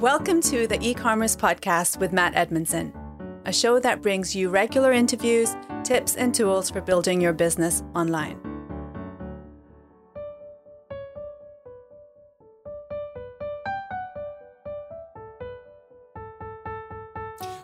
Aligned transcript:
Welcome 0.00 0.40
to 0.44 0.66
the 0.66 0.78
e 0.80 0.94
commerce 0.94 1.36
podcast 1.36 1.98
with 1.98 2.10
Matt 2.10 2.32
Edmundson, 2.32 2.90
a 3.44 3.52
show 3.52 3.78
that 3.80 4.00
brings 4.00 4.34
you 4.34 4.48
regular 4.48 4.92
interviews, 4.92 5.54
tips, 5.84 6.16
and 6.16 6.34
tools 6.34 6.70
for 6.70 6.80
building 6.80 7.20
your 7.20 7.34
business 7.34 7.82
online. 7.94 8.40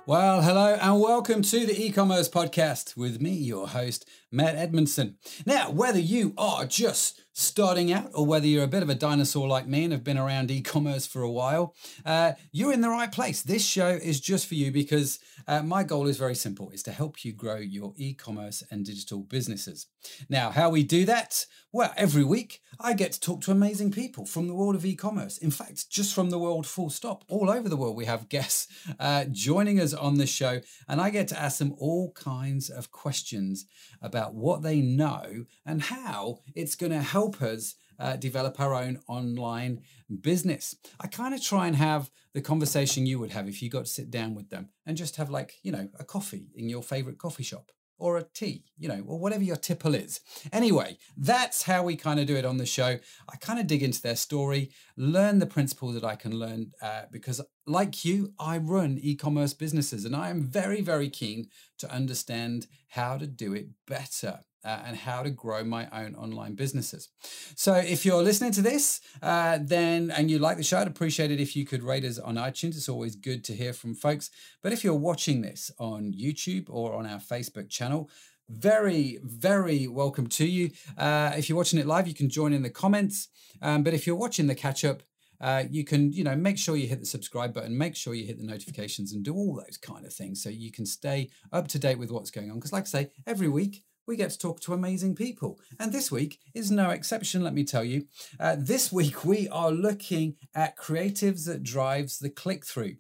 Well, 0.05 0.43
hello 0.43 0.77
and 0.79 1.01
welcome 1.01 1.41
to 1.41 1.65
the 1.65 1.87
e 1.87 1.91
commerce 1.91 2.29
podcast 2.29 2.99
with 2.99 3.19
me, 3.19 3.31
your 3.33 3.67
host, 3.69 4.07
Matt 4.31 4.57
Edmundson. 4.57 5.15
Now, 5.47 5.71
whether 5.71 5.99
you 5.99 6.35
are 6.37 6.67
just 6.67 7.23
starting 7.39 7.93
out 7.93 8.11
or 8.15 8.25
whether 8.25 8.47
you're 8.47 8.65
a 8.65 8.67
bit 8.69 8.83
of 8.83 8.89
a 8.89 8.95
dinosaur 8.95 9.47
like 9.47 9.67
me 9.67 9.85
and 9.85 9.93
have 9.93 10.03
been 10.03 10.17
around 10.17 10.51
e 10.51 10.63
commerce 10.63 11.07
for 11.07 11.21
a 11.21 11.31
while, 11.31 11.75
uh, 12.07 12.33
you're 12.51 12.73
in 12.73 12.81
the 12.81 12.89
right 12.89 13.13
place. 13.13 13.43
This 13.43 13.63
show 13.63 13.89
is 13.89 14.21
just 14.21 14.47
for 14.47 14.55
you 14.55 14.73
because 14.73 15.19
uh, 15.47 15.63
my 15.63 15.85
goal 15.85 16.07
is 16.07 16.17
very 16.17 16.35
simple 16.35 16.71
is 16.71 16.83
to 16.85 16.93
help 16.93 17.27
you 17.27 17.35
grow 17.35 17.57
your 17.57 17.93
e 17.97 18.15
commerce 18.15 18.65
and 18.71 18.87
digital 18.87 19.19
businesses. 19.19 19.87
Now, 20.31 20.51
how 20.51 20.71
we 20.71 20.83
do 20.83 21.05
that? 21.05 21.45
Well, 21.73 21.93
every 21.95 22.25
week 22.25 22.63
I 22.81 22.95
get 22.95 23.13
to 23.13 23.21
talk 23.21 23.43
to 23.43 23.51
amazing 23.51 23.93
people 23.93 24.25
from 24.25 24.49
the 24.49 24.55
world 24.55 24.75
of 24.75 24.87
e 24.87 24.97
commerce. 24.97 25.37
In 25.37 25.51
fact, 25.51 25.91
just 25.91 26.15
from 26.15 26.31
the 26.31 26.39
world, 26.39 26.67
full 26.67 26.89
stop. 26.89 27.23
All 27.29 27.51
over 27.51 27.69
the 27.69 27.77
world, 27.77 27.97
we 27.97 28.07
have 28.07 28.31
guests 28.31 28.67
uh, 28.99 29.27
joining 29.31 29.79
us 29.79 29.93
on 29.93 30.15
the 30.15 30.27
show, 30.27 30.63
and 30.89 31.03
I 31.03 31.11
get 31.11 31.29
to 31.29 31.39
ask 31.39 31.59
them 31.59 31.75
all 31.77 32.13
kinds 32.13 32.71
of 32.71 32.91
questions 32.91 33.67
about 34.01 34.35
what 34.35 34.63
they 34.63 34.81
know 34.81 35.45
and 35.67 35.83
how 35.83 36.39
it's 36.55 36.77
going 36.77 36.93
to 36.93 37.03
help 37.03 37.26
us 37.31 37.75
uh, 37.99 38.17
develop 38.17 38.61
our 38.61 38.75
own 38.75 39.01
online 39.09 39.83
business. 40.21 40.77
I 41.01 41.07
kind 41.07 41.35
of 41.35 41.43
try 41.43 41.67
and 41.67 41.77
have 41.77 42.11
the 42.35 42.43
conversation 42.43 43.07
you 43.07 43.19
would 43.19 43.33
have 43.33 43.49
if 43.49 43.63
you 43.63 43.71
got 43.71 43.87
to 43.87 43.91
sit 43.91 44.11
down 44.11 44.35
with 44.35 44.51
them 44.51 44.69
and 44.85 44.97
just 44.97 45.17
have, 45.17 45.31
like, 45.31 45.55
you 45.63 45.73
know, 45.73 45.89
a 45.99 46.05
coffee 46.05 46.51
in 46.55 46.69
your 46.69 46.83
favorite 46.83 47.19
coffee 47.19 47.43
shop 47.43 47.73
or 47.99 48.19
a 48.19 48.23
tea, 48.23 48.65
you 48.77 48.89
know, 48.89 49.03
or 49.07 49.19
whatever 49.19 49.43
your 49.43 49.57
tipple 49.57 49.95
is. 49.95 50.21
Anyway, 50.53 50.99
that's 51.17 51.63
how 51.63 51.83
we 51.83 51.97
kind 51.97 52.21
of 52.21 52.27
do 52.27 52.37
it 52.37 52.45
on 52.45 52.59
the 52.59 52.67
show. 52.67 52.99
I 53.29 53.37
kind 53.41 53.59
of 53.59 53.67
dig 53.67 53.83
into 53.83 54.03
their 54.03 54.17
story, 54.17 54.71
learn 54.97 55.39
the 55.39 55.47
principles 55.47 55.95
that 55.95 56.05
I 56.05 56.15
can 56.15 56.39
learn 56.39 56.73
uh, 56.83 57.05
because, 57.11 57.41
like 57.67 58.05
you, 58.05 58.35
I 58.39 58.59
run 58.59 58.99
e 59.01 59.15
commerce 59.15 59.55
businesses 59.55 60.05
and 60.05 60.15
I 60.15 60.29
am 60.29 60.43
very, 60.43 60.83
very 60.83 61.09
keen 61.09 61.49
to 61.79 61.91
understand 61.91 62.67
how 62.89 63.17
to 63.17 63.27
do 63.27 63.55
it 63.55 63.69
better 63.87 64.41
uh, 64.67 64.83
and 64.85 64.97
how 64.97 65.23
to 65.23 65.31
grow 65.31 65.63
my 65.63 65.89
own 65.93 66.17
online 66.17 66.55
businesses. 66.55 67.09
So 67.55 67.75
if 67.75 68.05
you're 68.05 68.23
listening 68.23 68.53
to 68.53 68.63
this, 68.63 69.01
uh, 69.23 69.59
then 69.63 70.11
and 70.11 70.31
you 70.31 70.39
like 70.41 70.57
the 70.57 70.65
show, 70.65 70.79
I'd 70.79 70.89
appreciate 70.89 71.31
it 71.31 71.41
if 71.41 71.55
you 71.55 71.65
could 71.65 71.83
rate 71.83 72.05
us 72.05 72.19
on 72.19 72.35
iTunes. 72.35 72.77
It's 72.77 72.89
always 72.89 73.15
good 73.15 73.45
to 73.45 73.55
hear 73.55 73.73
from 73.73 73.95
folks. 73.95 74.31
But 74.63 74.73
if 74.73 74.83
you're 74.83 74.95
watching 74.95 75.41
this 75.41 75.71
on 75.79 76.13
YouTube 76.13 76.67
or 76.69 76.95
on 76.95 77.07
our 77.07 77.21
Facebook 77.21 77.71
channel, 77.71 78.11
very, 78.49 79.19
very 79.23 79.87
welcome 79.87 80.27
to 80.27 80.47
you. 80.47 80.71
Uh, 80.99 81.33
if 81.37 81.49
you're 81.49 81.59
watching 81.59 81.79
it 81.79 81.87
live, 81.87 82.09
you 82.09 82.15
can 82.15 82.29
join 82.29 82.53
in 82.53 82.63
the 82.63 82.71
comments. 82.71 83.29
Um, 83.63 83.85
but 83.85 83.95
if 83.95 84.07
you're 84.07 84.17
watching 84.17 84.49
the 84.49 84.55
catch 84.55 84.85
up, 84.85 85.03
uh, 85.41 85.65
you 85.71 85.85
can, 85.85 86.13
you 86.13 86.25
know, 86.25 86.35
make 86.35 86.59
sure 86.59 86.77
you 86.77 86.87
hit 86.87 87.01
the 87.01 87.07
subscribe 87.07 87.53
button, 87.53 87.77
make 87.77 87.95
sure 87.95 88.15
you 88.15 88.25
hit 88.25 88.39
the 88.39 88.45
notifications 88.45 89.13
and 89.13 89.25
do 89.25 89.35
all 89.35 89.55
those 89.55 89.77
kind 89.77 90.07
of 90.07 90.13
things 90.13 90.43
so 90.43 90.49
you 90.49 90.73
can 90.73 90.87
stay 90.87 91.29
up 91.53 91.69
to 91.69 91.79
date 91.79 91.99
with 91.99 92.11
what's 92.11 92.31
going 92.31 92.51
on. 92.51 92.57
Because, 92.57 92.73
like 92.73 92.85
I 92.85 92.87
say, 92.87 93.11
every 93.27 93.49
week 93.49 93.85
we 94.07 94.17
get 94.17 94.31
to 94.31 94.39
talk 94.39 94.61
to 94.61 94.73
amazing 94.73 95.15
people. 95.15 95.59
And 95.79 95.93
this 95.93 96.11
week 96.11 96.39
is 96.55 96.71
no 96.71 96.91
exception, 96.91 97.43
let 97.43 97.55
me 97.55 97.65
tell 97.65 97.85
you. 97.85 98.07
Uh, 98.39 98.57
this 98.59 98.93
week, 99.01 99.25
we 99.25 99.49
are 99.49 99.71
looking 99.71 100.37
at 100.55 100.77
creatives 100.77 101.47
that 101.47 101.63
drives 101.63 102.19
the 102.19 102.31
click 102.31 102.65
through. 102.65 102.97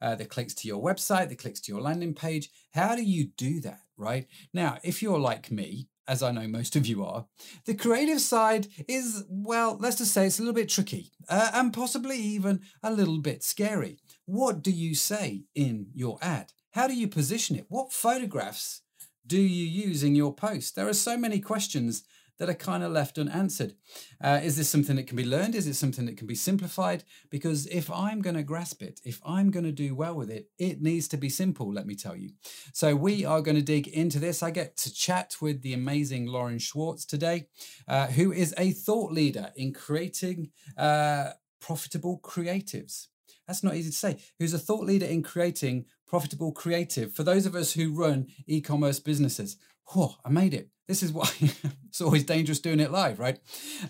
Uh, 0.00 0.14
the 0.14 0.24
clicks 0.24 0.54
to 0.54 0.68
your 0.68 0.82
website, 0.82 1.28
the 1.28 1.34
clicks 1.34 1.60
to 1.60 1.72
your 1.72 1.80
landing 1.80 2.14
page. 2.14 2.50
How 2.74 2.94
do 2.94 3.02
you 3.02 3.28
do 3.36 3.60
that, 3.60 3.80
right? 3.96 4.26
Now, 4.52 4.78
if 4.84 5.02
you're 5.02 5.18
like 5.18 5.50
me, 5.50 5.88
as 6.06 6.22
I 6.22 6.30
know 6.30 6.46
most 6.46 6.76
of 6.76 6.86
you 6.86 7.04
are, 7.04 7.26
the 7.64 7.74
creative 7.74 8.20
side 8.20 8.68
is, 8.86 9.24
well, 9.28 9.76
let's 9.80 9.96
just 9.96 10.12
say 10.12 10.26
it's 10.26 10.38
a 10.38 10.42
little 10.42 10.54
bit 10.54 10.68
tricky 10.68 11.10
uh, 11.28 11.50
and 11.54 11.72
possibly 11.72 12.18
even 12.18 12.60
a 12.82 12.92
little 12.92 13.18
bit 13.18 13.42
scary. 13.42 13.98
What 14.26 14.62
do 14.62 14.70
you 14.70 14.94
say 14.94 15.44
in 15.54 15.88
your 15.94 16.18
ad? 16.20 16.52
How 16.72 16.86
do 16.86 16.94
you 16.94 17.08
position 17.08 17.56
it? 17.56 17.66
What 17.68 17.92
photographs 17.92 18.82
do 19.26 19.40
you 19.40 19.66
use 19.66 20.02
in 20.02 20.14
your 20.14 20.34
post? 20.34 20.76
There 20.76 20.88
are 20.88 20.94
so 20.94 21.16
many 21.16 21.40
questions 21.40 22.04
that 22.38 22.48
are 22.48 22.54
kind 22.54 22.82
of 22.82 22.90
left 22.90 23.18
unanswered. 23.18 23.74
Uh, 24.20 24.40
is 24.42 24.56
this 24.56 24.68
something 24.68 24.96
that 24.96 25.06
can 25.06 25.16
be 25.16 25.24
learned? 25.24 25.54
Is 25.54 25.66
it 25.66 25.74
something 25.74 26.06
that 26.06 26.16
can 26.16 26.26
be 26.26 26.34
simplified? 26.34 27.04
Because 27.30 27.66
if 27.68 27.90
I'm 27.90 28.22
going 28.22 28.34
to 28.34 28.42
grasp 28.42 28.82
it, 28.82 29.00
if 29.04 29.20
I'm 29.24 29.50
going 29.50 29.64
to 29.64 29.72
do 29.72 29.94
well 29.94 30.14
with 30.14 30.30
it, 30.30 30.50
it 30.58 30.82
needs 30.82 31.06
to 31.08 31.16
be 31.16 31.28
simple, 31.28 31.72
let 31.72 31.86
me 31.86 31.94
tell 31.94 32.16
you. 32.16 32.30
So 32.72 32.96
we 32.96 33.24
are 33.24 33.40
going 33.40 33.56
to 33.56 33.62
dig 33.62 33.86
into 33.86 34.18
this. 34.18 34.42
I 34.42 34.50
get 34.50 34.76
to 34.78 34.92
chat 34.92 35.36
with 35.40 35.62
the 35.62 35.74
amazing 35.74 36.26
Lauren 36.26 36.58
Schwartz 36.58 37.04
today, 37.04 37.46
uh, 37.86 38.08
who 38.08 38.32
is 38.32 38.52
a 38.58 38.72
thought 38.72 39.12
leader 39.12 39.52
in 39.54 39.72
creating 39.72 40.50
uh, 40.76 41.30
profitable 41.60 42.20
creatives. 42.22 43.06
That's 43.46 43.62
not 43.62 43.74
easy 43.74 43.90
to 43.90 43.96
say. 43.96 44.18
Who's 44.38 44.54
a 44.54 44.58
thought 44.58 44.84
leader 44.84 45.06
in 45.06 45.22
creating 45.22 45.84
profitable 46.14 46.52
creative 46.52 47.12
for 47.12 47.24
those 47.24 47.44
of 47.44 47.56
us 47.56 47.72
who 47.72 47.92
run 47.92 48.28
e-commerce 48.46 49.00
businesses. 49.00 49.56
Oh, 49.96 50.14
I 50.24 50.28
made 50.28 50.54
it. 50.54 50.68
This 50.86 51.02
is 51.02 51.12
why 51.12 51.28
it's 51.88 52.00
always 52.00 52.22
dangerous 52.22 52.60
doing 52.60 52.78
it 52.78 52.92
live, 52.92 53.18
right? 53.18 53.40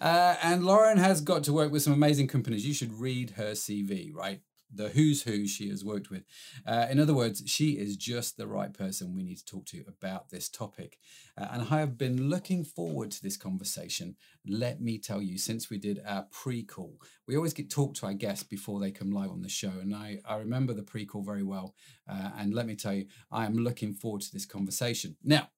Uh, 0.01 0.35
and 0.43 0.65
Lauren 0.65 0.97
has 0.97 1.21
got 1.21 1.45
to 1.45 1.53
work 1.53 1.71
with 1.71 1.83
some 1.83 1.93
amazing 1.93 2.29
companies. 2.29 2.67
You 2.67 2.73
should 2.73 2.95
read 2.95 3.33
her 3.33 3.51
CV, 3.51 4.11
right? 4.15 4.41
The 4.75 4.89
who's 4.91 5.23
who 5.23 5.47
she 5.47 5.69
has 5.69 5.85
worked 5.85 6.11
with. 6.11 6.25
Uh, 6.67 6.87
in 6.91 7.01
other 7.01 7.15
words, 7.15 7.43
she 7.47 7.73
is 7.73 7.97
just 7.97 8.37
the 8.37 8.47
right 8.47 8.73
person 8.73 9.15
we 9.15 9.23
need 9.23 9.39
to 9.39 9.45
talk 9.45 9.67
to 9.67 9.85
about 9.89 10.31
this 10.31 10.49
topic. 10.49 10.99
Uh, 11.37 11.49
and 11.51 11.67
I 11.71 11.81
have 11.81 11.99
been 11.99 12.29
looking 12.29 12.65
forward 12.65 13.11
to 13.13 13.23
this 13.23 13.37
conversation. 13.37 14.17
Let 14.47 14.81
me 14.81 14.99
tell 14.99 15.23
you, 15.23 15.39
since 15.39 15.71
we 15.71 15.79
did 15.79 16.01
our 16.07 16.27
pre 16.31 16.63
call, 16.63 17.01
we 17.27 17.37
always 17.37 17.55
get 17.55 17.71
talked 17.71 17.97
to 17.99 18.07
our 18.07 18.15
guests 18.15 18.45
before 18.45 18.81
they 18.81 18.91
come 18.91 19.11
live 19.11 19.31
on 19.31 19.43
the 19.43 19.49
show. 19.49 19.73
And 19.81 19.95
I, 19.95 20.19
I 20.25 20.37
remember 20.37 20.73
the 20.73 20.83
pre 20.83 21.07
call 21.07 21.23
very 21.23 21.43
well. 21.43 21.75
Uh, 22.09 22.31
and 22.39 22.55
let 22.55 22.67
me 22.67 22.77
tell 22.77 22.95
you, 22.95 23.07
I 23.31 23.47
am 23.47 23.55
looking 23.55 23.95
forward 23.95 24.23
to 24.23 24.33
this 24.33 24.47
conversation. 24.47 25.17
Now, 25.23 25.49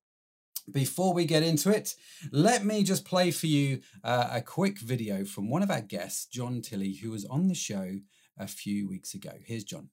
before 0.72 1.15
we 1.15 1.25
get 1.25 1.43
into 1.43 1.71
it, 1.71 1.94
let 2.32 2.65
me 2.65 2.82
just 2.82 3.05
play 3.05 3.31
for 3.31 3.47
you 3.47 3.81
uh, 4.03 4.28
a 4.32 4.41
quick 4.41 4.78
video 4.78 5.25
from 5.25 5.49
one 5.49 5.62
of 5.62 5.71
our 5.71 5.81
guests, 5.81 6.26
John 6.26 6.60
Tilley, 6.60 6.94
who 6.94 7.10
was 7.10 7.25
on 7.26 7.49
the 7.49 7.55
show 7.55 8.00
a 8.38 8.47
few 8.47 8.88
weeks 8.88 9.14
ago. 9.14 9.32
Here's 9.44 9.64
John. 9.64 9.91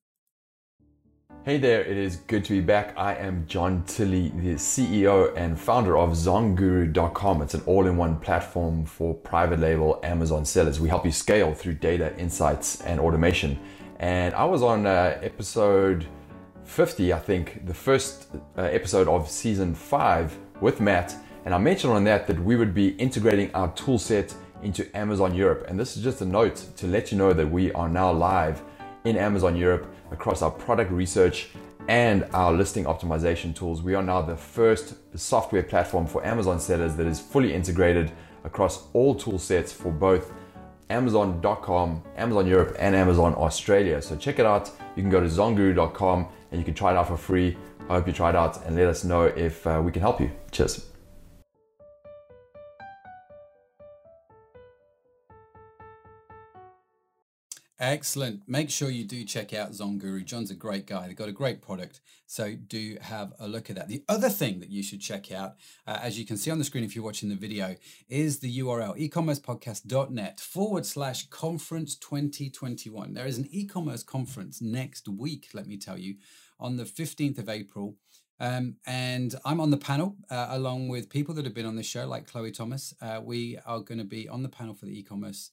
Hey 1.46 1.58
there, 1.58 1.84
it 1.84 1.98
is 1.98 2.16
good 2.16 2.46
to 2.46 2.54
be 2.54 2.62
back. 2.62 2.94
I 2.96 3.16
am 3.16 3.46
John 3.48 3.84
Tilley, 3.86 4.30
the 4.30 4.54
CEO 4.54 5.36
and 5.36 5.60
founder 5.60 5.98
of 5.98 6.12
Zonguru.com. 6.12 7.42
It's 7.42 7.54
an 7.54 7.62
all 7.66 7.86
in 7.86 7.98
one 7.98 8.18
platform 8.20 8.86
for 8.86 9.14
private 9.14 9.60
label 9.60 10.00
Amazon 10.04 10.46
sellers. 10.46 10.80
We 10.80 10.88
help 10.88 11.04
you 11.04 11.12
scale 11.12 11.54
through 11.54 11.74
data, 11.74 12.18
insights, 12.18 12.82
and 12.84 12.98
automation. 12.98 13.60
And 14.00 14.34
I 14.36 14.46
was 14.46 14.64
on 14.64 14.86
uh, 14.86 15.20
episode 15.22 16.06
50, 16.64 17.12
I 17.12 17.20
think, 17.20 17.66
the 17.66 17.74
first 17.74 18.28
uh, 18.58 18.62
episode 18.62 19.10
of 19.10 19.30
season 19.30 19.76
five 19.76 20.38
with 20.62 20.80
Matt. 20.80 21.14
And 21.44 21.54
I 21.54 21.58
mentioned 21.58 21.92
on 21.92 22.06
that 22.06 22.26
that 22.28 22.40
we 22.40 22.56
would 22.56 22.74
be 22.74 22.90
integrating 22.92 23.54
our 23.54 23.70
tool 23.74 24.00
set 24.00 24.34
into 24.64 24.96
Amazon 24.96 25.36
Europe. 25.36 25.66
And 25.68 25.80
this 25.80 25.98
is 25.98 26.04
just 26.04 26.22
a 26.22 26.26
note 26.26 26.56
to 26.78 26.88
let 26.88 27.12
you 27.12 27.18
know 27.18 27.34
that 27.34 27.50
we 27.50 27.72
are 27.74 27.90
now 27.90 28.12
live 28.12 28.62
in 29.04 29.18
Amazon 29.18 29.56
Europe 29.56 29.94
across 30.12 30.42
our 30.42 30.52
product 30.52 30.92
research 30.92 31.50
and 31.88 32.26
our 32.34 32.54
listing 32.54 32.86
optimization 32.86 33.56
tools. 33.56 33.82
We 33.82 33.94
are 33.96 34.04
now 34.04 34.22
the 34.22 34.38
first 34.38 34.96
software 35.18 35.64
platform 35.64 36.08
for 36.08 36.26
Amazon 36.26 36.60
sellers 36.60 36.96
that 36.96 37.08
is 37.08 37.20
fully 37.20 37.54
integrated 37.54 38.12
across 38.44 38.88
all 38.94 39.16
tool 39.16 39.40
sets 39.40 39.72
for 39.72 39.92
both 39.92 40.32
Amazon.com, 40.90 42.04
Amazon 42.18 42.48
Europe, 42.48 42.76
and 42.80 42.96
Amazon 42.96 43.34
Australia. 43.36 44.02
So 44.02 44.16
check 44.16 44.40
it 44.40 44.46
out. 44.46 44.70
You 44.96 45.02
can 45.02 45.10
go 45.10 45.20
to 45.20 45.28
zonguru.com 45.28 46.28
and 46.52 46.60
you 46.60 46.66
can 46.66 46.74
try 46.74 46.92
it 46.92 46.98
out 46.98 47.08
for 47.08 47.18
free. 47.18 47.58
I 47.90 47.96
hope 47.96 48.08
you 48.08 48.14
try 48.14 48.30
it 48.30 48.36
out 48.36 48.66
and 48.66 48.76
let 48.76 48.88
us 48.88 49.04
know 49.04 49.24
if 49.24 49.66
uh, 49.68 49.82
we 49.84 49.92
can 49.92 50.02
help 50.02 50.22
you. 50.22 50.32
Cheers. 50.52 50.93
Excellent. 57.80 58.44
Make 58.48 58.70
sure 58.70 58.92
you 58.92 59.04
do 59.04 59.24
check 59.26 59.52
out 59.52 59.72
Zonguru. 59.72 60.24
John's 60.24 60.52
a 60.52 60.56
great 60.56 60.86
guy. 60.86 61.08
They've 61.08 61.16
got 61.16 61.28
a 61.28 61.34
great 61.34 61.62
product. 61.62 62.02
So 62.28 62.56
do 62.56 62.98
have 63.02 63.34
a 63.40 63.48
look 63.48 63.70
at 63.70 63.76
that. 63.76 63.88
The 63.88 64.04
other 64.08 64.30
thing 64.30 64.60
that 64.60 64.70
you 64.70 64.84
should 64.84 65.02
check 65.02 65.32
out, 65.32 65.56
uh, 65.88 65.98
as 66.02 66.20
you 66.20 66.26
can 66.26 66.38
see 66.38 66.52
on 66.52 66.60
the 66.60 66.64
screen 66.64 66.84
if 66.84 66.96
you're 66.96 67.04
watching 67.04 67.30
the 67.30 67.36
video, 67.36 67.76
is 68.08 68.40
the 68.40 68.60
URL 68.60 68.98
ecommercepodcast.net 69.10 70.40
forward 70.40 70.86
slash 70.86 71.28
conference 71.28 71.96
2021. 71.96 73.14
There 73.14 73.26
is 73.26 73.40
an 73.40 73.48
e 73.50 73.66
commerce 73.66 74.04
conference 74.04 74.62
next 74.62 75.08
week, 75.08 75.50
let 75.54 75.66
me 75.66 75.78
tell 75.78 75.98
you, 75.98 76.18
on 76.60 76.78
the 76.78 76.86
15th 76.86 77.40
of 77.40 77.50
April. 77.50 77.96
Um, 78.40 78.76
and 78.86 79.34
I'm 79.46 79.60
on 79.60 79.72
the 79.72 79.78
panel 79.78 80.16
uh, 80.30 80.48
along 80.50 80.90
with 80.90 81.10
people 81.10 81.34
that 81.36 81.46
have 81.46 81.54
been 81.54 81.66
on 81.66 81.76
the 81.76 81.84
show, 81.84 82.08
like 82.08 82.28
Chloe 82.28 82.52
Thomas. 82.52 82.94
Uh, 83.02 83.20
we 83.24 83.58
are 83.66 83.80
going 83.80 84.00
to 84.00 84.04
be 84.04 84.30
on 84.30 84.44
the 84.44 84.50
panel 84.50 84.76
for 84.76 84.86
the 84.86 85.00
e 85.00 85.02
commerce 85.02 85.52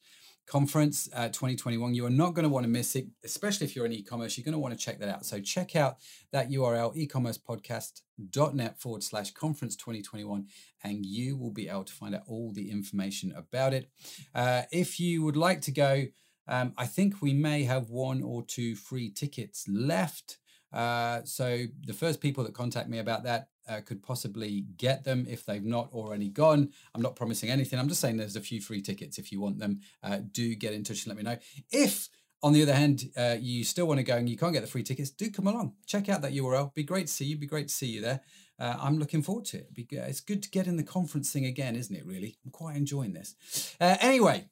conference 0.50 1.08
uh, 1.14 1.28
2021. 1.28 1.94
You 1.94 2.06
are 2.06 2.10
not 2.10 2.34
going 2.34 2.42
to 2.42 2.48
want 2.48 2.64
to 2.64 2.68
miss 2.68 2.96
it, 2.96 3.06
especially 3.24 3.68
if 3.68 3.76
you're 3.76 3.86
in 3.86 3.92
e-commerce. 3.92 4.36
You're 4.36 4.44
going 4.44 4.52
to 4.52 4.58
want 4.58 4.76
to 4.76 4.84
check 4.84 4.98
that 4.98 5.08
out. 5.08 5.24
So 5.24 5.40
check 5.40 5.76
out 5.76 5.98
that 6.32 6.50
URL, 6.50 6.92
ecommercepodcast.net 6.96 8.80
forward 8.80 9.04
slash 9.04 9.30
conference 9.30 9.76
2021, 9.76 10.48
and 10.82 11.06
you 11.06 11.36
will 11.36 11.52
be 11.52 11.68
able 11.68 11.84
to 11.84 11.92
find 11.92 12.16
out 12.16 12.22
all 12.26 12.50
the 12.52 12.68
information 12.68 13.32
about 13.36 13.72
it. 13.72 13.90
Uh, 14.34 14.62
if 14.72 14.98
you 14.98 15.22
would 15.22 15.36
like 15.36 15.60
to 15.62 15.70
go, 15.70 16.06
um, 16.48 16.72
I 16.76 16.86
think 16.86 17.22
we 17.22 17.32
may 17.32 17.62
have 17.62 17.90
one 17.90 18.20
or 18.20 18.42
two 18.42 18.74
free 18.74 19.08
tickets 19.08 19.66
left. 19.68 20.38
Uh, 20.72 21.22
so 21.24 21.64
the 21.86 21.92
first 21.92 22.20
people 22.20 22.44
that 22.44 22.54
contact 22.54 22.88
me 22.88 22.98
about 22.98 23.24
that 23.24 23.48
uh, 23.68 23.80
could 23.80 24.02
possibly 24.02 24.66
get 24.76 25.04
them 25.04 25.26
if 25.28 25.44
they've 25.44 25.64
not 25.64 25.88
already 25.92 26.28
gone. 26.28 26.70
I'm 26.94 27.02
not 27.02 27.16
promising 27.16 27.50
anything. 27.50 27.78
I'm 27.78 27.88
just 27.88 28.00
saying 28.00 28.16
there's 28.16 28.36
a 28.36 28.40
few 28.40 28.60
free 28.60 28.82
tickets 28.82 29.18
if 29.18 29.32
you 29.32 29.40
want 29.40 29.58
them. 29.58 29.80
Uh, 30.02 30.18
do 30.32 30.54
get 30.54 30.72
in 30.72 30.84
touch 30.84 31.04
and 31.04 31.08
let 31.08 31.16
me 31.16 31.22
know. 31.22 31.38
If 31.70 32.08
on 32.42 32.52
the 32.52 32.62
other 32.62 32.74
hand, 32.74 33.10
uh, 33.16 33.36
you 33.38 33.64
still 33.64 33.86
want 33.86 33.98
to 33.98 34.04
go 34.04 34.16
and 34.16 34.28
you 34.28 34.36
can't 34.36 34.52
get 34.52 34.62
the 34.62 34.66
free 34.66 34.82
tickets, 34.82 35.10
do 35.10 35.30
come 35.30 35.46
along. 35.46 35.74
Check 35.86 36.08
out 36.08 36.22
that 36.22 36.32
URL. 36.32 36.74
Be 36.74 36.82
great 36.82 37.06
to 37.06 37.12
see 37.12 37.26
you. 37.26 37.36
Be 37.36 37.46
great 37.46 37.68
to 37.68 37.74
see 37.74 37.86
you 37.86 38.00
there. 38.00 38.20
Uh, 38.58 38.76
I'm 38.80 38.98
looking 38.98 39.22
forward 39.22 39.44
to 39.46 39.58
it. 39.58 39.68
It's 39.76 40.20
good 40.20 40.42
to 40.42 40.50
get 40.50 40.66
in 40.66 40.76
the 40.76 40.82
conference 40.82 41.32
thing 41.32 41.46
again, 41.46 41.76
isn't 41.76 41.94
it? 41.94 42.04
Really, 42.06 42.36
I'm 42.44 42.50
quite 42.50 42.76
enjoying 42.76 43.12
this. 43.12 43.34
Uh, 43.80 43.96
anyway, 44.00 44.48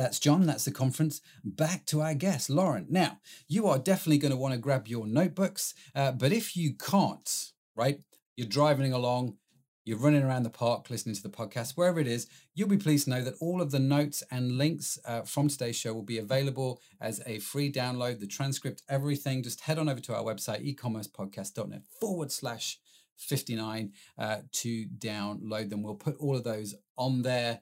that's 0.00 0.18
John. 0.18 0.46
That's 0.46 0.64
the 0.64 0.70
conference. 0.70 1.20
Back 1.44 1.84
to 1.86 2.00
our 2.00 2.14
guest, 2.14 2.48
Lauren. 2.48 2.86
Now, 2.88 3.18
you 3.48 3.66
are 3.66 3.78
definitely 3.78 4.16
going 4.16 4.32
to 4.32 4.36
want 4.38 4.54
to 4.54 4.58
grab 4.58 4.88
your 4.88 5.06
notebooks, 5.06 5.74
uh, 5.94 6.12
but 6.12 6.32
if 6.32 6.56
you 6.56 6.74
can't, 6.74 7.52
right, 7.76 8.00
you're 8.34 8.48
driving 8.48 8.94
along, 8.94 9.36
you're 9.84 9.98
running 9.98 10.22
around 10.22 10.44
the 10.44 10.50
park 10.50 10.88
listening 10.88 11.14
to 11.16 11.22
the 11.22 11.28
podcast, 11.28 11.72
wherever 11.72 12.00
it 12.00 12.06
is, 12.06 12.28
you'll 12.54 12.68
be 12.68 12.78
pleased 12.78 13.04
to 13.04 13.10
know 13.10 13.22
that 13.22 13.34
all 13.42 13.60
of 13.60 13.72
the 13.72 13.78
notes 13.78 14.22
and 14.30 14.56
links 14.56 14.98
uh, 15.04 15.20
from 15.22 15.48
today's 15.48 15.76
show 15.76 15.92
will 15.92 16.02
be 16.02 16.18
available 16.18 16.80
as 16.98 17.20
a 17.26 17.38
free 17.38 17.70
download, 17.70 18.20
the 18.20 18.26
transcript, 18.26 18.82
everything. 18.88 19.42
Just 19.42 19.60
head 19.60 19.78
on 19.78 19.88
over 19.88 20.00
to 20.00 20.14
our 20.14 20.22
website, 20.22 20.64
ecommercepodcast.net 20.76 21.82
forward 22.00 22.32
slash 22.32 22.78
59 23.18 23.92
uh, 24.18 24.38
to 24.52 24.86
download 24.96 25.68
them. 25.68 25.82
We'll 25.82 25.94
put 25.94 26.16
all 26.18 26.36
of 26.36 26.44
those 26.44 26.74
on 26.96 27.20
there 27.20 27.60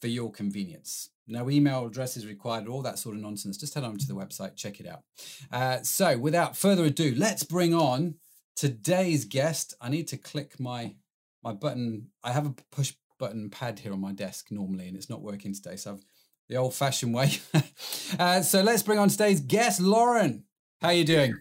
for 0.00 0.08
your 0.08 0.32
convenience. 0.32 1.10
No 1.26 1.50
email 1.50 1.86
address 1.86 2.16
is 2.16 2.26
required, 2.26 2.68
all 2.68 2.82
that 2.82 2.98
sort 2.98 3.16
of 3.16 3.22
nonsense. 3.22 3.56
Just 3.56 3.74
head 3.74 3.84
on 3.84 3.96
to 3.96 4.06
the 4.06 4.14
website, 4.14 4.56
check 4.56 4.80
it 4.80 4.86
out. 4.86 5.02
Uh, 5.50 5.82
so, 5.82 6.18
without 6.18 6.56
further 6.56 6.84
ado, 6.84 7.14
let's 7.16 7.42
bring 7.42 7.74
on 7.74 8.16
today's 8.56 9.24
guest. 9.24 9.74
I 9.80 9.88
need 9.88 10.08
to 10.08 10.16
click 10.16 10.60
my 10.60 10.96
my 11.42 11.52
button. 11.52 12.08
I 12.22 12.32
have 12.32 12.46
a 12.46 12.54
push 12.70 12.94
button 13.18 13.48
pad 13.50 13.78
here 13.78 13.92
on 13.92 14.00
my 14.00 14.12
desk 14.12 14.48
normally, 14.50 14.88
and 14.88 14.96
it's 14.96 15.10
not 15.10 15.22
working 15.22 15.54
today. 15.54 15.76
So, 15.76 15.92
I've 15.92 16.04
the 16.48 16.56
old 16.56 16.74
fashioned 16.74 17.14
way. 17.14 17.32
uh, 18.18 18.42
so, 18.42 18.62
let's 18.62 18.82
bring 18.82 18.98
on 18.98 19.08
today's 19.08 19.40
guest, 19.40 19.80
Lauren. 19.80 20.44
How 20.82 20.88
are 20.88 20.94
you 20.94 21.04
doing? 21.04 21.34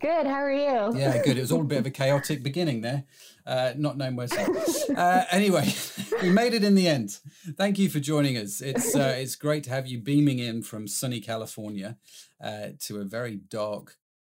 Good. 0.00 0.26
How 0.26 0.42
are 0.42 0.52
you? 0.52 0.96
Yeah, 0.96 1.20
good. 1.22 1.38
It 1.38 1.40
was 1.40 1.50
all 1.50 1.62
a 1.62 1.64
bit 1.64 1.78
of 1.78 1.86
a 1.86 1.90
chaotic 2.02 2.42
beginning 2.42 2.82
there, 2.82 3.04
uh, 3.46 3.72
not 3.76 3.96
knowing 3.96 4.16
where 4.16 4.28
to. 4.28 4.94
Uh, 4.96 5.24
anyway, 5.30 5.72
we 6.22 6.30
made 6.30 6.54
it 6.54 6.62
in 6.62 6.74
the 6.74 6.86
end. 6.86 7.18
Thank 7.56 7.78
you 7.78 7.88
for 7.88 7.98
joining 7.98 8.36
us. 8.36 8.60
It's 8.60 8.94
uh, 8.94 9.16
it's 9.18 9.34
great 9.34 9.64
to 9.64 9.70
have 9.70 9.86
you 9.86 9.98
beaming 9.98 10.38
in 10.38 10.62
from 10.62 10.86
sunny 10.86 11.20
California 11.20 11.96
uh, 12.42 12.68
to 12.80 12.98
a 12.98 13.04
very 13.04 13.36
dark, 13.36 13.96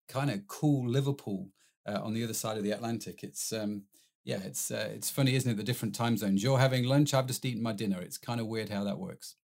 kind 0.08 0.30
of 0.30 0.46
cool 0.46 0.88
Liverpool 0.88 1.48
uh, 1.86 2.00
on 2.02 2.14
the 2.14 2.24
other 2.24 2.34
side 2.34 2.56
of 2.56 2.64
the 2.64 2.70
Atlantic. 2.70 3.22
It's 3.22 3.52
um, 3.52 3.82
yeah, 4.24 4.38
it's 4.44 4.70
uh, 4.70 4.88
it's 4.94 5.10
funny, 5.10 5.34
isn't 5.34 5.50
it? 5.50 5.56
The 5.56 5.62
different 5.62 5.94
time 5.94 6.16
zones. 6.16 6.42
You're 6.42 6.58
having 6.58 6.84
lunch. 6.84 7.12
I've 7.12 7.26
just 7.26 7.44
eaten 7.44 7.62
my 7.62 7.72
dinner. 7.72 8.00
It's 8.00 8.18
kind 8.18 8.40
of 8.40 8.46
weird 8.46 8.70
how 8.70 8.84
that 8.84 8.98
works. 8.98 9.36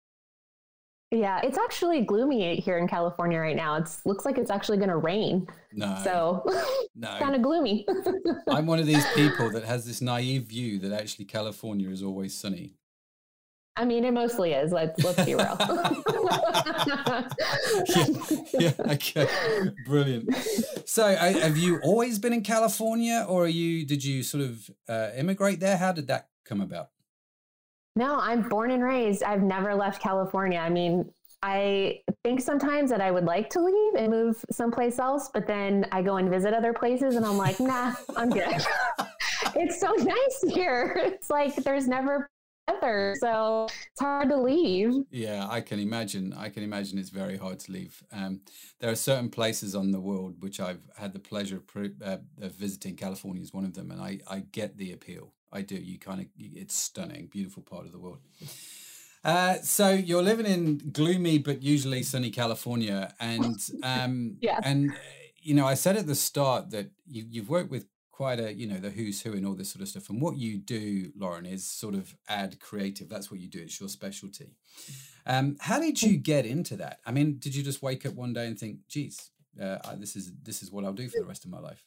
Yeah, 1.16 1.40
it's 1.42 1.56
actually 1.56 2.02
gloomy 2.02 2.56
here 2.56 2.76
in 2.76 2.86
California 2.86 3.38
right 3.38 3.56
now. 3.56 3.76
It 3.76 3.88
looks 4.04 4.26
like 4.26 4.36
it's 4.36 4.50
actually 4.50 4.76
going 4.76 4.90
to 4.90 4.98
rain. 4.98 5.46
No. 5.72 5.98
So, 6.04 6.44
no. 6.94 7.16
kind 7.18 7.34
of 7.34 7.40
gloomy. 7.40 7.86
I'm 8.48 8.66
one 8.66 8.78
of 8.78 8.86
these 8.86 9.04
people 9.14 9.50
that 9.52 9.64
has 9.64 9.86
this 9.86 10.02
naive 10.02 10.42
view 10.42 10.78
that 10.80 10.92
actually 10.92 11.24
California 11.24 11.88
is 11.88 12.02
always 12.02 12.36
sunny. 12.36 12.74
I 13.78 13.86
mean, 13.86 14.04
it 14.04 14.12
mostly 14.12 14.52
is. 14.52 14.72
Let's 14.72 15.02
let's 15.04 15.24
be 15.24 15.34
real. 15.34 15.56
yeah, 17.88 18.48
yeah, 18.58 18.72
okay, 18.92 19.28
brilliant. 19.84 20.34
So, 20.86 21.14
have 21.14 21.58
you 21.58 21.80
always 21.82 22.18
been 22.18 22.32
in 22.32 22.42
California, 22.42 23.26
or 23.28 23.44
are 23.44 23.48
you? 23.48 23.84
Did 23.84 24.02
you 24.02 24.22
sort 24.22 24.44
of 24.44 24.70
uh, 24.88 25.10
immigrate 25.14 25.60
there? 25.60 25.76
How 25.76 25.92
did 25.92 26.08
that 26.08 26.28
come 26.46 26.62
about? 26.62 26.88
No, 27.96 28.19
I'm 28.20 28.46
born 28.46 28.70
and 28.70 28.84
raised. 28.84 29.22
I've 29.22 29.43
never 29.43 29.75
left 29.75 30.02
California. 30.02 30.58
I 30.58 30.69
mean, 30.69 31.10
I 31.43 32.00
think 32.22 32.43
sometimes 32.43 32.90
that 32.90 33.00
I 33.00 33.10
would 33.10 33.25
like 33.25 33.48
to 33.50 33.60
leave 33.60 33.94
and 33.94 34.10
move 34.10 34.44
someplace 34.50 34.98
else, 34.98 35.31
but 35.32 35.46
then 35.46 35.87
I 35.93 36.02
go 36.02 36.19
and 36.19 36.28
visit 36.28 36.52
other 36.52 36.75
places 36.75 37.16
and 37.16 37.25
I'm 37.25 37.38
like, 37.38 37.58
nah, 37.58 37.94
I'm 38.14 38.28
good. 38.28 38.62
it's 39.54 39.81
so 39.81 39.93
nice 39.93 40.54
here. 40.54 41.00
It's 41.16 41.31
like 41.31 41.54
there's 41.56 41.88
never 41.88 42.28
weather, 42.69 43.16
so 43.19 43.64
it's 43.64 44.00
hard 44.00 44.28
to 44.28 44.37
leave. 44.37 44.92
Yeah, 45.10 45.46
I 45.49 45.62
can 45.62 45.78
imagine. 45.78 46.34
I 46.37 46.50
can 46.50 46.62
imagine 46.62 46.99
it's 46.99 47.10
very 47.10 47.38
hard 47.38 47.60
to 47.60 47.72
leave. 47.72 48.02
Um, 48.12 48.40
there 48.81 48.90
are 48.90 48.96
certain 48.96 49.31
places 49.31 49.75
on 49.75 49.92
the 49.92 50.00
world 50.00 50.37
which 50.40 50.60
I've 50.60 50.82
had 50.96 51.12
the 51.12 51.19
pleasure 51.19 51.56
of, 51.56 51.92
uh, 52.04 52.19
of 52.42 52.52
visiting. 52.52 52.96
California 52.96 53.42
is 53.42 53.54
one 53.54 53.64
of 53.64 53.75
them, 53.75 53.90
and 53.90 54.02
I, 54.02 54.20
I 54.28 54.40
get 54.40 54.76
the 54.76 54.92
appeal. 54.92 55.32
I 55.56 55.62
do. 55.62 55.76
You 55.76 55.99
kind 55.99 56.20
of, 56.20 56.26
it's 56.38 56.75
stunning, 56.75 57.29
beautiful 57.32 57.62
part 57.62 57.87
of 57.87 57.93
the 57.93 57.99
world. 57.99 58.19
Uh, 59.25 59.56
so 59.62 59.91
you're 59.91 60.23
living 60.23 60.47
in 60.47 60.79
gloomy 60.93 61.38
but 61.38 61.62
usually 61.62 62.03
sunny 62.03 62.31
California, 62.31 63.12
and 63.19 63.58
um, 63.82 64.37
yeah. 64.41 64.61
and 64.62 64.93
you 65.43 65.55
know 65.55 65.67
I 65.67 65.75
said 65.75 65.97
at 65.97 66.06
the 66.06 66.14
start 66.14 66.70
that 66.70 66.91
you, 67.08 67.25
you've 67.29 67.49
worked 67.49 67.70
with 67.70 67.87
quite 68.12 68.38
a 68.38 68.55
you 68.55 68.69
know 68.69 68.79
the 68.79 68.91
who's 68.91 69.23
who 69.23 69.32
and 69.32 69.44
all 69.44 69.55
this 69.55 69.73
sort 69.73 69.82
of 69.82 69.88
stuff. 69.88 70.08
And 70.11 70.23
what 70.23 70.37
you 70.37 70.58
do, 70.58 71.11
Lauren, 71.17 71.44
is 71.44 71.67
sort 71.69 71.94
of 71.94 72.14
ad 72.29 72.61
creative. 72.61 73.09
That's 73.09 73.31
what 73.31 73.41
you 73.41 73.49
do. 73.49 73.61
It's 73.62 73.81
your 73.81 73.88
specialty. 73.88 74.52
Um, 75.26 75.56
how 75.61 75.81
did 75.81 76.00
you 76.02 76.19
get 76.19 76.47
into 76.47 76.76
that? 76.76 77.00
I 77.05 77.11
mean, 77.11 77.38
did 77.41 77.55
you 77.56 77.64
just 77.64 77.82
wake 77.82 78.06
up 78.06 78.14
one 78.14 78.32
day 78.32 78.47
and 78.47 78.56
think, 78.56 78.87
"Geez, 78.88 79.31
uh, 79.61 79.79
this 79.97 80.14
is 80.14 80.31
this 80.41 80.62
is 80.62 80.70
what 80.70 80.85
I'll 80.85 80.93
do 80.93 81.09
for 81.09 81.19
the 81.19 81.26
rest 81.26 81.44
of 81.44 81.50
my 81.50 81.59
life"? 81.59 81.85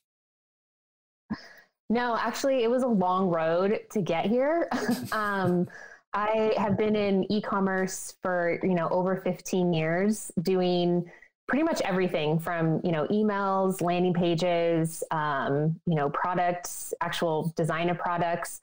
No, 1.90 2.16
actually, 2.16 2.64
it 2.64 2.70
was 2.70 2.84
a 2.84 2.88
long 2.88 3.30
road 3.30 3.80
to 3.92 4.02
get 4.02 4.26
here. 4.26 4.70
um, 5.12 5.68
I 6.14 6.54
have 6.58 6.78
been 6.78 6.96
in 6.96 7.32
e-commerce 7.32 8.16
for 8.22 8.60
you 8.64 8.76
know 8.76 8.88
over 8.90 9.18
15 9.18 9.74
years, 9.74 10.32
doing 10.42 11.10
pretty 11.48 11.64
much 11.64 11.82
everything 11.82 12.40
from 12.40 12.80
you 12.84 12.92
know 12.92 13.08
emails, 13.08 13.82
landing 13.82 14.14
pages, 14.14 15.04
um, 15.12 15.80
you 15.88 15.96
know 15.96 16.10
products, 16.10 16.94
actual 17.02 17.54
design 17.56 17.90
of 17.90 17.98
products. 17.98 18.60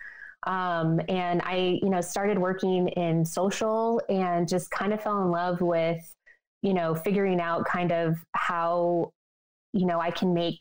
Um, 0.47 1.01
and 1.09 1.43
I, 1.45 1.81
you 1.83 1.91
know, 1.91 2.01
started 2.01 2.39
working 2.39 2.87
in 2.89 3.25
social 3.25 4.01
and 4.09 4.49
just 4.49 4.71
kind 4.71 4.93
of 4.93 5.03
fell 5.03 5.21
in 5.23 5.33
love 5.33 5.61
with, 5.61 6.15
you 6.63 6.73
know, 6.73 6.95
figuring 6.95 7.41
out 7.41 7.65
kind 7.65 7.91
of 7.91 8.17
how, 8.33 9.11
you 9.73 9.87
know, 9.87 10.01
I 10.01 10.13
can 10.13 10.33
make 10.35 10.61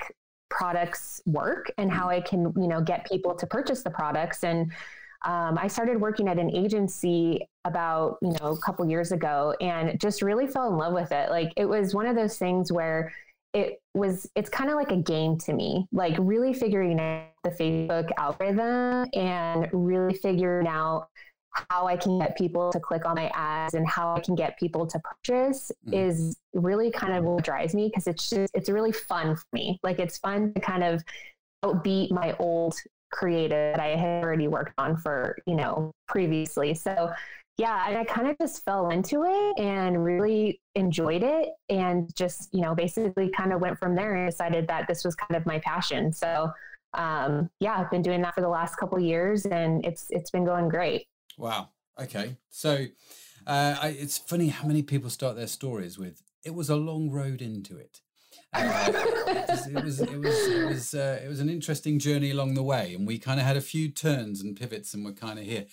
products 0.56 1.22
work 1.26 1.70
and 1.78 1.92
how 1.92 2.10
I 2.10 2.22
can, 2.22 2.54
you 2.56 2.68
know, 2.68 2.82
get 2.82 3.06
people 3.06 3.36
to 3.36 3.46
purchase 3.46 3.84
the 3.84 3.90
products. 3.90 4.44
And 4.44 4.72
um, 5.26 5.58
I 5.58 5.68
started 5.68 6.00
working 6.00 6.28
at 6.30 6.40
an 6.40 6.50
agency 6.56 7.48
about, 7.66 8.18
you 8.22 8.30
know, 8.40 8.52
a 8.52 8.58
couple 8.62 8.88
years 8.88 9.12
ago 9.12 9.54
and 9.60 10.00
just 10.00 10.22
really 10.22 10.48
fell 10.48 10.70
in 10.70 10.78
love 10.78 10.94
with 10.94 11.12
it. 11.12 11.30
Like 11.30 11.52
it 11.58 11.66
was 11.66 11.94
one 11.94 12.06
of 12.06 12.16
those 12.16 12.38
things 12.38 12.72
where 12.72 13.12
it 13.54 13.82
was, 13.94 14.30
it's 14.36 14.50
kind 14.50 14.70
of 14.70 14.76
like 14.76 14.92
a 14.92 14.98
game 14.98 15.38
to 15.40 15.54
me, 15.54 15.88
like 15.92 16.16
really 16.20 16.54
figuring 16.54 17.00
out 17.00 17.28
the 17.44 17.50
Facebook 17.50 18.10
algorithm 18.18 19.10
and 19.14 19.68
really 19.74 20.14
figuring 20.14 20.68
out 20.68 21.10
how 21.70 21.88
I 21.88 21.98
can 21.98 22.20
get 22.20 22.38
people 22.38 22.72
to 22.72 22.80
click 22.80 23.06
on 23.06 23.16
my 23.16 23.32
ads 23.34 23.74
and 23.74 23.88
how 23.88 24.16
I 24.16 24.20
can 24.20 24.36
get 24.36 24.58
people 24.60 24.86
to 24.88 25.00
purchase 25.00 25.72
mm. 25.88 26.08
is 26.08 26.38
really 26.54 26.92
kind 26.92 27.14
of 27.14 27.24
what 27.24 27.44
drives 27.44 27.74
me 27.74 27.88
because 27.88 28.08
it's 28.08 28.30
just 28.30 28.52
it's 28.54 28.70
really 28.70 28.92
fun 28.92 29.36
for 29.36 29.46
me. 29.54 29.80
Like 29.84 30.00
it's 30.00 30.18
fun 30.18 30.54
to 30.54 30.60
kind 30.60 30.84
of 30.84 31.04
outbeat 31.64 32.12
my 32.12 32.36
old 32.40 32.76
creative 33.12 33.76
that 33.76 33.80
I 33.80 33.96
had 33.96 34.24
already 34.24 34.48
worked 34.48 34.74
on 34.78 34.98
for, 34.98 35.38
you 35.46 35.56
know, 35.56 35.92
previously. 36.08 36.74
So 36.74 37.12
yeah, 37.58 37.86
and 37.88 37.98
I 37.98 38.04
kind 38.04 38.28
of 38.28 38.38
just 38.40 38.66
fell 38.66 38.90
into 38.90 39.24
it 39.24 39.60
and 39.60 40.04
really 40.04 40.60
enjoyed 40.76 41.24
it 41.24 41.50
and 41.70 42.14
just, 42.14 42.50
you 42.54 42.62
know, 42.62 42.76
basically 42.76 43.30
kind 43.30 43.54
of 43.54 43.62
went 43.62 43.80
from 43.80 43.96
there 43.96 44.16
and 44.16 44.30
decided 44.30 44.68
that 44.68 44.88
this 44.90 45.06
was 45.06 45.16
kind 45.16 45.38
of 45.38 45.46
my 45.46 45.60
passion. 45.60 46.12
So 46.12 46.52
um, 46.96 47.50
yeah, 47.60 47.78
I've 47.78 47.92
been 47.92 48.02
doing 48.02 48.22
that 48.24 48.36
for 48.36 48.42
the 48.42 48.50
last 48.50 48.76
couple 48.76 49.00
years 49.00 49.46
and 49.46 49.86
it's 49.86 50.08
it's 50.10 50.32
been 50.32 50.46
going 50.46 50.70
great. 50.70 51.06
Wow. 51.38 51.70
Okay. 52.00 52.38
So 52.50 52.86
uh, 53.48 53.76
I, 53.82 53.88
it's 54.00 54.18
funny 54.18 54.48
how 54.48 54.68
many 54.68 54.84
people 54.84 55.10
start 55.10 55.36
their 55.36 55.48
stories 55.48 55.98
with, 55.98 56.22
it 56.44 56.54
was 56.54 56.70
a 56.70 56.76
long 56.76 57.10
road 57.10 57.42
into 57.42 57.78
it. 57.78 58.02
Uh, 58.54 58.92
it, 59.28 59.50
was, 59.50 59.68
it 59.68 59.84
was 59.84 60.00
it 60.00 60.20
was 60.20 60.48
it 60.48 60.66
was 60.66 60.94
uh, 60.94 61.20
it 61.24 61.28
was 61.28 61.40
an 61.40 61.50
interesting 61.50 62.00
journey 62.00 62.32
along 62.32 62.54
the 62.54 62.64
way, 62.64 62.94
and 62.94 63.06
we 63.06 63.18
kind 63.18 63.40
of 63.40 63.46
had 63.46 63.58
a 63.58 63.62
few 63.62 63.90
turns 63.90 64.42
and 64.42 64.56
pivots, 64.56 64.94
and 64.94 65.04
we're 65.04 65.12
kind 65.12 65.40
of 65.40 65.46
here. 65.46 65.66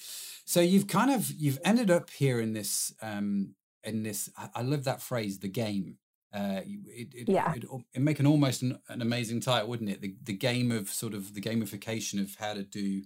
So 0.45 0.61
you've 0.61 0.89
kind 0.89 1.11
of 1.11 1.31
you've 1.31 1.61
ended 1.65 1.91
up 1.91 2.11
here 2.11 2.41
in 2.41 2.55
this 2.55 2.93
um, 3.01 3.55
in 3.85 4.03
this. 4.03 4.29
I, 4.37 4.49
I 4.57 4.63
love 4.63 4.85
that 4.85 5.01
phrase, 5.01 5.39
the 5.39 5.49
game. 5.49 5.99
Uh, 6.35 6.63
it, 6.65 7.09
it, 7.15 7.29
yeah. 7.29 7.53
it, 7.55 7.65
it 7.93 8.01
make 8.01 8.19
an 8.19 8.27
almost 8.27 8.63
an, 8.63 8.79
an, 8.89 9.03
amazing 9.03 9.41
title, 9.41 9.69
wouldn't 9.69 9.91
it? 9.91 10.01
The 10.01 10.15
the 10.23 10.33
game 10.33 10.73
of 10.73 10.89
sort 10.89 11.15
of 11.15 11.35
the 11.35 11.41
gamification 11.41 12.21
of 12.21 12.35
how 12.37 12.55
to 12.55 12.63
do 12.63 13.03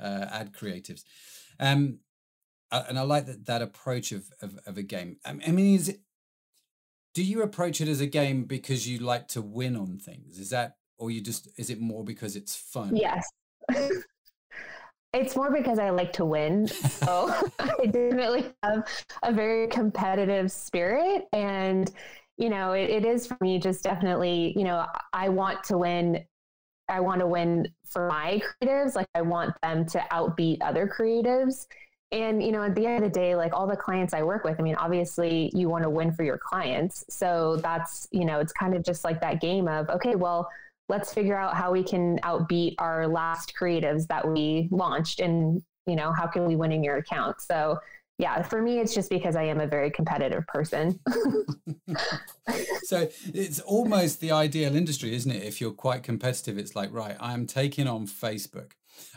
uh, 0.00 0.26
ad 0.30 0.52
creatives. 0.52 1.04
Um, 1.60 1.98
and 2.72 2.98
I 2.98 3.02
like 3.02 3.26
that 3.26 3.46
that 3.46 3.62
approach 3.62 4.12
of 4.12 4.30
of, 4.42 4.58
of 4.66 4.78
a 4.78 4.82
game. 4.82 5.18
I 5.24 5.32
mean, 5.32 5.74
is 5.74 5.88
it? 5.88 6.00
Do 7.14 7.22
you 7.24 7.42
approach 7.42 7.80
it 7.80 7.88
as 7.88 8.00
a 8.00 8.06
game 8.06 8.44
because 8.44 8.88
you 8.88 8.98
like 8.98 9.28
to 9.28 9.42
win 9.42 9.76
on 9.76 9.98
things? 9.98 10.38
Is 10.38 10.50
that, 10.50 10.76
or 10.96 11.10
you 11.10 11.20
just 11.20 11.48
is 11.56 11.68
it 11.68 11.80
more 11.80 12.04
because 12.04 12.36
it's 12.36 12.56
fun? 12.56 12.96
Yes. 12.96 13.28
It's 15.12 15.34
more 15.34 15.50
because 15.50 15.78
I 15.78 15.90
like 15.90 16.12
to 16.14 16.24
win. 16.24 16.68
So 16.68 17.34
I 17.58 17.86
definitely 17.86 18.52
have 18.62 18.86
a 19.24 19.32
very 19.32 19.66
competitive 19.66 20.52
spirit. 20.52 21.26
And, 21.32 21.90
you 22.36 22.48
know, 22.48 22.72
it, 22.72 22.90
it 22.90 23.04
is 23.04 23.26
for 23.26 23.36
me 23.40 23.58
just 23.58 23.82
definitely, 23.82 24.52
you 24.56 24.64
know, 24.64 24.86
I 25.12 25.28
want 25.28 25.64
to 25.64 25.78
win. 25.78 26.24
I 26.90 27.00
want 27.00 27.20
to 27.20 27.26
win 27.26 27.68
for 27.86 28.08
my 28.08 28.40
creatives. 28.62 28.94
Like 28.94 29.08
I 29.14 29.22
want 29.22 29.54
them 29.62 29.86
to 29.86 29.98
outbeat 30.12 30.58
other 30.60 30.86
creatives. 30.86 31.66
And, 32.12 32.42
you 32.42 32.50
know, 32.50 32.62
at 32.62 32.74
the 32.74 32.86
end 32.86 33.04
of 33.04 33.12
the 33.12 33.18
day, 33.18 33.36
like 33.36 33.52
all 33.52 33.68
the 33.68 33.76
clients 33.76 34.12
I 34.12 34.22
work 34.22 34.42
with, 34.42 34.58
I 34.58 34.62
mean, 34.62 34.74
obviously 34.74 35.52
you 35.54 35.68
want 35.68 35.84
to 35.84 35.90
win 35.90 36.12
for 36.12 36.24
your 36.24 36.38
clients. 36.38 37.04
So 37.08 37.56
that's, 37.56 38.08
you 38.10 38.24
know, 38.24 38.40
it's 38.40 38.52
kind 38.52 38.74
of 38.74 38.82
just 38.82 39.04
like 39.04 39.20
that 39.20 39.40
game 39.40 39.68
of, 39.68 39.88
okay, 39.90 40.16
well, 40.16 40.48
let's 40.90 41.14
figure 41.14 41.36
out 41.36 41.56
how 41.56 41.70
we 41.70 41.84
can 41.84 42.18
outbeat 42.18 42.74
our 42.78 43.06
last 43.06 43.54
creatives 43.58 44.08
that 44.08 44.26
we 44.26 44.68
launched 44.72 45.20
and 45.20 45.62
you 45.86 45.96
know 45.96 46.12
how 46.12 46.26
can 46.26 46.44
we 46.46 46.56
win 46.56 46.72
in 46.72 46.84
your 46.84 46.96
account 46.96 47.40
so 47.40 47.78
yeah 48.20 48.42
for 48.42 48.60
me 48.60 48.78
it's 48.78 48.94
just 48.94 49.10
because 49.10 49.36
i 49.36 49.42
am 49.42 49.60
a 49.60 49.66
very 49.66 49.90
competitive 49.90 50.46
person 50.46 50.98
so 52.82 53.08
it's 53.34 53.60
almost 53.60 54.20
the 54.20 54.30
ideal 54.30 54.76
industry 54.76 55.14
isn't 55.14 55.30
it 55.30 55.42
if 55.42 55.60
you're 55.60 55.72
quite 55.72 56.02
competitive 56.02 56.58
it's 56.58 56.76
like 56.76 56.92
right 56.92 57.16
i 57.20 57.32
am 57.32 57.46
taking 57.46 57.88
on 57.88 58.06
facebook 58.06 58.72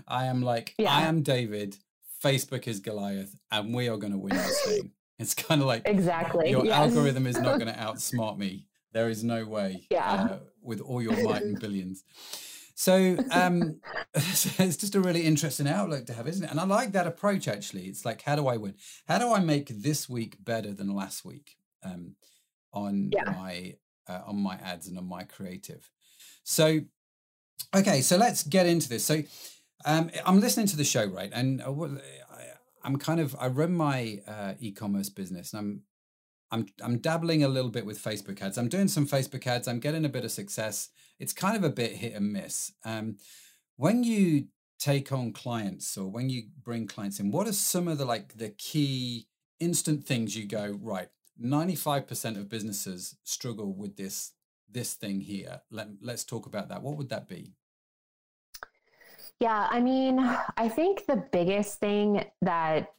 i 0.07 0.25
am 0.25 0.41
like 0.41 0.73
yeah. 0.77 0.95
i 0.95 1.01
am 1.01 1.21
david 1.21 1.77
facebook 2.23 2.67
is 2.67 2.79
goliath 2.79 3.35
and 3.51 3.73
we 3.73 3.89
are 3.89 3.97
going 3.97 4.13
to 4.13 4.19
win 4.19 4.35
this 4.35 4.61
thing 4.65 4.91
it's 5.19 5.33
kind 5.33 5.61
of 5.61 5.67
like 5.67 5.81
exactly 5.85 6.49
your 6.49 6.65
yes. 6.65 6.73
algorithm 6.73 7.27
is 7.27 7.37
not 7.37 7.59
going 7.59 7.71
to 7.71 7.79
outsmart 7.79 8.37
me 8.37 8.65
there 8.93 9.09
is 9.09 9.23
no 9.23 9.45
way 9.45 9.87
yeah. 9.89 10.13
Uh, 10.13 10.37
with 10.61 10.79
all 10.79 11.01
your 11.01 11.21
might 11.23 11.41
and 11.41 11.59
billions. 11.59 12.03
So 12.75 13.17
um, 13.31 13.79
it's 14.13 14.77
just 14.77 14.95
a 14.95 15.01
really 15.01 15.23
interesting 15.23 15.67
outlook 15.67 16.05
to 16.07 16.13
have, 16.13 16.27
isn't 16.27 16.43
it? 16.43 16.51
And 16.51 16.59
I 16.59 16.65
like 16.65 16.91
that 16.93 17.07
approach 17.07 17.47
actually. 17.47 17.85
It's 17.85 18.05
like, 18.05 18.21
how 18.21 18.35
do 18.35 18.47
I 18.47 18.57
win? 18.57 18.75
How 19.07 19.17
do 19.19 19.33
I 19.33 19.39
make 19.39 19.69
this 19.69 20.09
week 20.09 20.37
better 20.43 20.73
than 20.73 20.93
last 20.93 21.25
week 21.25 21.57
um, 21.83 22.15
on 22.71 23.11
yeah. 23.13 23.31
my 23.31 23.75
uh, 24.07 24.21
on 24.27 24.37
my 24.41 24.55
ads 24.55 24.87
and 24.87 24.97
on 24.97 25.07
my 25.07 25.23
creative? 25.23 25.89
So, 26.43 26.81
okay, 27.75 28.01
so 28.01 28.17
let's 28.17 28.43
get 28.43 28.65
into 28.65 28.89
this. 28.89 29.05
So, 29.05 29.23
um, 29.85 30.11
I'm 30.25 30.39
listening 30.39 30.67
to 30.67 30.77
the 30.77 30.83
show, 30.83 31.05
right? 31.05 31.31
And 31.33 31.61
uh, 31.61 31.71
I, 31.71 32.87
am 32.87 32.97
kind 32.97 33.19
of 33.19 33.35
I 33.39 33.47
run 33.47 33.73
my 33.73 34.19
uh, 34.27 34.53
e-commerce 34.59 35.09
business, 35.09 35.53
and 35.53 35.59
I'm 35.59 35.81
I'm 36.51 36.65
I'm 36.83 36.97
dabbling 36.99 37.43
a 37.43 37.47
little 37.47 37.71
bit 37.71 37.85
with 37.85 38.01
Facebook 38.01 38.41
ads. 38.41 38.57
I'm 38.57 38.69
doing 38.69 38.87
some 38.87 39.07
Facebook 39.07 39.47
ads. 39.47 39.67
I'm 39.67 39.79
getting 39.79 40.05
a 40.05 40.09
bit 40.09 40.25
of 40.25 40.31
success. 40.31 40.89
It's 41.23 41.31
kind 41.31 41.55
of 41.55 41.63
a 41.63 41.69
bit 41.69 41.93
hit 41.93 42.15
and 42.15 42.33
miss. 42.33 42.73
Um, 42.83 43.15
when 43.77 44.03
you 44.03 44.47
take 44.77 45.13
on 45.13 45.31
clients 45.31 45.97
or 45.97 46.09
when 46.09 46.29
you 46.29 46.43
bring 46.61 46.85
clients 46.85 47.17
in, 47.17 47.31
what 47.31 47.47
are 47.47 47.53
some 47.53 47.87
of 47.87 47.97
the 47.97 48.03
like 48.03 48.37
the 48.37 48.49
key 48.49 49.27
instant 49.57 50.03
things 50.03 50.35
you 50.35 50.45
go 50.45 50.77
right? 50.81 51.07
Ninety 51.37 51.75
five 51.75 52.07
percent 52.07 52.35
of 52.35 52.49
businesses 52.49 53.15
struggle 53.23 53.73
with 53.73 53.95
this 53.95 54.33
this 54.69 54.95
thing 54.95 55.21
here. 55.21 55.61
Let 55.71 55.87
Let's 56.01 56.25
talk 56.25 56.45
about 56.45 56.67
that. 56.67 56.83
What 56.83 56.97
would 56.97 57.07
that 57.07 57.29
be? 57.29 57.53
Yeah, 59.39 59.67
I 59.71 59.79
mean, 59.79 60.19
I 60.57 60.67
think 60.67 61.05
the 61.05 61.23
biggest 61.31 61.79
thing 61.79 62.25
that 62.41 62.91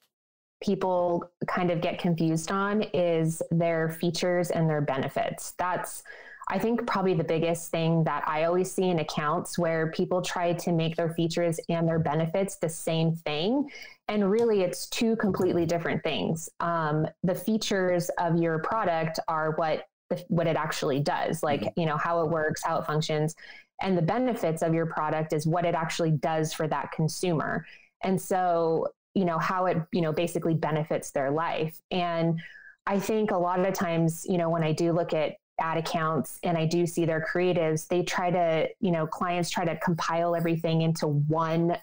people 0.63 1.31
kind 1.47 1.71
of 1.71 1.83
get 1.83 1.99
confused 1.99 2.51
on 2.51 2.83
is 2.95 3.43
their 3.51 3.91
features 3.91 4.51
and 4.51 4.69
their 4.69 4.81
benefits. 4.81 5.53
That's 5.59 6.03
I 6.49 6.59
think 6.59 6.87
probably 6.87 7.15
the 7.15 7.25
biggest 7.25 7.71
thing 7.71 8.05
that 8.05 8.23
I 8.27 8.45
always 8.45 8.71
see 8.73 8.91
in 8.91 8.99
accounts 8.99 9.59
where 9.59 9.91
people 9.93 10.21
try 10.21 10.53
to 10.53 10.73
make 10.73 10.97
their 10.97 11.15
features 11.15 11.59
and 11.69 11.89
their 11.89 11.99
benefits 11.99 12.57
the 12.57 12.69
same 12.69 13.17
thing. 13.17 13.71
And 14.09 14.31
really, 14.31 14.63
it's 14.63 14.87
two 14.89 15.17
completely 15.17 15.65
different 15.65 16.03
things. 16.03 16.49
Um, 16.61 17.07
the 17.23 17.35
features 17.35 18.11
of 18.19 18.37
your 18.37 18.59
product 18.59 19.19
are 19.29 19.53
what 19.53 19.87
the, 20.11 20.23
what 20.29 20.47
it 20.47 20.57
actually 20.57 21.01
does, 21.01 21.43
like 21.43 21.63
mm-hmm. 21.63 21.81
you 21.81 21.87
know 21.87 21.97
how 21.97 22.21
it 22.21 22.31
works, 22.31 22.63
how 22.63 22.79
it 22.79 22.85
functions, 22.85 23.35
and 23.81 23.97
the 23.97 24.03
benefits 24.03 24.63
of 24.63 24.75
your 24.75 24.87
product 24.87 25.33
is 25.33 25.47
what 25.47 25.65
it 25.65 25.75
actually 25.75 26.11
does 26.11 26.53
for 26.53 26.69
that 26.69 26.93
consumer. 26.93 27.67
And 28.03 28.21
so 28.21 28.89
you 29.15 29.25
know 29.25 29.39
how 29.39 29.67
it 29.67 29.79
you 29.93 30.01
know 30.01 30.13
basically 30.13 30.55
benefits 30.55 31.13
their 31.13 31.31
life 31.31 31.81
and 31.91 32.41
i 32.87 32.99
think 32.99 33.31
a 33.31 33.37
lot 33.37 33.61
of 33.61 33.73
times 33.73 34.27
you 34.29 34.37
know 34.37 34.51
when 34.51 34.63
i 34.63 34.73
do 34.73 34.93
look 34.93 35.15
at 35.15 35.37
ad 35.61 35.79
accounts 35.79 36.39
and 36.43 36.59
i 36.59 36.67
do 36.67 36.87
see 36.87 37.05
their 37.05 37.25
creatives 37.33 37.87
they 37.89 38.03
try 38.03 38.31
to 38.31 38.69
you 38.81 38.91
know 38.91 39.07
clients 39.07 39.51
try 39.51 39.65
to 39.65 39.77
compile 39.79 40.35
everything 40.35 40.83
into 40.83 41.07
one 41.07 41.77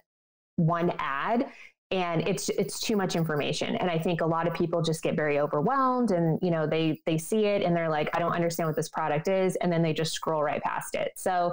one 0.57 0.91
ad 0.99 1.47
and 1.91 2.27
it's 2.27 2.49
it's 2.49 2.79
too 2.79 2.95
much 2.95 3.15
information 3.15 3.75
and 3.77 3.89
i 3.89 3.97
think 3.97 4.21
a 4.21 4.25
lot 4.25 4.47
of 4.47 4.53
people 4.53 4.81
just 4.81 5.01
get 5.01 5.15
very 5.15 5.39
overwhelmed 5.39 6.11
and 6.11 6.37
you 6.41 6.51
know 6.51 6.67
they 6.67 6.99
they 7.05 7.17
see 7.17 7.45
it 7.45 7.61
and 7.61 7.75
they're 7.75 7.89
like 7.89 8.09
i 8.13 8.19
don't 8.19 8.33
understand 8.33 8.67
what 8.67 8.75
this 8.75 8.89
product 8.89 9.27
is 9.27 9.55
and 9.57 9.71
then 9.71 9.81
they 9.81 9.93
just 9.93 10.13
scroll 10.13 10.43
right 10.43 10.61
past 10.63 10.95
it 10.95 11.11
so 11.15 11.51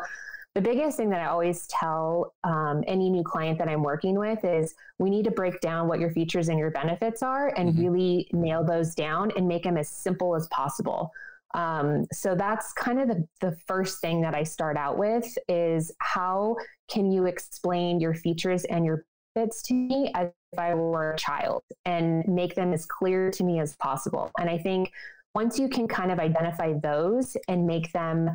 the 0.55 0.63
biggest 0.63 0.97
thing 0.97 1.11
that 1.11 1.21
I 1.21 1.27
always 1.27 1.69
tell 1.69 2.35
um, 2.43 2.83
any 2.89 3.11
new 3.11 3.23
client 3.23 3.59
that 3.59 3.69
I'm 3.69 3.83
working 3.83 4.19
with 4.19 4.45
is 4.45 4.75
we 4.99 5.09
need 5.09 5.25
to 5.27 5.31
break 5.31 5.61
down 5.61 5.87
what 5.87 6.01
your 6.01 6.11
features 6.11 6.49
and 6.49 6.59
your 6.59 6.73
benefits 6.73 7.23
are 7.23 7.53
and 7.57 7.69
mm-hmm. 7.69 7.81
really 7.81 8.29
nail 8.33 8.65
those 8.65 8.93
down 8.95 9.31
and 9.37 9.47
make 9.47 9.63
them 9.63 9.77
as 9.77 9.89
simple 9.89 10.35
as 10.35 10.49
possible. 10.49 11.13
Um, 11.55 12.05
so 12.13 12.35
that's 12.35 12.73
kind 12.75 13.01
of 13.01 13.09
the, 13.09 13.27
the 13.41 13.57
first 13.67 14.01
thing 14.01 14.21
that 14.23 14.35
I 14.35 14.43
start 14.43 14.77
out 14.77 14.99
with 14.99 15.27
is 15.49 15.93
how 16.01 16.57
can 16.91 17.11
you 17.11 17.27
explain 17.27 18.01
your 18.01 18.15
features 18.15 18.65
and 18.65 18.85
your 18.85 19.05
benefits 19.35 19.63
to 19.63 19.75
me 19.75 20.11
as 20.15 20.31
if 20.53 20.59
I 20.59 20.75
were 20.75 21.13
a 21.13 21.19
child 21.19 21.63
and 21.85 22.25
make 22.27 22.55
them 22.55 22.73
as 22.73 22.87
clear 22.87 23.31
to 23.31 23.45
me 23.45 23.61
as 23.61 23.77
possible. 23.77 24.31
And 24.39 24.49
I 24.49 24.59
think 24.59 24.91
once 25.35 25.59
you 25.59 25.69
can 25.69 25.87
kind 25.87 26.11
of 26.11 26.19
identify 26.19 26.75
those 26.83 27.37
and 27.49 27.67
make 27.67 27.93
them 27.93 28.31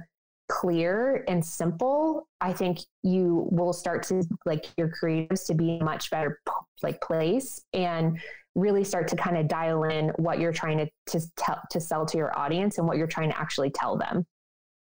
clear 0.50 1.24
and 1.28 1.44
simple, 1.44 2.28
I 2.42 2.54
think 2.54 2.80
you 3.02 3.48
will 3.52 3.74
start 3.74 4.04
to 4.04 4.24
like 4.46 4.66
your 4.78 4.92
creatives 5.02 5.46
to 5.48 5.54
be 5.54 5.80
much 5.80 6.10
better 6.10 6.40
like 6.82 7.02
place 7.02 7.62
and 7.74 8.20
really 8.56 8.84
start 8.84 9.08
to 9.10 9.16
kind 9.16 9.38
of 9.38 9.48
dial 9.48 9.84
in 9.84 10.10
what 10.18 10.40
you're 10.40 10.54
trying 10.54 10.78
to 10.78 10.90
to 11.08 11.28
tell 11.36 11.60
to 11.72 11.80
sell 11.80 12.06
to 12.06 12.18
your 12.18 12.38
audience 12.38 12.78
and 12.78 12.88
what 12.88 12.98
you're 12.98 13.08
trying 13.08 13.30
to 13.30 13.38
actually 13.38 13.70
tell 13.70 13.98
them. 13.98 14.26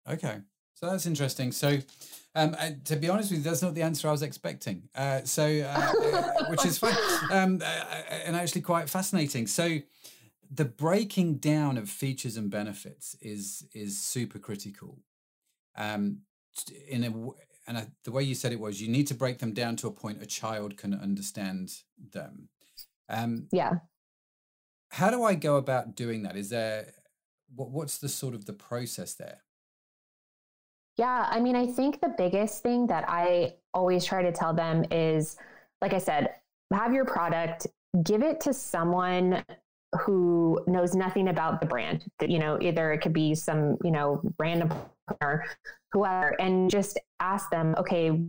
Okay, 0.09 0.37
so 0.73 0.89
that's 0.89 1.05
interesting. 1.05 1.51
So. 1.51 1.79
Um, 2.33 2.55
uh, 2.57 2.69
to 2.85 2.95
be 2.95 3.09
honest 3.09 3.29
with 3.29 3.39
you, 3.39 3.43
that's 3.43 3.61
not 3.61 3.75
the 3.75 3.81
answer 3.81 4.07
I 4.07 4.11
was 4.11 4.21
expecting. 4.21 4.83
Uh, 4.95 5.19
so, 5.25 5.43
uh, 5.43 5.91
uh 6.01 6.45
which 6.49 6.65
is 6.65 6.77
fine, 6.77 6.95
um, 7.29 7.61
uh, 7.61 7.93
and 8.25 8.37
actually 8.37 8.61
quite 8.61 8.89
fascinating. 8.89 9.47
So, 9.47 9.79
the 10.49 10.63
breaking 10.63 11.39
down 11.39 11.77
of 11.77 11.89
features 11.89 12.37
and 12.37 12.49
benefits 12.49 13.17
is 13.19 13.65
is 13.73 14.01
super 14.01 14.39
critical 14.39 14.99
um, 15.75 16.19
in 16.87 17.03
a 17.03 17.11
and 17.67 17.77
I, 17.77 17.87
the 18.03 18.11
way 18.11 18.23
you 18.23 18.35
said 18.35 18.51
it 18.51 18.59
was 18.59 18.81
you 18.81 18.89
need 18.89 19.07
to 19.07 19.13
break 19.13 19.39
them 19.39 19.53
down 19.53 19.75
to 19.77 19.87
a 19.87 19.91
point 19.91 20.21
a 20.21 20.25
child 20.25 20.77
can 20.77 20.93
understand 20.93 21.71
them. 22.11 22.49
Um, 23.11 23.47
yeah. 23.51 23.73
How 24.89 25.09
do 25.09 25.23
I 25.23 25.35
go 25.35 25.57
about 25.57 25.95
doing 25.95 26.23
that? 26.23 26.35
Is 26.35 26.49
there 26.49 26.93
what, 27.55 27.69
what's 27.69 27.97
the 27.97 28.09
sort 28.09 28.33
of 28.33 28.45
the 28.45 28.53
process 28.53 29.13
there? 29.13 29.43
Yeah, 30.97 31.27
I 31.29 31.39
mean, 31.39 31.55
I 31.55 31.67
think 31.67 32.01
the 32.01 32.13
biggest 32.17 32.63
thing 32.63 32.87
that 32.87 33.05
I 33.07 33.55
always 33.73 34.05
try 34.05 34.21
to 34.21 34.31
tell 34.31 34.53
them 34.53 34.85
is, 34.91 35.37
like 35.81 35.93
I 35.93 35.97
said, 35.97 36.35
have 36.73 36.93
your 36.93 37.05
product, 37.05 37.67
give 38.03 38.23
it 38.23 38.39
to 38.41 38.53
someone 38.53 39.43
who 40.01 40.59
knows 40.67 40.93
nothing 40.95 41.29
about 41.29 41.59
the 41.59 41.67
brand. 41.67 42.05
You 42.21 42.39
know, 42.39 42.57
either 42.61 42.93
it 42.93 42.99
could 42.99 43.13
be 43.13 43.35
some, 43.35 43.77
you 43.83 43.91
know, 43.91 44.21
random 44.37 44.71
or 45.21 45.45
whoever, 45.91 46.35
and 46.39 46.69
just 46.69 46.99
ask 47.19 47.49
them, 47.49 47.73
okay, 47.77 48.21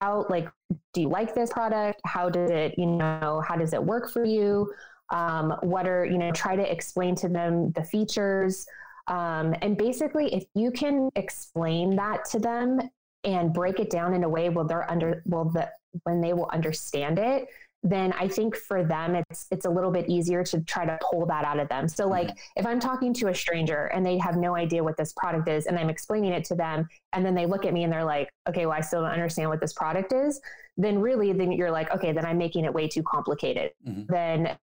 how 0.00 0.26
like 0.28 0.48
do 0.92 1.00
you 1.00 1.08
like 1.08 1.34
this 1.34 1.52
product? 1.52 2.00
How 2.04 2.28
does 2.28 2.50
it, 2.50 2.74
you 2.78 2.86
know, 2.86 3.42
how 3.46 3.56
does 3.56 3.72
it 3.72 3.82
work 3.82 4.10
for 4.10 4.24
you? 4.24 4.72
Um, 5.10 5.54
what 5.62 5.86
are, 5.86 6.04
you 6.04 6.18
know, 6.18 6.32
try 6.32 6.56
to 6.56 6.70
explain 6.70 7.14
to 7.16 7.28
them 7.28 7.72
the 7.72 7.84
features. 7.84 8.66
Um, 9.08 9.54
and 9.60 9.76
basically, 9.76 10.32
if 10.34 10.44
you 10.54 10.70
can 10.70 11.10
explain 11.16 11.96
that 11.96 12.24
to 12.26 12.38
them 12.38 12.80
and 13.24 13.52
break 13.52 13.78
it 13.78 13.90
down 13.90 14.14
in 14.14 14.24
a 14.24 14.28
way 14.28 14.48
where 14.48 14.64
they're 14.64 14.90
under, 14.90 15.22
well, 15.26 15.44
the, 15.44 15.68
when 16.04 16.20
they 16.20 16.32
will 16.32 16.48
understand 16.52 17.18
it, 17.18 17.48
then 17.82 18.12
I 18.12 18.28
think 18.28 18.54
for 18.54 18.84
them 18.84 19.16
it's 19.16 19.46
it's 19.50 19.66
a 19.66 19.70
little 19.70 19.90
bit 19.90 20.08
easier 20.08 20.44
to 20.44 20.60
try 20.60 20.86
to 20.86 20.98
pull 21.10 21.26
that 21.26 21.44
out 21.44 21.58
of 21.58 21.68
them. 21.68 21.88
So 21.88 22.06
like 22.06 22.28
mm-hmm. 22.28 22.36
if 22.60 22.66
I'm 22.66 22.78
talking 22.78 23.12
to 23.14 23.28
a 23.28 23.34
stranger 23.34 23.86
and 23.86 24.06
they 24.06 24.18
have 24.18 24.36
no 24.36 24.54
idea 24.54 24.84
what 24.84 24.96
this 24.96 25.12
product 25.14 25.48
is 25.48 25.66
and 25.66 25.78
I'm 25.78 25.90
explaining 25.90 26.32
it 26.32 26.44
to 26.46 26.54
them 26.54 26.86
and 27.12 27.26
then 27.26 27.34
they 27.34 27.46
look 27.46 27.64
at 27.64 27.72
me 27.72 27.82
and 27.84 27.92
they're 27.92 28.04
like, 28.04 28.30
"Okay, 28.48 28.66
well 28.66 28.76
I 28.76 28.80
still 28.80 29.02
don't 29.02 29.10
understand 29.10 29.48
what 29.48 29.60
this 29.60 29.72
product 29.72 30.12
is." 30.12 30.40
Then 30.76 31.00
really 31.00 31.32
then 31.32 31.50
you're 31.50 31.72
like, 31.72 31.92
"Okay, 31.92 32.12
then 32.12 32.24
I'm 32.24 32.38
making 32.38 32.64
it 32.64 32.72
way 32.72 32.86
too 32.86 33.02
complicated." 33.02 33.72
Mm-hmm. 33.86 34.12
Then 34.12 34.56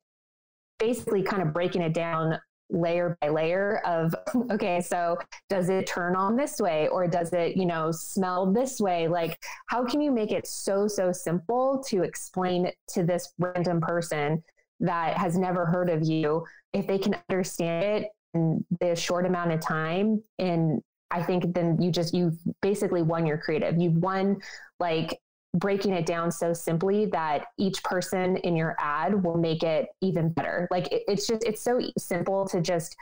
basically 0.80 1.22
kind 1.22 1.42
of 1.42 1.54
breaking 1.54 1.82
it 1.82 1.94
down 1.94 2.40
layer 2.70 3.18
by 3.22 3.30
layer 3.30 3.82
of 3.86 4.14
okay 4.52 4.82
so 4.82 5.18
does 5.50 5.70
it 5.70 5.88
turn 5.88 6.16
on 6.16 6.36
this 6.36 6.60
way 6.60 6.88
or 6.90 7.08
does 7.08 7.34
it 7.34 7.58
you 7.58 7.66
know 7.66 7.92
smell 7.92 8.52
this 8.52 8.80
way? 8.80 9.08
Like 9.08 9.38
how 9.68 9.86
can 9.86 10.02
you 10.02 10.12
make 10.12 10.32
it 10.32 10.48
so 10.48 10.88
so 10.88 11.12
simple 11.12 11.84
to 11.88 12.04
explain 12.04 12.72
to 12.90 13.04
this 13.04 13.34
random 13.38 13.82
person 13.82 14.44
that 14.80 15.18
has 15.18 15.38
never 15.38 15.66
heard 15.66 15.90
of 15.90 16.04
you 16.04 16.46
if 16.74 16.88
they 16.88 16.98
can 16.98 17.16
understand 17.30 17.84
it 17.84 18.10
in 18.34 18.66
the 18.80 18.96
short 18.96 19.26
amount 19.26 19.52
of 19.52 19.60
time? 19.60 20.22
And 20.38 20.82
i 21.12 21.24
think 21.24 21.56
then 21.56 21.82
you 21.82 21.90
just 21.90 22.14
you've 22.14 22.38
basically 22.62 23.02
won 23.02 23.26
your 23.26 23.38
creative. 23.38 23.82
You've 23.82 23.96
won 23.96 24.38
like 24.80 25.20
breaking 25.56 25.94
it 25.94 26.06
down 26.06 26.32
so 26.32 26.54
simply 26.54 27.06
that 27.08 27.46
each 27.58 27.84
person 27.84 28.38
in 28.38 28.56
your 28.56 28.76
ad 28.80 29.24
will 29.24 29.38
make 29.38 29.64
it 29.64 29.88
even 30.02 30.30
better. 30.30 30.68
Like 30.70 30.92
it, 30.92 31.04
it's 31.08 31.28
just, 31.28 31.44
it's 31.44 31.62
so 31.62 31.80
simple 31.98 32.46
to 32.48 32.62
just 32.62 32.96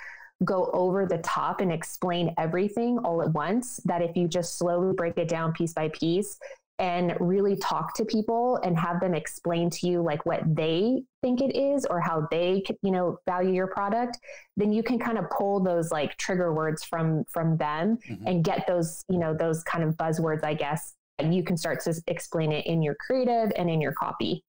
go 0.46 0.70
over 0.74 1.06
the 1.06 1.18
top 1.20 1.62
and 1.62 1.72
explain 1.72 2.34
everything 2.38 3.00
all 3.00 3.22
at 3.22 3.32
once 3.34 3.80
that 3.86 4.02
if 4.02 4.16
you 4.16 4.28
just 4.28 4.58
slowly 4.58 4.94
break 4.94 5.18
it 5.18 5.28
down 5.28 5.52
piece 5.52 5.74
by 5.74 5.90
piece 5.90 6.38
and 6.80 7.16
really 7.20 7.56
talk 7.56 7.96
to 7.96 8.06
people 8.06 8.60
and 8.64 8.78
have 8.78 9.00
them 9.00 9.16
explain 9.16 9.70
to 9.70 9.88
you 9.88 10.02
like 10.02 10.24
what 10.28 10.42
they 10.56 11.02
think 11.24 11.42
it 11.42 11.56
is 11.56 11.86
or 11.88 12.00
how 12.00 12.28
they 12.30 12.64
you 12.84 12.92
know 12.92 13.18
value 13.26 13.52
your 13.52 13.68
product 13.68 14.20
then 14.58 14.72
you 14.72 14.84
can 14.84 15.00
kind 15.00 15.18
of 15.18 15.26
pull 15.32 15.60
those 15.60 15.92
like 15.92 16.16
trigger 16.18 16.54
words 16.54 16.84
from 16.84 17.24
from 17.26 17.58
them 17.58 17.98
mm-hmm. 18.08 18.28
and 18.28 18.44
get 18.44 18.68
those 18.68 19.04
you 19.10 19.18
know 19.18 19.34
those 19.34 19.64
kind 19.64 19.84
of 19.84 19.96
buzzwords 19.98 20.44
i 20.44 20.54
guess 20.54 20.94
you 21.34 21.44
can 21.44 21.58
start 21.58 21.82
to 21.82 21.94
explain 22.08 22.52
it 22.52 22.66
in 22.66 22.82
your 22.82 22.96
creative 22.96 23.52
and 23.56 23.70
in 23.70 23.82
your 23.82 23.94
copy. 23.94 24.44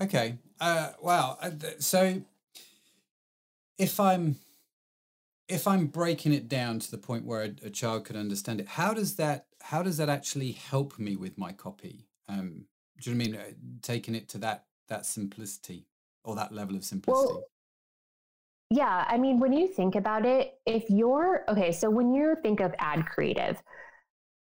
Okay. 0.00 0.38
Uh, 0.60 0.90
wow. 1.00 1.38
Uh, 1.40 1.50
so 1.78 2.22
if 3.78 3.98
I'm 3.98 4.36
if 5.48 5.68
I'm 5.68 5.86
breaking 5.86 6.32
it 6.32 6.48
down 6.48 6.78
to 6.78 6.90
the 6.90 6.98
point 6.98 7.26
where 7.26 7.42
a, 7.42 7.66
a, 7.66 7.70
child 7.70 8.04
could 8.04 8.16
understand 8.16 8.60
it, 8.60 8.66
how 8.66 8.94
does 8.94 9.16
that 9.16 9.46
how 9.60 9.82
does 9.82 9.96
that 9.98 10.08
actually 10.08 10.52
help 10.52 10.98
me 10.98 11.16
with 11.16 11.38
my 11.38 11.52
copy? 11.52 12.06
Um, 12.28 12.66
do 13.00 13.10
you 13.10 13.16
know 13.16 13.24
what 13.24 13.28
I 13.28 13.32
mean? 13.32 13.40
Uh, 13.40 13.52
taking 13.82 14.14
it 14.14 14.28
to 14.30 14.38
that 14.38 14.64
that 14.88 15.06
simplicity 15.06 15.86
or 16.24 16.36
that 16.36 16.52
level 16.52 16.76
of 16.76 16.84
simplicity. 16.84 17.34
Well, 17.34 17.44
yeah, 18.70 19.04
I 19.06 19.18
mean, 19.18 19.38
when 19.38 19.52
you 19.52 19.68
think 19.68 19.94
about 19.94 20.24
it, 20.24 20.54
if 20.66 20.88
you're 20.88 21.44
okay, 21.48 21.70
so 21.70 21.90
when 21.90 22.12
you 22.12 22.36
think 22.42 22.60
of 22.60 22.74
ad 22.78 23.06
creative, 23.06 23.62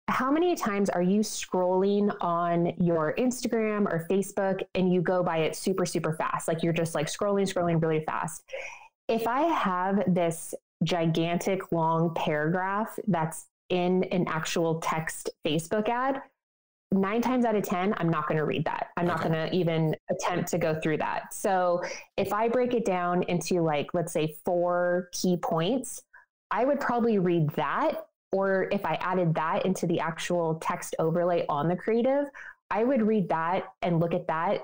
how 0.08 0.30
many 0.30 0.54
times 0.54 0.88
are 0.88 1.02
you 1.02 1.20
scrolling 1.20 2.14
on 2.20 2.72
your 2.78 3.14
Instagram 3.16 3.86
or 3.86 4.06
Facebook 4.08 4.62
and 4.74 4.92
you 4.92 5.00
go 5.00 5.22
by 5.22 5.38
it 5.38 5.56
super, 5.56 5.84
super 5.84 6.12
fast? 6.12 6.46
Like 6.46 6.62
you're 6.62 6.72
just 6.72 6.94
like 6.94 7.06
scrolling, 7.06 7.52
scrolling 7.52 7.82
really 7.82 8.04
fast. 8.04 8.44
If 9.08 9.26
I 9.26 9.42
have 9.42 10.02
this 10.06 10.54
gigantic 10.84 11.72
long 11.72 12.14
paragraph 12.14 12.98
that's 13.08 13.46
in 13.68 14.04
an 14.04 14.26
actual 14.28 14.78
text 14.78 15.30
Facebook 15.44 15.88
ad, 15.88 16.22
nine 16.92 17.20
times 17.20 17.44
out 17.44 17.56
of 17.56 17.64
10, 17.64 17.94
I'm 17.96 18.08
not 18.08 18.28
going 18.28 18.38
to 18.38 18.44
read 18.44 18.64
that. 18.66 18.90
I'm 18.96 19.06
not 19.06 19.20
going 19.20 19.32
to 19.32 19.52
even 19.52 19.96
attempt 20.08 20.48
to 20.50 20.58
go 20.58 20.78
through 20.80 20.98
that. 20.98 21.34
So 21.34 21.82
if 22.16 22.32
I 22.32 22.48
break 22.48 22.74
it 22.74 22.84
down 22.84 23.24
into 23.24 23.60
like, 23.60 23.92
let's 23.92 24.12
say 24.12 24.36
four 24.44 25.08
key 25.12 25.36
points, 25.36 26.00
I 26.52 26.64
would 26.64 26.78
probably 26.78 27.18
read 27.18 27.50
that 27.50 28.06
or 28.36 28.68
if 28.70 28.84
I 28.84 28.96
added 28.96 29.34
that 29.36 29.64
into 29.64 29.86
the 29.86 29.98
actual 29.98 30.56
text 30.56 30.94
overlay 30.98 31.46
on 31.48 31.68
the 31.68 31.76
creative, 31.76 32.26
I 32.70 32.84
would 32.84 33.00
read 33.00 33.30
that 33.30 33.64
and 33.80 33.98
look 33.98 34.12
at 34.12 34.26
that 34.26 34.60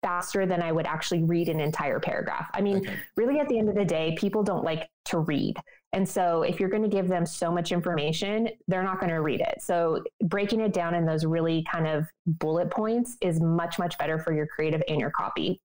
faster 0.00 0.46
than 0.46 0.62
I 0.62 0.70
would 0.70 0.86
actually 0.86 1.24
read 1.24 1.48
an 1.48 1.58
entire 1.58 1.98
paragraph. 1.98 2.48
I 2.54 2.60
mean, 2.60 2.76
okay. 2.76 2.94
really 3.16 3.40
at 3.40 3.48
the 3.48 3.58
end 3.58 3.68
of 3.68 3.74
the 3.74 3.84
day, 3.84 4.14
people 4.16 4.44
don't 4.44 4.62
like 4.62 4.88
to 5.06 5.18
read. 5.18 5.56
And 5.92 6.08
so 6.08 6.42
if 6.42 6.60
you're 6.60 6.68
going 6.68 6.84
to 6.84 6.88
give 6.88 7.08
them 7.08 7.26
so 7.26 7.50
much 7.50 7.72
information, 7.72 8.50
they're 8.68 8.84
not 8.84 9.00
going 9.00 9.10
to 9.10 9.20
read 9.20 9.40
it. 9.40 9.60
So 9.60 10.04
breaking 10.22 10.60
it 10.60 10.72
down 10.72 10.94
in 10.94 11.04
those 11.04 11.24
really 11.24 11.64
kind 11.70 11.88
of 11.88 12.06
bullet 12.26 12.70
points 12.70 13.16
is 13.20 13.40
much, 13.40 13.76
much 13.80 13.98
better 13.98 14.20
for 14.20 14.32
your 14.32 14.46
creative 14.46 14.84
and 14.88 15.00
your 15.00 15.10
copy. 15.10 15.60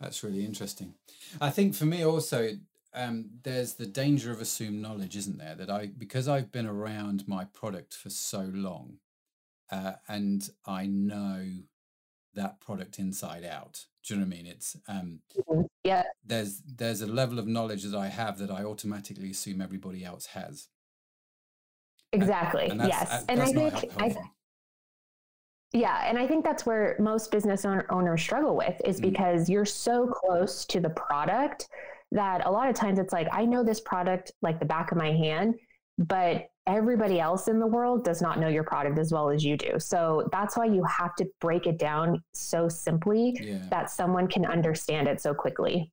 That's 0.00 0.22
really 0.22 0.44
interesting. 0.44 0.92
I 1.40 1.48
think 1.48 1.74
for 1.74 1.86
me 1.86 2.04
also, 2.04 2.50
um, 2.96 3.26
there's 3.42 3.74
the 3.74 3.86
danger 3.86 4.32
of 4.32 4.40
assumed 4.40 4.80
knowledge, 4.80 5.16
isn't 5.16 5.38
there? 5.38 5.54
That 5.54 5.70
I, 5.70 5.90
because 5.98 6.28
I've 6.28 6.50
been 6.50 6.66
around 6.66 7.28
my 7.28 7.44
product 7.44 7.94
for 7.94 8.10
so 8.10 8.50
long, 8.52 8.98
uh, 9.70 9.92
and 10.08 10.48
I 10.66 10.86
know 10.86 11.46
that 12.34 12.60
product 12.60 12.98
inside 12.98 13.44
out. 13.44 13.84
Do 14.04 14.14
you 14.14 14.20
know 14.20 14.26
what 14.26 14.34
I 14.34 14.36
mean? 14.36 14.46
It's 14.46 14.76
um, 14.88 15.20
mm-hmm. 15.36 15.62
yeah. 15.84 16.04
There's 16.24 16.62
there's 16.66 17.02
a 17.02 17.06
level 17.06 17.38
of 17.38 17.46
knowledge 17.46 17.82
that 17.84 17.96
I 17.96 18.08
have 18.08 18.38
that 18.38 18.50
I 18.50 18.64
automatically 18.64 19.30
assume 19.30 19.60
everybody 19.60 20.04
else 20.04 20.26
has. 20.26 20.68
Exactly. 22.12 22.68
And, 22.68 22.80
and 22.80 22.88
yes. 22.88 23.24
And 23.28 23.42
I 23.42 23.52
think 23.52 23.74
I, 23.98 24.16
yeah, 25.72 26.08
and 26.08 26.18
I 26.18 26.26
think 26.26 26.44
that's 26.44 26.64
where 26.64 26.96
most 26.98 27.30
business 27.30 27.64
owner, 27.64 27.84
owners 27.90 28.22
struggle 28.22 28.56
with 28.56 28.80
is 28.84 28.98
mm. 28.98 29.10
because 29.10 29.46
mm. 29.46 29.52
you're 29.52 29.66
so 29.66 30.06
close 30.06 30.64
to 30.66 30.80
the 30.80 30.90
product 30.90 31.68
that 32.12 32.46
a 32.46 32.50
lot 32.50 32.68
of 32.68 32.74
times 32.74 32.98
it's 32.98 33.12
like, 33.12 33.28
I 33.32 33.44
know 33.44 33.64
this 33.64 33.80
product 33.80 34.32
like 34.42 34.58
the 34.60 34.66
back 34.66 34.92
of 34.92 34.98
my 34.98 35.12
hand, 35.12 35.54
but 35.98 36.46
everybody 36.66 37.20
else 37.20 37.48
in 37.48 37.58
the 37.58 37.66
world 37.66 38.04
does 38.04 38.20
not 38.20 38.38
know 38.38 38.48
your 38.48 38.64
product 38.64 38.98
as 38.98 39.12
well 39.12 39.30
as 39.30 39.44
you 39.44 39.56
do. 39.56 39.78
So 39.78 40.28
that's 40.32 40.56
why 40.56 40.66
you 40.66 40.84
have 40.84 41.14
to 41.16 41.26
break 41.40 41.66
it 41.66 41.78
down 41.78 42.22
so 42.32 42.68
simply 42.68 43.38
yeah. 43.40 43.58
that 43.70 43.90
someone 43.90 44.28
can 44.28 44.44
understand 44.44 45.08
it 45.08 45.20
so 45.20 45.32
quickly. 45.32 45.92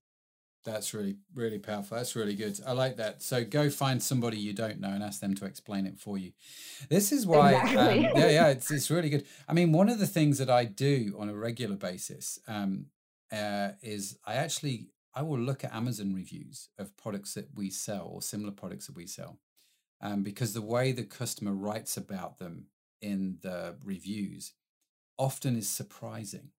That's 0.65 0.93
really, 0.93 1.17
really 1.35 1.59
powerful. 1.59 1.97
That's 1.97 2.15
really 2.15 2.35
good. 2.35 2.57
I 2.65 2.71
like 2.71 2.95
that. 2.95 3.21
So 3.21 3.43
go 3.43 3.69
find 3.69 4.01
somebody 4.01 4.37
you 4.37 4.53
don't 4.53 4.79
know 4.79 4.89
and 4.89 5.03
ask 5.03 5.19
them 5.19 5.35
to 5.35 5.45
explain 5.45 5.85
it 5.85 5.99
for 5.99 6.17
you. 6.17 6.31
This 6.89 7.11
is 7.11 7.27
why, 7.27 7.53
um, 7.53 7.67
exactly. 7.67 8.05
um, 8.07 8.13
yeah, 8.15 8.29
yeah, 8.29 8.47
it's, 8.47 8.71
it's 8.71 8.89
really 8.89 9.09
good. 9.09 9.25
I 9.47 9.53
mean, 9.53 9.73
one 9.73 9.89
of 9.89 9.99
the 9.99 10.07
things 10.07 10.37
that 10.37 10.49
I 10.49 10.63
do 10.63 11.15
on 11.19 11.27
a 11.27 11.35
regular 11.35 11.75
basis 11.75 12.39
um, 12.47 12.85
uh, 13.31 13.71
is 13.81 14.17
I 14.25 14.35
actually 14.35 14.87
I 15.15 15.21
will 15.21 15.39
look 15.39 15.63
at 15.63 15.73
Amazon 15.73 16.13
reviews 16.13 16.69
of 16.77 16.95
products 16.97 17.33
that 17.35 17.49
we 17.55 17.69
sell 17.69 18.09
or 18.13 18.21
similar 18.21 18.51
products 18.51 18.87
that 18.87 18.95
we 18.95 19.07
sell. 19.07 19.39
Um, 20.01 20.23
because 20.23 20.53
the 20.53 20.61
way 20.61 20.91
the 20.91 21.03
customer 21.03 21.53
writes 21.53 21.95
about 21.95 22.37
them 22.37 22.67
in 23.01 23.37
the 23.41 23.75
reviews 23.83 24.53
often 25.17 25.55
is 25.55 25.69
surprising. 25.69 26.49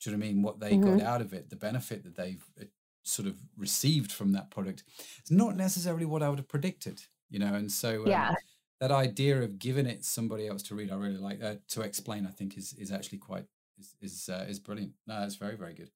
Do 0.00 0.10
you 0.10 0.16
know 0.16 0.20
what 0.20 0.24
I 0.24 0.32
mean? 0.32 0.42
What 0.42 0.60
they 0.60 0.72
mm-hmm. 0.72 0.98
got 0.98 1.06
out 1.06 1.20
of 1.20 1.32
it, 1.32 1.50
the 1.50 1.56
benefit 1.56 2.04
that 2.04 2.16
they've 2.16 2.44
uh, 2.60 2.64
sort 3.02 3.28
of 3.28 3.36
received 3.56 4.10
from 4.10 4.32
that 4.32 4.50
product 4.50 4.84
is 5.22 5.30
not 5.30 5.56
necessarily 5.56 6.06
what 6.06 6.22
I 6.22 6.28
would 6.28 6.38
have 6.38 6.48
predicted, 6.48 7.02
you 7.28 7.38
know? 7.38 7.54
And 7.54 7.70
so, 7.70 8.02
um, 8.02 8.08
yeah. 8.08 8.34
That 8.80 8.90
idea 8.90 9.40
of 9.40 9.58
giving 9.58 9.86
it 9.86 10.04
somebody 10.04 10.46
else 10.46 10.62
to 10.64 10.74
read, 10.74 10.90
I 10.90 10.96
really 10.96 11.16
like 11.16 11.42
uh, 11.42 11.54
to 11.68 11.82
explain. 11.82 12.26
I 12.26 12.30
think 12.30 12.58
is 12.58 12.74
is 12.74 12.90
actually 12.90 13.18
quite 13.18 13.44
is 13.78 13.94
is, 14.02 14.28
uh, 14.28 14.44
is 14.48 14.58
brilliant. 14.58 14.92
No, 15.06 15.22
it's 15.22 15.36
very 15.36 15.56
very 15.56 15.74
good. 15.74 15.90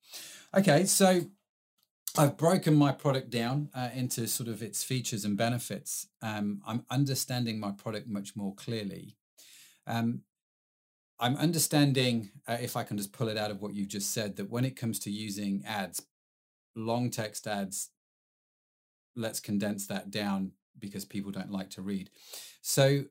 Okay, 0.55 0.85
so 0.87 1.23
I've 2.17 2.37
broken 2.37 2.75
my 2.75 2.93
product 2.93 3.31
down 3.31 3.71
uh, 3.75 3.91
into 3.95 4.27
sort 4.27 4.49
of 4.49 4.63
its 4.63 4.83
features 4.83 5.25
and 5.25 5.37
benefits. 5.37 6.09
Um, 6.23 6.63
I'm 6.67 6.85
understanding 6.91 7.61
my 7.61 7.71
product 7.71 8.09
much 8.09 8.35
more 8.35 8.55
clearly. 8.55 9.17
Um, 9.87 10.23
I'm 11.21 11.37
understanding, 11.37 12.31
uh, 12.47 12.59
if 12.61 12.77
I 12.77 12.85
can 12.85 12.97
just 12.97 13.13
pull 13.13 13.29
it 13.29 13.37
out 13.37 13.51
of 13.51 13.61
what 13.61 13.75
you've 13.75 13.89
just 13.89 14.13
said, 14.13 14.37
that 14.37 14.51
when 14.51 14.65
it 14.65 14.77
comes 14.77 14.99
to 15.01 15.11
using 15.11 15.65
ads, 15.67 16.03
long 16.77 17.11
text 17.11 17.47
ads, 17.47 17.91
let's 19.17 19.41
condense 19.41 19.87
that 19.89 20.11
down 20.11 20.53
because 20.79 21.05
people 21.05 21.33
don't 21.33 21.51
like 21.51 21.71
to 21.71 21.83
read. 21.83 22.11
So, 22.63 23.05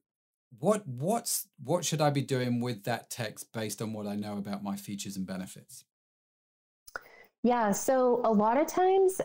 what 0.59 0.87
what's 0.87 1.47
what 1.61 1.83
should 1.83 1.99
I 1.99 2.09
be 2.09 2.21
doing 2.21 2.61
with 2.61 2.85
that 2.85 3.09
text 3.09 3.51
based 3.51 3.81
on 3.81 3.91
what 3.91 4.07
I 4.07 4.15
know 4.15 4.37
about 4.37 4.63
my 4.63 4.77
features 4.77 5.17
and 5.17 5.27
benefits? 5.27 5.83
Yeah. 7.43 7.71
So 7.71 8.21
a 8.23 8.31
lot 8.31 8.57
of 8.57 8.67
times, 8.67 9.21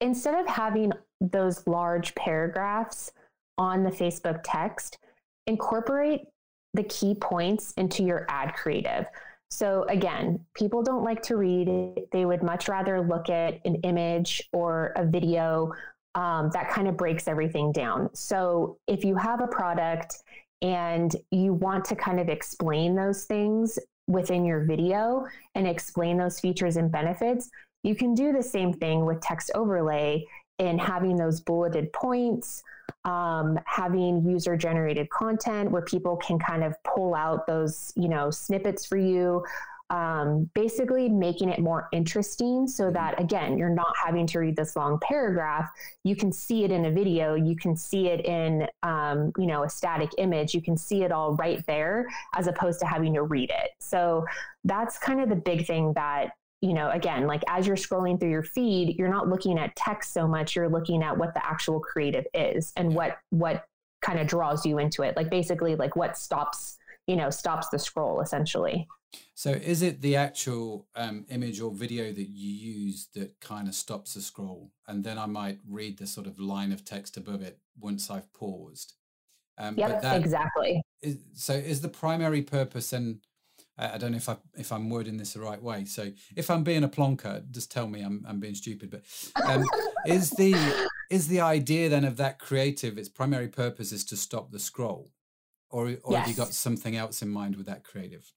instead 0.00 0.34
of 0.34 0.46
having 0.46 0.92
those 1.20 1.66
large 1.66 2.14
paragraphs 2.14 3.12
on 3.58 3.84
the 3.84 3.90
Facebook 3.90 4.40
text, 4.42 4.98
incorporate 5.46 6.22
the 6.72 6.82
key 6.84 7.14
points 7.14 7.72
into 7.76 8.02
your 8.02 8.26
ad 8.28 8.54
creative. 8.54 9.06
So 9.50 9.84
again, 9.84 10.40
people 10.54 10.82
don't 10.82 11.04
like 11.04 11.22
to 11.22 11.36
read. 11.36 11.68
They 12.10 12.24
would 12.24 12.42
much 12.42 12.68
rather 12.68 13.00
look 13.00 13.30
at 13.30 13.60
an 13.64 13.76
image 13.76 14.42
or 14.52 14.92
a 14.96 15.04
video 15.04 15.72
um, 16.16 16.50
that 16.52 16.70
kind 16.70 16.88
of 16.88 16.96
breaks 16.96 17.28
everything 17.28 17.70
down. 17.72 18.12
So 18.14 18.78
if 18.88 19.04
you 19.04 19.16
have 19.16 19.40
a 19.40 19.46
product 19.46 20.16
and 20.62 21.14
you 21.30 21.52
want 21.52 21.84
to 21.86 21.96
kind 21.96 22.18
of 22.18 22.28
explain 22.28 22.94
those 22.94 23.24
things 23.24 23.78
within 24.06 24.44
your 24.44 24.64
video 24.64 25.26
and 25.54 25.66
explain 25.66 26.16
those 26.16 26.40
features 26.40 26.76
and 26.76 26.90
benefits, 26.90 27.48
you 27.82 27.94
can 27.94 28.14
do 28.14 28.32
the 28.32 28.42
same 28.42 28.72
thing 28.72 29.04
with 29.04 29.20
text 29.20 29.50
overlay 29.54 30.24
in 30.58 30.78
having 30.78 31.16
those 31.16 31.40
bulleted 31.40 31.92
points, 31.92 32.62
um, 33.04 33.58
having 33.66 34.24
user 34.28 34.56
generated 34.56 35.08
content 35.10 35.70
where 35.70 35.82
people 35.82 36.16
can 36.16 36.38
kind 36.38 36.62
of 36.62 36.74
pull 36.84 37.14
out 37.14 37.46
those, 37.46 37.92
you 37.96 38.08
know, 38.08 38.30
snippets 38.30 38.86
for 38.86 38.96
you 38.96 39.44
um, 39.90 40.50
basically 40.54 41.08
making 41.08 41.50
it 41.50 41.58
more 41.58 41.88
interesting 41.92 42.66
so 42.66 42.84
mm-hmm. 42.84 42.94
that 42.94 43.20
again 43.20 43.58
you're 43.58 43.68
not 43.68 43.94
having 44.02 44.26
to 44.28 44.38
read 44.38 44.56
this 44.56 44.76
long 44.76 44.98
paragraph. 45.00 45.70
You 46.04 46.16
can 46.16 46.32
see 46.32 46.64
it 46.64 46.70
in 46.70 46.86
a 46.86 46.90
video. 46.90 47.34
You 47.34 47.56
can 47.56 47.76
see 47.76 48.08
it 48.08 48.24
in 48.24 48.66
um, 48.82 49.32
you 49.36 49.46
know 49.46 49.64
a 49.64 49.68
static 49.68 50.10
image. 50.18 50.54
You 50.54 50.62
can 50.62 50.76
see 50.76 51.02
it 51.02 51.12
all 51.12 51.34
right 51.34 51.64
there 51.66 52.06
as 52.34 52.46
opposed 52.46 52.80
to 52.80 52.86
having 52.86 53.14
to 53.14 53.22
read 53.22 53.50
it. 53.50 53.70
So 53.78 54.24
that's 54.64 54.98
kind 54.98 55.20
of 55.20 55.28
the 55.28 55.36
big 55.36 55.66
thing 55.66 55.92
that 55.94 56.30
you 56.60 56.72
know 56.72 56.90
again 56.90 57.26
like 57.26 57.42
as 57.48 57.66
you're 57.66 57.76
scrolling 57.76 58.18
through 58.18 58.30
your 58.30 58.42
feed 58.42 58.96
you're 58.96 59.10
not 59.10 59.28
looking 59.28 59.58
at 59.58 59.76
text 59.76 60.12
so 60.12 60.26
much. 60.26 60.56
You're 60.56 60.68
looking 60.68 61.02
at 61.02 61.16
what 61.16 61.34
the 61.34 61.44
actual 61.46 61.78
creative 61.78 62.26
is 62.32 62.72
and 62.76 62.94
what 62.94 63.18
what 63.30 63.64
kind 64.00 64.18
of 64.18 64.26
draws 64.26 64.64
you 64.64 64.78
into 64.78 65.02
it. 65.02 65.16
Like 65.16 65.30
basically 65.30 65.76
like 65.76 65.96
what 65.96 66.16
stops 66.16 66.78
you 67.06 67.16
know 67.16 67.30
stops 67.30 67.68
the 67.68 67.78
scroll 67.78 68.20
essentially 68.20 68.86
so 69.34 69.50
is 69.50 69.82
it 69.82 70.00
the 70.00 70.16
actual 70.16 70.86
um, 70.96 71.24
image 71.28 71.60
or 71.60 71.70
video 71.70 72.12
that 72.12 72.28
you 72.28 72.50
use 72.50 73.08
that 73.14 73.40
kind 73.40 73.68
of 73.68 73.74
stops 73.74 74.14
the 74.14 74.20
scroll? 74.20 74.70
And 74.86 75.04
then 75.04 75.18
I 75.18 75.26
might 75.26 75.58
read 75.68 75.98
the 75.98 76.06
sort 76.06 76.26
of 76.26 76.38
line 76.38 76.72
of 76.72 76.84
text 76.84 77.16
above 77.16 77.42
it 77.42 77.58
once 77.78 78.10
I've 78.10 78.32
paused. 78.32 78.94
Um, 79.58 79.76
yep, 79.78 80.02
that 80.02 80.20
exactly. 80.20 80.82
Is, 81.00 81.18
so 81.34 81.52
is 81.52 81.80
the 81.80 81.88
primary 81.88 82.42
purpose 82.42 82.92
and 82.92 83.20
I 83.76 83.98
don't 83.98 84.12
know 84.12 84.18
if 84.18 84.28
I 84.28 84.36
if 84.56 84.70
I'm 84.70 84.88
wording 84.88 85.16
this 85.16 85.32
the 85.32 85.40
right 85.40 85.60
way. 85.60 85.84
So 85.84 86.12
if 86.36 86.48
I'm 86.48 86.62
being 86.62 86.84
a 86.84 86.88
plonker, 86.88 87.42
just 87.50 87.72
tell 87.72 87.88
me 87.88 88.02
I'm 88.02 88.24
I'm 88.26 88.38
being 88.38 88.54
stupid. 88.54 88.90
But 88.90 89.02
um, 89.44 89.64
is 90.06 90.30
the 90.30 90.54
is 91.10 91.26
the 91.26 91.40
idea 91.40 91.88
then 91.88 92.04
of 92.04 92.16
that 92.18 92.38
creative? 92.38 92.98
Its 92.98 93.08
primary 93.08 93.48
purpose 93.48 93.90
is 93.90 94.04
to 94.06 94.16
stop 94.16 94.52
the 94.52 94.60
scroll, 94.60 95.10
or 95.74 95.96
or 96.04 96.12
yes. 96.12 96.20
have 96.20 96.28
you 96.28 96.34
got 96.36 96.54
something 96.54 96.96
else 96.96 97.20
in 97.20 97.28
mind 97.28 97.56
with 97.56 97.66
that 97.66 97.82
creative? 97.82 98.32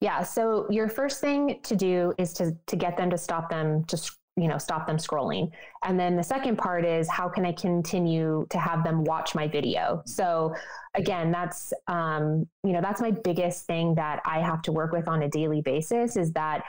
Yeah. 0.00 0.22
So 0.22 0.66
your 0.70 0.88
first 0.88 1.20
thing 1.20 1.60
to 1.62 1.76
do 1.76 2.14
is 2.18 2.32
to 2.34 2.56
to 2.66 2.76
get 2.76 2.96
them 2.96 3.10
to 3.10 3.18
stop 3.18 3.50
them 3.50 3.84
to 3.84 4.00
you 4.36 4.48
know 4.48 4.56
stop 4.56 4.86
them 4.86 4.98
scrolling 4.98 5.50
and 5.84 5.98
then 5.98 6.14
the 6.14 6.22
second 6.22 6.56
part 6.56 6.84
is 6.84 7.08
how 7.08 7.28
can 7.28 7.44
i 7.44 7.50
continue 7.50 8.46
to 8.50 8.56
have 8.56 8.84
them 8.84 9.02
watch 9.02 9.34
my 9.34 9.48
video 9.48 10.00
so 10.06 10.54
again 10.94 11.32
that's 11.32 11.72
um, 11.88 12.46
you 12.62 12.72
know 12.72 12.80
that's 12.80 13.00
my 13.00 13.10
biggest 13.10 13.66
thing 13.66 13.96
that 13.96 14.22
i 14.24 14.38
have 14.38 14.62
to 14.62 14.70
work 14.70 14.92
with 14.92 15.08
on 15.08 15.24
a 15.24 15.28
daily 15.28 15.60
basis 15.60 16.16
is 16.16 16.30
that 16.34 16.62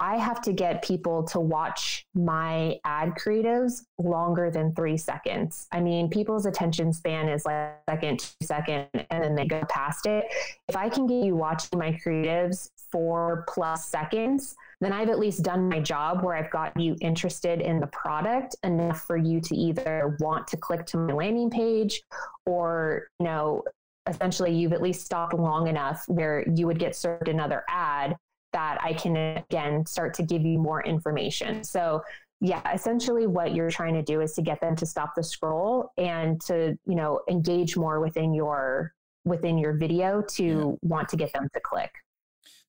I 0.00 0.16
have 0.16 0.40
to 0.42 0.52
get 0.52 0.82
people 0.82 1.22
to 1.24 1.40
watch 1.40 2.06
my 2.14 2.78
ad 2.84 3.10
creatives 3.10 3.82
longer 3.98 4.50
than 4.50 4.74
three 4.74 4.96
seconds. 4.96 5.68
I 5.72 5.80
mean, 5.80 6.10
people's 6.10 6.46
attention 6.46 6.92
span 6.92 7.28
is 7.28 7.46
like 7.46 7.76
second, 7.88 8.18
two 8.18 8.46
second, 8.46 8.88
and 8.92 9.22
then 9.22 9.34
they 9.34 9.46
go 9.46 9.62
past 9.68 10.06
it. 10.06 10.26
If 10.68 10.76
I 10.76 10.88
can 10.88 11.06
get 11.06 11.24
you 11.24 11.36
watching 11.36 11.78
my 11.78 11.92
creatives 11.92 12.70
four 12.90 13.44
plus 13.48 13.88
seconds, 13.88 14.56
then 14.80 14.92
I've 14.92 15.10
at 15.10 15.18
least 15.18 15.42
done 15.42 15.68
my 15.68 15.80
job 15.80 16.24
where 16.24 16.34
I've 16.34 16.50
got 16.50 16.78
you 16.78 16.96
interested 17.00 17.60
in 17.60 17.78
the 17.78 17.86
product 17.88 18.56
enough 18.64 19.02
for 19.06 19.16
you 19.16 19.40
to 19.42 19.56
either 19.56 20.16
want 20.20 20.48
to 20.48 20.56
click 20.56 20.86
to 20.86 20.96
my 20.96 21.14
landing 21.14 21.50
page 21.50 22.02
or, 22.46 23.08
you 23.20 23.26
know, 23.26 23.62
essentially 24.06 24.52
you've 24.54 24.72
at 24.72 24.82
least 24.82 25.04
stopped 25.04 25.34
long 25.34 25.68
enough 25.68 26.04
where 26.08 26.44
you 26.54 26.66
would 26.66 26.78
get 26.78 26.94
served 26.94 27.28
another 27.28 27.64
ad 27.68 28.16
that 28.54 28.78
I 28.82 28.94
can 28.94 29.16
again 29.16 29.84
start 29.84 30.14
to 30.14 30.22
give 30.22 30.42
you 30.42 30.58
more 30.58 30.82
information. 30.82 31.62
So 31.62 32.02
yeah, 32.40 32.62
essentially 32.72 33.26
what 33.26 33.54
you're 33.54 33.70
trying 33.70 33.94
to 33.94 34.02
do 34.02 34.20
is 34.20 34.32
to 34.34 34.42
get 34.42 34.60
them 34.60 34.76
to 34.76 34.86
stop 34.86 35.14
the 35.14 35.22
scroll 35.22 35.92
and 35.98 36.40
to, 36.42 36.78
you 36.86 36.94
know, 36.94 37.20
engage 37.28 37.76
more 37.76 38.00
within 38.00 38.32
your 38.32 38.94
within 39.24 39.56
your 39.58 39.72
video 39.72 40.22
to 40.36 40.44
yeah. 40.44 40.88
want 40.88 41.08
to 41.08 41.16
get 41.16 41.32
them 41.32 41.48
to 41.54 41.60
click. 41.60 41.92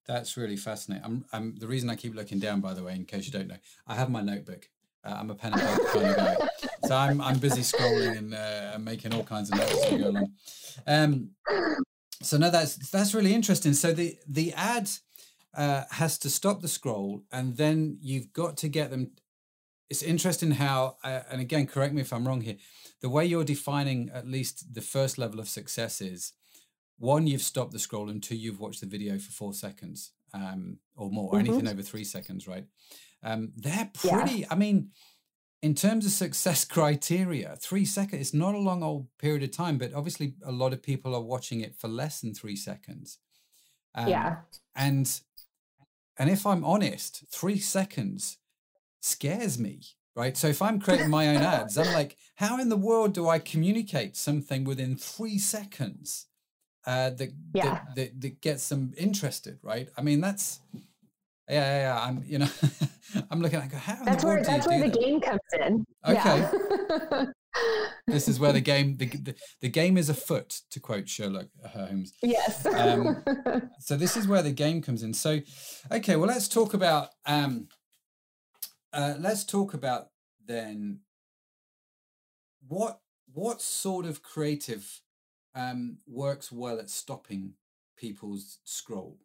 That's 0.06 0.36
really 0.36 0.56
fascinating. 0.56 1.04
I'm, 1.04 1.24
I'm 1.32 1.56
the 1.56 1.66
reason 1.66 1.90
I 1.90 1.96
keep 1.96 2.14
looking 2.14 2.38
down, 2.38 2.60
by 2.60 2.74
the 2.74 2.82
way, 2.82 2.94
in 2.94 3.04
case 3.04 3.26
you 3.26 3.32
don't 3.32 3.48
know, 3.48 3.58
I 3.86 3.94
have 3.94 4.10
my 4.10 4.22
notebook. 4.22 4.68
Uh, 5.04 5.16
I'm 5.18 5.30
a 5.30 5.34
pen 5.34 5.52
and 5.52 5.62
paper 5.62 5.84
kind 5.92 6.06
of 6.06 6.16
guy, 6.16 6.36
so 6.88 6.96
I'm 6.96 7.20
I'm 7.20 7.38
busy 7.38 7.60
scrolling 7.60 8.16
and 8.18 8.34
uh, 8.34 8.78
making 8.80 9.14
all 9.14 9.24
kinds 9.24 9.50
of 9.50 9.58
notes 9.58 9.84
as 9.84 9.92
we 9.92 9.98
go 9.98 10.08
along. 10.08 10.32
Um, 10.86 11.30
so 12.22 12.38
no, 12.38 12.50
that's 12.50 12.90
that's 12.90 13.14
really 13.14 13.34
interesting. 13.34 13.74
So 13.74 13.92
the 13.92 14.16
the 14.26 14.52
ad 14.54 14.88
uh, 15.56 15.84
has 15.90 16.18
to 16.18 16.30
stop 16.30 16.60
the 16.60 16.68
scroll, 16.68 17.22
and 17.32 17.56
then 17.56 17.98
you've 18.00 18.32
got 18.32 18.56
to 18.58 18.68
get 18.68 18.90
them. 18.90 19.12
It's 19.88 20.02
interesting 20.02 20.52
how, 20.52 20.96
uh, 21.04 21.20
and 21.30 21.40
again, 21.40 21.66
correct 21.66 21.94
me 21.94 22.00
if 22.00 22.12
I'm 22.12 22.26
wrong 22.26 22.40
here. 22.40 22.56
The 23.00 23.08
way 23.08 23.24
you're 23.24 23.44
defining 23.44 24.10
at 24.12 24.26
least 24.26 24.74
the 24.74 24.80
first 24.80 25.16
level 25.16 25.38
of 25.38 25.48
success 25.48 26.00
is 26.00 26.32
one, 26.98 27.26
you've 27.26 27.42
stopped 27.42 27.72
the 27.72 27.78
scroll, 27.78 28.10
and 28.10 28.22
two, 28.22 28.36
you've 28.36 28.60
watched 28.60 28.80
the 28.80 28.86
video 28.86 29.18
for 29.18 29.30
four 29.30 29.54
seconds 29.54 30.12
um, 30.34 30.78
or 30.96 31.10
more, 31.10 31.30
mm-hmm. 31.30 31.46
anything 31.46 31.68
over 31.68 31.82
three 31.82 32.04
seconds, 32.04 32.48
right? 32.48 32.64
Um, 33.22 33.52
they're 33.56 33.90
pretty. 33.94 34.40
Yeah. 34.40 34.46
I 34.50 34.54
mean, 34.56 34.90
in 35.62 35.74
terms 35.74 36.04
of 36.04 36.12
success 36.12 36.64
criteria, 36.76 37.56
three 37.60 37.84
seconds, 37.84 38.20
it's 38.20 38.34
not 38.34 38.54
a 38.54 38.58
long 38.58 38.82
old 38.82 39.06
period 39.18 39.42
of 39.42 39.52
time, 39.52 39.78
but 39.78 39.94
obviously 39.94 40.34
a 40.44 40.52
lot 40.52 40.72
of 40.72 40.82
people 40.82 41.14
are 41.14 41.22
watching 41.22 41.60
it 41.60 41.74
for 41.74 41.88
less 41.88 42.20
than 42.20 42.34
three 42.34 42.56
seconds. 42.56 43.18
Um, 43.94 44.08
yeah. 44.08 44.36
And 44.74 45.20
and 46.18 46.30
if 46.30 46.46
I'm 46.46 46.64
honest, 46.64 47.24
three 47.30 47.58
seconds 47.58 48.38
scares 49.00 49.58
me, 49.58 49.82
right? 50.14 50.36
So 50.36 50.48
if 50.48 50.62
I'm 50.62 50.80
creating 50.80 51.10
my 51.10 51.28
own 51.28 51.42
ads, 51.42 51.76
I'm 51.76 51.92
like, 51.92 52.16
how 52.36 52.58
in 52.58 52.68
the 52.68 52.76
world 52.76 53.12
do 53.12 53.28
I 53.28 53.38
communicate 53.38 54.16
something 54.16 54.64
within 54.64 54.96
three 54.96 55.38
seconds 55.38 56.26
uh, 56.86 57.10
that, 57.10 57.32
yeah. 57.54 57.64
that, 57.64 57.94
that, 57.96 58.20
that 58.20 58.40
gets 58.40 58.68
them 58.68 58.94
interested, 58.96 59.58
right? 59.62 59.88
I 59.96 60.02
mean, 60.02 60.20
that's, 60.20 60.60
yeah, 61.48 61.60
yeah, 61.60 61.78
yeah. 61.78 62.00
I'm, 62.00 62.24
you 62.26 62.38
know, 62.38 62.48
I'm 63.30 63.40
looking 63.40 63.60
at 63.60 63.72
how 63.72 64.04
that's 64.04 64.24
where 64.24 64.42
that's 64.42 64.66
where 64.66 64.80
the 64.80 64.88
that? 64.88 65.00
game 65.00 65.20
comes 65.20 65.40
in. 65.52 65.84
Okay. 66.06 66.40
Yeah. 66.40 67.24
this 68.06 68.28
is 68.28 68.38
where 68.38 68.52
the 68.52 68.60
game 68.72 68.96
the, 68.96 69.06
the, 69.06 69.34
the, 69.60 69.68
game 69.68 69.96
is 69.96 70.08
afoot 70.08 70.60
to 70.70 70.80
quote 70.80 71.08
sherlock 71.08 71.46
holmes. 71.68 72.12
Yes. 72.22 72.66
Um, 72.66 73.22
so 73.80 73.96
this 73.96 74.16
is 74.16 74.28
where 74.28 74.42
the 74.42 74.52
game 74.52 74.82
comes 74.82 75.02
in. 75.02 75.14
So 75.14 75.40
okay 75.90 76.16
well 76.16 76.28
let's 76.28 76.48
talk 76.48 76.74
about 76.74 77.10
um 77.26 77.68
uh, 78.92 79.14
let's 79.18 79.44
talk 79.44 79.74
about 79.74 80.08
then 80.46 81.00
what 82.66 83.00
what 83.32 83.60
sort 83.60 84.06
of 84.06 84.22
creative 84.22 85.02
um, 85.54 85.98
works 86.06 86.50
well 86.50 86.78
at 86.78 86.90
stopping 86.90 87.54
people's 87.96 88.58
scroll 88.64 89.18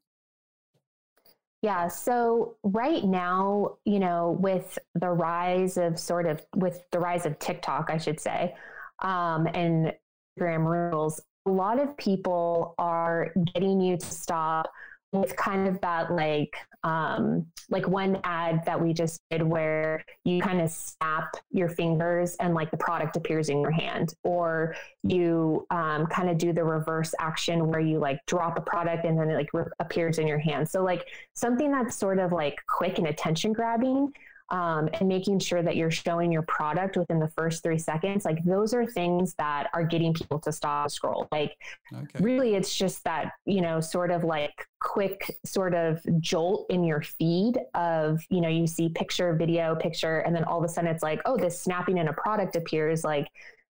yeah. 1.62 1.88
So 1.88 2.56
right 2.64 3.04
now, 3.04 3.78
you 3.86 4.00
know, 4.00 4.38
with 4.40 4.80
the 4.96 5.10
rise 5.10 5.78
of 5.78 6.00
sort 6.00 6.26
of 6.26 6.42
with 6.56 6.82
the 6.92 7.00
rise 7.00 7.26
of 7.26 7.38
TikTok, 7.40 7.90
I 7.92 7.98
should 7.98 8.20
say, 8.20 8.56
um, 9.04 9.48
and 9.54 9.94
Instagram 10.40 10.66
Reels, 10.66 11.22
a 11.46 11.52
lot 11.52 11.80
of 11.80 11.96
people 11.98 12.74
are 12.78 13.34
getting 13.54 13.80
you 13.80 13.98
to 13.98 14.06
stop 14.06 14.72
with 15.12 15.36
kind 15.36 15.68
of 15.68 15.80
that 15.82 16.12
like 16.12 16.56
um, 16.84 17.46
like 17.70 17.88
one 17.88 18.20
ad 18.24 18.64
that 18.66 18.82
we 18.82 18.94
just 18.94 19.22
did 19.30 19.44
where 19.44 20.04
you 20.24 20.42
kind 20.42 20.62
of 20.62 20.70
snap 20.70 21.36
your 21.52 21.70
fingers 21.70 22.36
and 22.40 22.54
like 22.54 22.72
the 22.72 22.78
product 22.78 23.16
appears 23.16 23.50
in 23.50 23.62
your 23.62 23.72
hand. 23.72 24.14
Or 24.24 24.76
you 25.04 25.68
um, 25.70 26.08
kind 26.08 26.30
of 26.30 26.38
do 26.38 26.54
the 26.54 26.64
reverse 26.64 27.14
action 27.20 27.68
where 27.68 27.80
you 27.80 28.00
like 28.00 28.20
drop 28.26 28.58
a 28.58 28.62
product 28.62 29.06
and 29.06 29.18
then 29.18 29.30
it 29.30 29.36
like 29.36 29.54
re- 29.54 29.66
appears 29.80 30.18
in 30.18 30.28
your 30.28 30.40
hand. 30.40 30.68
So 30.70 30.84
like 30.84 31.06
something 31.34 31.72
that's 31.72 31.96
sort 31.96 32.20
of 32.20 32.32
like 32.32 32.56
quick 32.68 32.98
and 32.98 33.08
attention 33.08 33.54
grabbing 33.54 34.14
um, 34.52 34.90
and 34.94 35.08
making 35.08 35.40
sure 35.40 35.64
that 35.64 35.78
you're 35.78 35.90
showing 35.90 36.30
your 36.32 36.42
product 36.42 36.98
within 36.98 37.20
the 37.20 37.30
first 37.30 37.64
three 37.64 37.78
seconds 37.78 38.26
like 38.26 38.44
those 38.44 38.74
are 38.74 38.86
things 38.86 39.34
that 39.36 39.70
are 39.74 39.84
getting 39.84 40.14
people 40.14 40.40
to 40.40 40.52
stop 40.52 40.92
scroll. 40.92 41.28
Like 41.32 41.58
okay. 41.94 42.06
really 42.20 42.56
it's 42.56 42.76
just 42.76 43.04
that 43.06 43.32
you 43.46 43.62
know 43.62 43.80
sort 43.80 44.12
of 44.12 44.24
like 44.24 44.68
quick 44.82 45.38
sort 45.46 45.74
of 45.74 46.02
jolt 46.20 46.66
in 46.70 46.84
your 46.84 47.02
feed 47.02 47.60
of 47.76 48.20
you 48.30 48.42
know 48.42 48.50
you 48.50 48.68
see 48.68 48.90
picture 48.90 49.34
video 49.34 49.76
picture 49.76 50.20
and 50.20 50.36
then 50.36 50.44
all 50.44 50.58
of 50.58 50.66
a 50.66 50.68
sudden 50.68 50.90
it's 50.90 51.04
like 51.04 51.22
oh 51.26 51.38
this 51.38 51.60
snapping 51.60 51.98
in 51.98 52.10
a 52.10 52.14
product 52.14 52.56
appears. 52.56 53.04
Like 53.04 53.28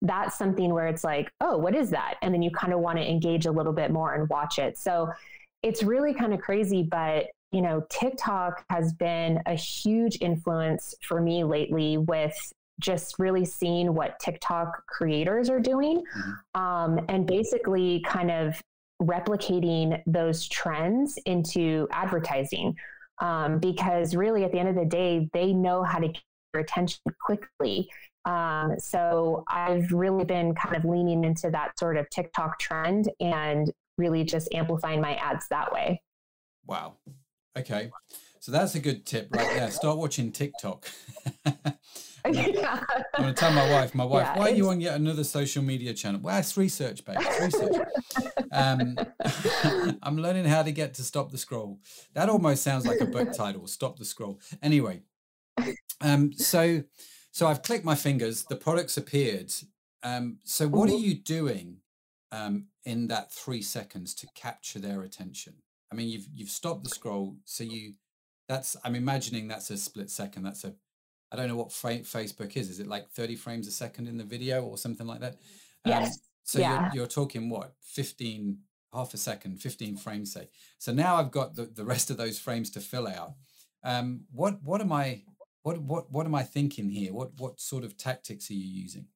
that's 0.02 0.36
something 0.36 0.74
where 0.74 0.88
it's 0.88 1.04
like 1.04 1.30
oh 1.40 1.56
what 1.56 1.74
is 1.74 1.90
that? 1.90 2.16
And 2.20 2.34
then 2.34 2.42
you 2.42 2.50
kind 2.50 2.74
of 2.74 2.80
want 2.80 2.98
to 2.98 3.10
engage 3.10 3.46
a 3.46 3.52
little 3.52 3.72
bit 3.72 3.90
more 3.90 4.14
and 4.14 4.28
watch 4.28 4.58
it. 4.58 4.76
So 4.76 5.10
it's 5.62 5.82
really 5.82 6.12
kind 6.12 6.34
of 6.34 6.40
crazy 6.40 6.82
but 6.82 7.26
you 7.52 7.62
know, 7.62 7.85
TikTok 7.90 8.64
has 8.70 8.92
been 8.92 9.40
a 9.46 9.54
huge 9.54 10.18
influence 10.20 10.94
for 11.02 11.20
me 11.20 11.44
lately 11.44 11.96
with 11.96 12.37
just 12.80 13.18
really 13.18 13.44
seeing 13.44 13.94
what 13.94 14.18
TikTok 14.20 14.85
creators 14.87 15.48
are 15.48 15.61
doing 15.61 16.02
mm-hmm. 16.02 16.61
um, 16.61 17.04
and 17.09 17.26
basically 17.26 18.04
kind 18.06 18.30
of 18.30 18.61
replicating 19.00 20.02
those 20.06 20.46
trends 20.48 21.18
into 21.26 21.87
advertising. 21.90 22.74
Um, 23.18 23.59
because 23.59 24.14
really, 24.14 24.44
at 24.44 24.52
the 24.52 24.59
end 24.59 24.68
of 24.68 24.74
the 24.74 24.85
day, 24.85 25.30
they 25.32 25.54
know 25.54 25.82
how 25.82 25.98
to 25.98 26.09
get 26.09 26.22
your 26.52 26.62
attention 26.62 27.00
quickly. 27.24 27.88
Um, 28.26 28.74
so 28.78 29.44
I've 29.48 29.90
really 29.92 30.24
been 30.24 30.54
kind 30.54 30.76
of 30.76 30.85
leaning 30.85 31.24
into 31.24 31.48
that 31.50 31.78
sort 31.78 31.96
of 31.96 32.11
TikTok 32.11 32.59
trend 32.59 33.09
and 33.20 33.72
really 33.96 34.24
just 34.24 34.52
amplifying 34.52 35.00
my 35.00 35.14
ads 35.14 35.48
that 35.48 35.72
way. 35.72 36.02
Wow. 36.66 36.96
Okay. 37.56 37.90
So 38.40 38.52
that's 38.52 38.74
a 38.74 38.80
good 38.80 39.04
tip 39.06 39.28
right 39.34 39.56
there. 39.56 39.70
Start 39.70 39.98
watching 39.98 40.30
TikTok. 40.30 40.86
I'm 42.24 42.32
going 42.32 42.54
to 42.54 43.32
tell 43.34 43.52
my 43.52 43.70
wife, 43.70 43.94
my 43.94 44.04
wife, 44.04 44.26
yeah, 44.26 44.38
why 44.38 44.50
are 44.50 44.54
you 44.54 44.68
on 44.68 44.80
yet 44.80 44.96
another 44.96 45.24
social 45.24 45.62
media 45.62 45.94
channel? 45.94 46.20
Well, 46.20 46.38
it's 46.38 46.56
research, 46.56 47.04
babe. 47.04 47.16
It's 47.20 47.54
research. 47.56 47.86
um, 48.52 48.96
I'm 50.02 50.16
learning 50.18 50.44
how 50.44 50.62
to 50.62 50.72
get 50.72 50.94
to 50.94 51.02
stop 51.02 51.30
the 51.30 51.38
scroll. 51.38 51.80
That 52.14 52.28
almost 52.28 52.62
sounds 52.62 52.86
like 52.86 53.00
a 53.00 53.06
book 53.06 53.32
title, 53.32 53.66
Stop 53.66 53.98
the 53.98 54.04
Scroll. 54.04 54.40
Anyway, 54.62 55.02
um, 56.00 56.32
so 56.32 56.82
so 57.30 57.46
I've 57.46 57.62
clicked 57.62 57.84
my 57.84 57.94
fingers, 57.94 58.44
the 58.44 58.56
products 58.56 58.96
appeared. 58.96 59.52
Um, 60.02 60.38
so 60.44 60.68
what 60.68 60.88
are 60.88 60.96
you 60.96 61.14
doing 61.14 61.78
um, 62.32 62.66
in 62.84 63.08
that 63.08 63.32
three 63.32 63.62
seconds 63.62 64.14
to 64.14 64.26
capture 64.34 64.78
their 64.78 65.02
attention? 65.02 65.54
I 65.92 65.94
mean, 65.94 66.09
you've 66.09 66.27
you've 66.35 66.51
stopped 66.51 66.85
the 66.85 66.90
scroll, 66.90 67.37
so 67.44 67.64
you 67.64 67.94
that's 68.49 68.77
I'm 68.85 68.94
imagining 68.94 69.49
that's 69.49 69.70
a 69.70 69.77
split 69.77 70.11
second. 70.11 70.42
That's 70.42 70.64
a 70.64 70.75
I 71.33 71.37
don't 71.37 71.49
know 71.49 71.57
what 71.57 71.72
fa- 71.72 72.01
Facebook 72.01 72.57
is. 72.57 72.70
Is 72.70 72.81
it 72.81 72.87
like 72.87 73.11
30 73.11 73.35
frames 73.37 73.66
a 73.66 73.72
second 73.72 74.07
in 74.07 74.16
the 74.16 74.25
video 74.25 74.62
or 74.62 74.79
something 74.79 75.07
like 75.07 75.20
that? 75.20 75.35
Um, 75.85 75.92
yes. 75.92 76.18
So 76.44 76.61
yeah. 76.61 76.83
you're, 76.83 76.90
you're 76.94 77.07
talking 77.07 77.51
what 77.51 77.75
15 77.83 78.59
half 78.94 79.12
a 79.12 79.16
second, 79.16 79.61
15 79.61 79.96
frames 79.96 80.33
say. 80.33 80.49
So 80.79 80.92
now 80.92 81.16
I've 81.16 81.31
got 81.31 81.55
the, 81.55 81.64
the 81.64 81.85
rest 81.85 82.11
of 82.11 82.16
those 82.16 82.38
frames 82.38 82.70
to 82.70 82.81
fill 82.81 83.07
out. 83.07 83.33
Um, 83.83 84.22
what 84.33 84.62
what 84.62 84.81
am 84.81 84.92
I 84.92 85.22
what 85.62 85.81
what 85.81 86.11
what 86.11 86.27
am 86.27 86.35
I 86.35 86.42
thinking 86.42 86.88
here? 86.90 87.12
What 87.12 87.31
what 87.38 87.61
sort 87.61 87.85
of 87.85 87.96
tactics 87.96 88.51
are 88.51 88.55
you 88.55 88.83
using? 88.83 89.07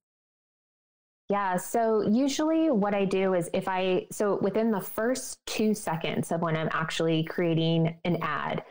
Yeah, 1.30 1.58
so 1.58 2.02
usually 2.02 2.70
what 2.70 2.92
I 2.92 3.04
do 3.04 3.34
is 3.34 3.48
if 3.54 3.68
I 3.68 4.08
so 4.10 4.40
within 4.42 4.72
the 4.72 4.80
first 4.80 5.38
two 5.46 5.74
seconds 5.74 6.32
of 6.32 6.40
when 6.40 6.56
I'm 6.56 6.68
actually 6.72 7.22
creating 7.22 7.96
an 8.04 8.18
ad, 8.20 8.64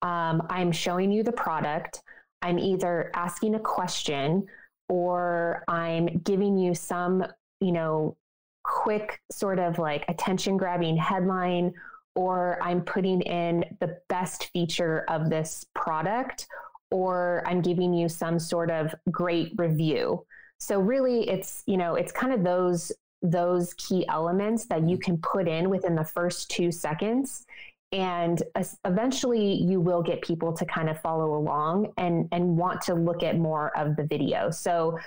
um, 0.00 0.46
I'm 0.48 0.72
showing 0.72 1.12
you 1.12 1.22
the 1.22 1.32
product. 1.32 2.02
I'm 2.40 2.58
either 2.58 3.10
asking 3.14 3.56
a 3.56 3.58
question 3.58 4.46
or 4.88 5.64
I'm 5.68 6.06
giving 6.24 6.56
you 6.56 6.74
some, 6.74 7.26
you 7.60 7.72
know, 7.72 8.16
quick 8.64 9.20
sort 9.30 9.58
of 9.58 9.78
like 9.78 10.06
attention 10.08 10.56
grabbing 10.56 10.96
headline, 10.96 11.74
or 12.14 12.58
I'm 12.62 12.80
putting 12.80 13.20
in 13.20 13.66
the 13.80 13.98
best 14.08 14.48
feature 14.54 15.04
of 15.10 15.28
this 15.28 15.66
product, 15.74 16.46
or 16.90 17.42
I'm 17.44 17.60
giving 17.60 17.92
you 17.92 18.08
some 18.08 18.38
sort 18.38 18.70
of 18.70 18.94
great 19.10 19.52
review. 19.58 20.24
So 20.58 20.80
really 20.80 21.28
it's, 21.28 21.62
you 21.66 21.76
know, 21.76 21.94
it's 21.94 22.12
kind 22.12 22.32
of 22.32 22.44
those 22.44 22.92
those 23.20 23.74
key 23.74 24.06
elements 24.08 24.66
that 24.66 24.88
you 24.88 24.96
can 24.96 25.18
put 25.18 25.48
in 25.48 25.68
within 25.68 25.96
the 25.96 26.04
first 26.04 26.50
2 26.50 26.70
seconds. 26.70 27.44
And 27.90 28.40
eventually 28.84 29.54
you 29.54 29.80
will 29.80 30.02
get 30.02 30.22
people 30.22 30.52
to 30.52 30.64
kind 30.66 30.88
of 30.88 31.00
follow 31.00 31.34
along 31.34 31.92
and 31.96 32.28
and 32.32 32.56
want 32.56 32.82
to 32.82 32.94
look 32.94 33.22
at 33.22 33.38
more 33.38 33.76
of 33.76 33.96
the 33.96 34.04
video. 34.04 34.50
So 34.50 34.98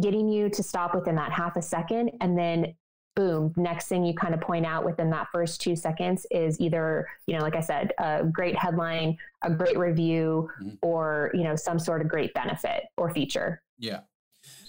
getting 0.00 0.28
you 0.28 0.50
to 0.50 0.62
stop 0.62 0.94
within 0.94 1.14
that 1.14 1.32
half 1.32 1.56
a 1.56 1.62
second 1.62 2.10
and 2.20 2.38
then 2.38 2.74
boom 3.14 3.50
next 3.56 3.88
thing 3.88 4.04
you 4.04 4.12
kind 4.12 4.34
of 4.34 4.40
point 4.42 4.66
out 4.66 4.84
within 4.84 5.08
that 5.08 5.26
first 5.32 5.58
two 5.58 5.74
seconds 5.74 6.26
is 6.30 6.60
either 6.60 7.08
you 7.26 7.34
know 7.34 7.42
like 7.42 7.56
i 7.56 7.60
said 7.60 7.90
a 7.96 8.22
great 8.24 8.54
headline 8.54 9.16
a 9.42 9.50
great 9.50 9.78
review 9.78 10.50
mm-hmm. 10.60 10.74
or 10.82 11.30
you 11.32 11.42
know 11.42 11.56
some 11.56 11.78
sort 11.78 12.02
of 12.02 12.08
great 12.08 12.34
benefit 12.34 12.84
or 12.98 13.10
feature. 13.10 13.62
Yeah 13.78 14.00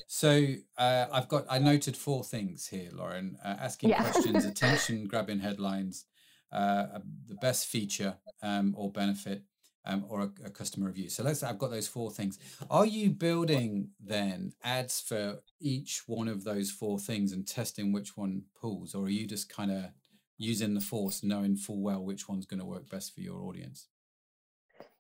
so 0.08 0.48
uh, 0.78 1.06
i've 1.12 1.28
got 1.28 1.46
i 1.50 1.60
noted 1.60 1.96
four 1.96 2.24
things 2.24 2.68
here 2.68 2.90
lauren 2.94 3.38
uh, 3.44 3.56
asking 3.60 3.90
yeah. 3.90 4.02
questions 4.02 4.46
attention 4.54 5.06
grabbing 5.06 5.40
headlines 5.40 6.06
uh, 6.52 7.00
the 7.28 7.36
best 7.36 7.68
feature 7.68 8.16
um, 8.42 8.74
or 8.78 8.90
benefit 8.92 9.44
um, 9.88 10.06
or 10.10 10.22
a, 10.22 10.32
a, 10.46 10.50
customer 10.50 10.88
review. 10.88 11.10
So 11.10 11.24
let's. 11.24 11.44
I've 11.44 11.58
got 11.58 11.72
those 11.72 11.88
four 11.88 12.12
things. 12.12 12.38
Are 12.70 12.86
you 12.86 13.10
building 13.10 13.90
then 14.04 14.54
ads 14.64 15.00
for 15.00 15.40
each 15.60 16.04
one 16.08 16.28
of 16.28 16.44
those 16.44 16.70
four 16.70 17.00
things 17.00 17.32
and 17.32 17.48
testing 17.48 17.92
which 17.94 18.18
one 18.18 18.44
pulls, 18.60 18.94
or 18.94 19.06
are 19.06 19.10
you 19.10 19.26
just 19.26 19.50
kind 19.50 19.72
of 19.72 19.86
using 20.38 20.74
the 20.74 20.82
force, 20.82 21.24
knowing 21.24 21.56
full 21.56 21.82
well 21.82 22.04
which 22.04 22.28
one's 22.28 22.46
going 22.46 22.60
to 22.60 22.66
work 22.66 22.90
best 22.90 23.16
for 23.16 23.22
your 23.22 23.42
audience? 23.42 23.88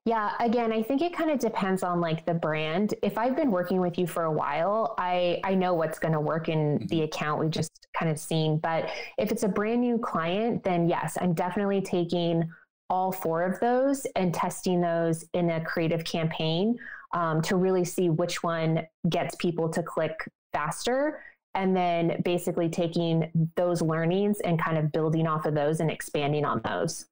Yeah, 0.07 0.31
again, 0.39 0.71
I 0.71 0.81
think 0.83 1.01
it 1.01 1.13
kind 1.13 1.29
of 1.29 1.37
depends 1.37 1.83
on 1.83 1.99
like 1.99 2.25
the 2.25 2.33
brand. 2.33 2.93
If 3.03 3.17
I've 3.17 3.35
been 3.35 3.51
working 3.51 3.81
with 3.81 3.97
you 3.97 4.07
for 4.07 4.23
a 4.23 4.31
while, 4.31 4.95
I 4.97 5.41
I 5.43 5.53
know 5.53 5.73
what's 5.73 5.99
going 5.99 6.13
to 6.13 6.21
work 6.21 6.47
in 6.47 6.79
mm-hmm. 6.79 6.87
the 6.87 7.01
account 7.01 7.41
we've 7.41 7.51
just 7.51 7.89
kind 7.93 8.09
of 8.09 8.17
seen. 8.17 8.57
But 8.57 8.89
if 9.17 9.33
it's 9.33 9.43
a 9.43 9.49
brand 9.49 9.81
new 9.81 9.97
client, 9.97 10.63
then 10.63 10.87
yes, 10.87 11.17
I'm 11.19 11.33
definitely 11.33 11.81
taking 11.81 12.49
all 12.89 13.11
four 13.11 13.43
of 13.43 13.59
those 13.59 14.05
and 14.15 14.33
testing 14.33 14.79
those 14.79 15.25
in 15.33 15.49
a 15.49 15.59
creative 15.65 16.05
campaign 16.05 16.79
um, 17.13 17.41
to 17.41 17.57
really 17.57 17.83
see 17.83 18.09
which 18.09 18.41
one 18.41 18.87
gets 19.09 19.35
people 19.35 19.67
to 19.71 19.83
click 19.83 20.15
faster 20.53 21.21
and 21.53 21.75
then 21.75 22.21
basically 22.23 22.69
taking 22.69 23.29
those 23.57 23.81
learnings 23.81 24.39
and 24.39 24.57
kind 24.57 24.77
of 24.77 24.89
building 24.93 25.27
off 25.27 25.45
of 25.45 25.53
those 25.53 25.81
and 25.81 25.91
expanding 25.91 26.45
on 26.45 26.61
those. 26.63 27.07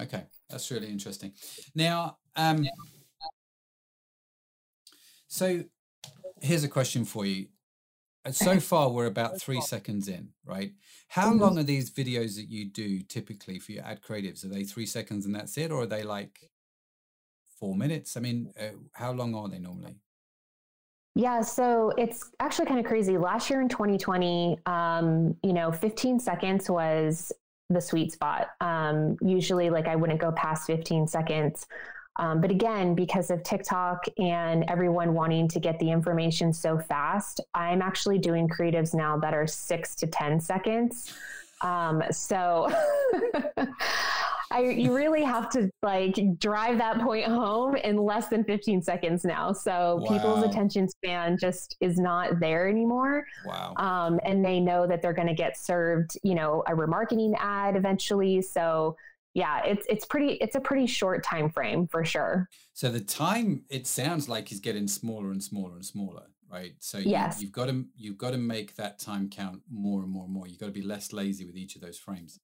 Okay. 0.00 0.24
That's 0.48 0.70
really 0.70 0.88
interesting. 0.88 1.32
Now, 1.74 2.18
um, 2.36 2.66
so 5.26 5.64
here's 6.40 6.64
a 6.64 6.68
question 6.68 7.04
for 7.04 7.24
you. 7.24 7.46
Uh, 8.24 8.30
so 8.30 8.60
far, 8.60 8.90
we're 8.90 9.06
about 9.06 9.40
three 9.40 9.60
seconds 9.60 10.06
in, 10.08 10.28
right? 10.44 10.72
How 11.08 11.30
mm-hmm. 11.30 11.40
long 11.40 11.58
are 11.58 11.64
these 11.64 11.90
videos 11.90 12.36
that 12.36 12.48
you 12.48 12.66
do 12.66 13.00
typically 13.00 13.58
for 13.58 13.72
your 13.72 13.84
ad 13.84 14.00
creatives? 14.02 14.44
Are 14.44 14.48
they 14.48 14.64
three 14.64 14.86
seconds 14.86 15.26
and 15.26 15.34
that's 15.34 15.58
it, 15.58 15.72
or 15.72 15.82
are 15.82 15.86
they 15.86 16.04
like 16.04 16.50
four 17.58 17.74
minutes? 17.74 18.16
I 18.16 18.20
mean, 18.20 18.52
uh, 18.58 18.76
how 18.92 19.12
long 19.12 19.34
are 19.34 19.48
they 19.48 19.58
normally? 19.58 19.96
Yeah, 21.14 21.42
so 21.42 21.92
it's 21.98 22.30
actually 22.40 22.66
kind 22.66 22.80
of 22.80 22.86
crazy. 22.86 23.18
Last 23.18 23.50
year 23.50 23.60
in 23.60 23.68
2020, 23.68 24.58
um, 24.64 25.36
you 25.42 25.52
know, 25.52 25.70
15 25.70 26.18
seconds 26.18 26.70
was 26.70 27.32
the 27.72 27.80
sweet 27.80 28.12
spot. 28.12 28.48
Um, 28.60 29.16
usually, 29.20 29.70
like 29.70 29.88
I 29.88 29.96
wouldn't 29.96 30.20
go 30.20 30.32
past 30.32 30.66
15 30.66 31.06
seconds. 31.06 31.66
Um, 32.16 32.40
but 32.40 32.50
again, 32.50 32.94
because 32.94 33.30
of 33.30 33.42
TikTok 33.42 34.04
and 34.18 34.64
everyone 34.68 35.14
wanting 35.14 35.48
to 35.48 35.60
get 35.60 35.78
the 35.78 35.90
information 35.90 36.52
so 36.52 36.78
fast, 36.78 37.40
I'm 37.54 37.80
actually 37.80 38.18
doing 38.18 38.48
creatives 38.48 38.94
now 38.94 39.16
that 39.18 39.32
are 39.32 39.46
six 39.46 39.94
to 39.96 40.06
10 40.06 40.40
seconds. 40.40 41.14
Um, 41.62 42.02
so 42.10 42.70
I, 44.52 44.60
you 44.60 44.94
really 44.94 45.22
have 45.22 45.48
to 45.50 45.70
like 45.82 46.18
drive 46.38 46.78
that 46.78 47.00
point 47.00 47.26
home 47.26 47.74
in 47.76 47.96
less 47.96 48.28
than 48.28 48.44
15 48.44 48.82
seconds 48.82 49.24
now. 49.24 49.52
So 49.52 50.00
wow. 50.02 50.08
people's 50.08 50.44
attention 50.44 50.88
span 50.88 51.38
just 51.38 51.76
is 51.80 51.98
not 51.98 52.38
there 52.38 52.68
anymore. 52.68 53.26
Wow. 53.46 53.74
Um, 53.76 54.20
and 54.24 54.44
they 54.44 54.60
know 54.60 54.86
that 54.86 55.00
they're 55.00 55.14
going 55.14 55.28
to 55.28 55.34
get 55.34 55.56
served, 55.56 56.18
you 56.22 56.34
know, 56.34 56.62
a 56.66 56.72
remarketing 56.72 57.34
ad 57.38 57.76
eventually. 57.76 58.42
So 58.42 58.96
yeah, 59.34 59.64
it's 59.64 59.86
it's 59.88 60.04
pretty 60.04 60.34
it's 60.34 60.56
a 60.56 60.60
pretty 60.60 60.86
short 60.86 61.24
time 61.24 61.48
frame 61.48 61.88
for 61.88 62.04
sure. 62.04 62.48
So 62.74 62.90
the 62.90 63.00
time 63.00 63.64
it 63.70 63.86
sounds 63.86 64.28
like 64.28 64.52
is 64.52 64.60
getting 64.60 64.86
smaller 64.86 65.30
and 65.30 65.42
smaller 65.42 65.76
and 65.76 65.84
smaller, 65.84 66.24
right? 66.50 66.74
So 66.80 66.98
yes. 66.98 67.40
you, 67.40 67.46
have 67.46 67.52
got 67.52 67.68
to 67.68 67.86
you've 67.96 68.18
got 68.18 68.32
to 68.32 68.38
make 68.38 68.76
that 68.76 68.98
time 68.98 69.30
count 69.30 69.62
more 69.70 70.02
and 70.02 70.10
more 70.10 70.24
and 70.24 70.32
more. 70.34 70.46
You've 70.46 70.58
got 70.58 70.66
to 70.66 70.72
be 70.72 70.82
less 70.82 71.14
lazy 71.14 71.46
with 71.46 71.56
each 71.56 71.76
of 71.76 71.80
those 71.80 71.96
frames. 71.96 72.40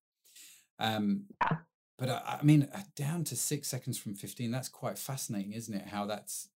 Um, 0.78 1.24
yeah 1.42 1.58
but 1.98 2.08
I, 2.08 2.38
I 2.40 2.44
mean, 2.44 2.68
uh, 2.72 2.80
down 2.96 3.24
to 3.24 3.36
six 3.36 3.68
seconds 3.68 3.98
from 3.98 4.14
15, 4.14 4.50
that's 4.50 4.68
quite 4.68 4.98
fascinating, 4.98 5.52
isn't 5.52 5.74
it? 5.74 5.88
How 5.88 6.06
that's, 6.06 6.48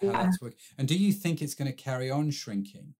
how 0.00 0.08
yeah. 0.08 0.22
that's 0.22 0.40
working. 0.40 0.58
And 0.78 0.86
do 0.86 0.94
you 0.94 1.12
think 1.12 1.42
it's 1.42 1.54
going 1.54 1.70
to 1.70 1.76
carry 1.76 2.10
on 2.10 2.30
shrinking? 2.30 2.94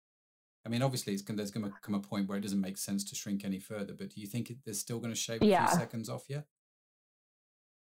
I 0.67 0.71
mean, 0.71 0.83
obviously, 0.83 1.13
it's 1.13 1.23
going, 1.23 1.37
there's 1.37 1.51
going 1.51 1.67
to 1.67 1.73
come 1.83 1.95
a 1.95 2.01
point 2.01 2.29
where 2.29 2.39
it 2.39 2.41
doesn't 2.41 2.61
make 2.61 2.79
sense 2.79 3.05
to 3.05 3.15
shrink 3.15 3.45
any 3.45 3.59
further. 3.59 3.93
But 3.93 4.11
do 4.11 4.21
you 4.21 4.27
think 4.27 4.51
it, 4.51 4.57
there's 4.65 4.79
still 4.79 4.99
going 4.99 5.13
to 5.13 5.19
shave 5.19 5.43
a 5.43 5.45
few 5.45 5.79
seconds 5.79 6.09
off 6.09 6.25
yet? 6.29 6.47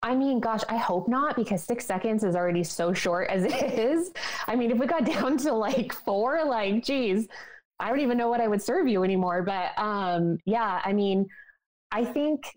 I 0.04 0.16
mean, 0.16 0.40
gosh, 0.40 0.62
I 0.70 0.78
hope 0.78 1.08
not 1.08 1.36
because 1.36 1.64
six 1.64 1.86
seconds 1.86 2.24
is 2.24 2.36
already 2.36 2.64
so 2.64 2.94
short 2.94 3.30
as 3.30 3.46
it 3.46 3.54
is. 3.80 4.12
I 4.46 4.56
mean, 4.56 4.70
if 4.70 4.78
we 4.78 4.86
got 4.86 5.06
down 5.14 5.38
to 5.38 5.54
like 5.54 5.92
four, 5.92 6.46
like, 6.46 6.84
geez, 6.84 7.28
I 7.80 7.90
don't 7.90 8.00
even 8.00 8.18
know 8.18 8.30
what 8.30 8.42
I 8.42 8.48
would 8.48 8.62
serve 8.62 8.88
you 8.88 9.04
anymore. 9.04 9.44
But 9.44 9.72
um, 9.78 10.38
yeah, 10.46 10.82
I 10.84 10.94
mean, 10.94 11.28
I 11.92 12.06
think 12.06 12.54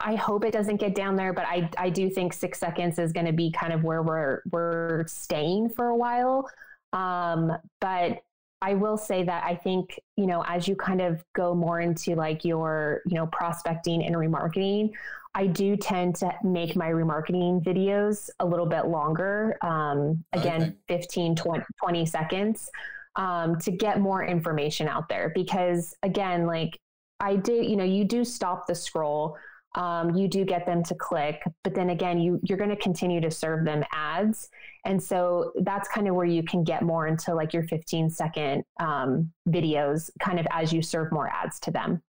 I 0.00 0.16
hope 0.16 0.44
it 0.44 0.52
doesn't 0.52 0.76
get 0.76 0.94
down 0.94 1.16
there, 1.16 1.32
but 1.32 1.46
I, 1.46 1.70
I 1.78 1.88
do 1.90 2.10
think 2.10 2.32
six 2.32 2.58
seconds 2.58 2.98
is 2.98 3.12
going 3.12 3.26
to 3.26 3.32
be 3.32 3.50
kind 3.50 3.72
of 3.72 3.84
where 3.84 4.02
we're 4.02 4.42
we're 4.50 5.06
staying 5.06 5.70
for 5.70 5.86
a 5.86 5.96
while. 5.96 6.50
Um, 6.92 7.52
but 7.80 8.22
I 8.60 8.74
will 8.74 8.96
say 8.96 9.22
that 9.24 9.44
I 9.44 9.54
think, 9.56 10.00
you 10.16 10.26
know, 10.26 10.42
as 10.46 10.66
you 10.66 10.74
kind 10.74 11.02
of 11.02 11.22
go 11.34 11.54
more 11.54 11.80
into 11.80 12.14
like 12.14 12.44
your, 12.44 13.02
you 13.06 13.14
know, 13.14 13.26
prospecting 13.26 14.04
and 14.04 14.14
remarketing, 14.14 14.92
I 15.34 15.48
do 15.48 15.76
tend 15.76 16.14
to 16.16 16.32
make 16.42 16.74
my 16.74 16.88
remarketing 16.88 17.62
videos 17.62 18.30
a 18.40 18.46
little 18.46 18.66
bit 18.66 18.86
longer. 18.86 19.58
Um, 19.62 20.24
again, 20.32 20.62
okay. 20.62 20.74
15, 20.88 21.36
20, 21.36 21.64
20 21.82 22.06
seconds 22.06 22.70
um, 23.16 23.58
to 23.58 23.70
get 23.70 24.00
more 24.00 24.24
information 24.24 24.88
out 24.88 25.08
there. 25.08 25.30
Because 25.34 25.94
again, 26.02 26.46
like 26.46 26.78
I 27.20 27.36
did, 27.36 27.66
you 27.66 27.76
know, 27.76 27.84
you 27.84 28.04
do 28.04 28.24
stop 28.24 28.66
the 28.66 28.74
scroll. 28.74 29.36
Um, 29.74 30.14
you 30.14 30.28
do 30.28 30.44
get 30.44 30.66
them 30.66 30.84
to 30.84 30.94
click, 30.94 31.42
but 31.62 31.74
then 31.74 31.90
again, 31.90 32.20
you 32.20 32.40
you're 32.44 32.58
going 32.58 32.70
to 32.70 32.76
continue 32.76 33.20
to 33.20 33.30
serve 33.30 33.64
them 33.64 33.82
ads, 33.92 34.48
and 34.84 35.02
so 35.02 35.52
that's 35.62 35.88
kind 35.88 36.06
of 36.08 36.14
where 36.14 36.26
you 36.26 36.42
can 36.42 36.62
get 36.62 36.82
more 36.82 37.06
into 37.06 37.34
like 37.34 37.52
your 37.52 37.64
15 37.64 38.10
second 38.10 38.64
um, 38.78 39.32
videos, 39.48 40.10
kind 40.20 40.38
of 40.38 40.46
as 40.50 40.72
you 40.72 40.82
serve 40.82 41.10
more 41.10 41.28
ads 41.28 41.58
to 41.60 41.70
them. 41.70 42.02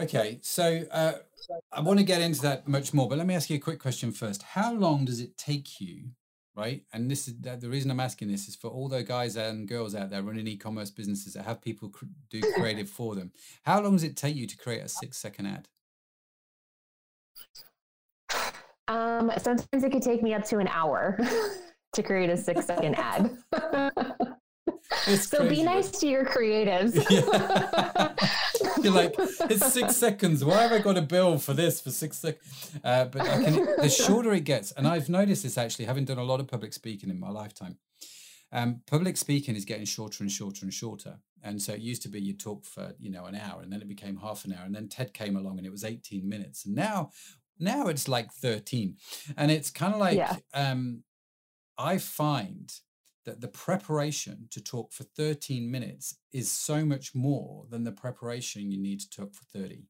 Okay, 0.00 0.38
so 0.42 0.84
uh, 0.92 1.14
I 1.72 1.80
want 1.80 1.98
to 1.98 2.04
get 2.04 2.20
into 2.20 2.42
that 2.42 2.68
much 2.68 2.94
more, 2.94 3.08
but 3.08 3.18
let 3.18 3.26
me 3.26 3.34
ask 3.34 3.50
you 3.50 3.56
a 3.56 3.60
quick 3.60 3.80
question 3.80 4.12
first. 4.12 4.42
How 4.42 4.72
long 4.72 5.04
does 5.04 5.20
it 5.20 5.36
take 5.36 5.80
you, 5.80 6.10
right? 6.54 6.84
And 6.92 7.10
this 7.10 7.26
is 7.26 7.34
the 7.40 7.68
reason 7.68 7.90
I'm 7.90 7.98
asking 7.98 8.28
this 8.28 8.46
is 8.46 8.54
for 8.54 8.68
all 8.68 8.88
the 8.88 9.02
guys 9.02 9.36
and 9.36 9.66
girls 9.66 9.96
out 9.96 10.10
there 10.10 10.22
running 10.22 10.46
e-commerce 10.46 10.90
businesses 10.90 11.34
that 11.34 11.44
have 11.44 11.60
people 11.60 11.92
do 12.30 12.40
creative 12.56 12.88
for 12.88 13.16
them. 13.16 13.32
How 13.64 13.80
long 13.80 13.92
does 13.92 14.04
it 14.04 14.16
take 14.16 14.36
you 14.36 14.46
to 14.46 14.56
create 14.56 14.82
a 14.82 14.88
six-second 14.88 15.46
ad? 15.46 15.68
Um, 18.88 19.30
sometimes 19.38 19.84
it 19.84 19.92
could 19.92 20.02
take 20.02 20.22
me 20.22 20.34
up 20.34 20.44
to 20.46 20.58
an 20.58 20.68
hour 20.68 21.18
to 21.94 22.02
create 22.02 22.30
a 22.30 22.36
six-second 22.36 22.94
ad. 22.98 23.30
so 25.04 25.38
crazy, 25.38 25.48
be 25.48 25.62
nice 25.62 25.90
to 26.00 26.08
your 26.08 26.24
creatives. 26.24 26.94
Yeah. 28.60 28.82
You're 28.82 28.92
like, 28.92 29.14
it's 29.18 29.72
six 29.72 29.96
seconds. 29.96 30.44
Why 30.44 30.62
have 30.62 30.72
I 30.72 30.78
got 30.78 30.96
a 30.96 31.02
bill 31.02 31.38
for 31.38 31.54
this 31.54 31.80
for 31.80 31.90
six 31.90 32.18
seconds? 32.18 32.72
Uh, 32.82 33.04
but 33.04 33.22
I 33.22 33.44
can, 33.44 33.54
the 33.54 33.88
shorter 33.88 34.32
it 34.32 34.44
gets, 34.44 34.72
and 34.72 34.86
I've 34.86 35.08
noticed 35.08 35.44
this 35.44 35.56
actually, 35.56 35.84
having 35.84 36.04
done 36.04 36.18
a 36.18 36.24
lot 36.24 36.40
of 36.40 36.48
public 36.48 36.72
speaking 36.72 37.08
in 37.08 37.20
my 37.20 37.30
lifetime. 37.30 37.76
Um, 38.50 38.82
public 38.86 39.16
speaking 39.16 39.56
is 39.56 39.64
getting 39.64 39.84
shorter 39.84 40.24
and 40.24 40.32
shorter 40.32 40.64
and 40.64 40.72
shorter. 40.72 41.18
And 41.42 41.60
so 41.62 41.72
it 41.72 41.80
used 41.80 42.02
to 42.02 42.08
be 42.08 42.20
you'd 42.20 42.40
talk 42.40 42.64
for, 42.64 42.94
you 42.98 43.10
know, 43.10 43.26
an 43.26 43.36
hour 43.36 43.62
and 43.62 43.72
then 43.72 43.80
it 43.80 43.88
became 43.88 44.16
half 44.16 44.44
an 44.44 44.52
hour. 44.52 44.64
And 44.64 44.74
then 44.74 44.88
TED 44.88 45.14
came 45.14 45.36
along 45.36 45.58
and 45.58 45.66
it 45.66 45.70
was 45.70 45.84
18 45.84 46.28
minutes. 46.28 46.66
And 46.66 46.74
now, 46.74 47.10
now 47.58 47.86
it's 47.88 48.08
like 48.08 48.32
13. 48.32 48.96
And 49.36 49.50
it's 49.50 49.70
kind 49.70 49.94
of 49.94 50.00
like, 50.00 50.16
yeah. 50.16 50.36
um, 50.54 51.02
I 51.76 51.98
find 51.98 52.72
that 53.24 53.40
the 53.40 53.48
preparation 53.48 54.48
to 54.50 54.62
talk 54.62 54.92
for 54.92 55.04
13 55.04 55.70
minutes 55.70 56.16
is 56.32 56.50
so 56.50 56.84
much 56.84 57.14
more 57.14 57.66
than 57.70 57.84
the 57.84 57.92
preparation 57.92 58.70
you 58.70 58.80
need 58.80 59.00
to 59.00 59.10
talk 59.10 59.34
for 59.34 59.44
30. 59.58 59.84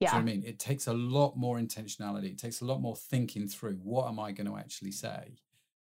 Yeah. 0.00 0.16
I 0.16 0.22
mean? 0.22 0.42
It 0.44 0.58
takes 0.58 0.86
a 0.86 0.94
lot 0.94 1.36
more 1.36 1.58
intentionality. 1.58 2.32
It 2.32 2.38
takes 2.38 2.62
a 2.62 2.64
lot 2.64 2.80
more 2.80 2.96
thinking 2.96 3.46
through 3.46 3.74
what 3.82 4.08
am 4.08 4.18
I 4.18 4.32
going 4.32 4.46
to 4.46 4.56
actually 4.56 4.92
say 4.92 5.36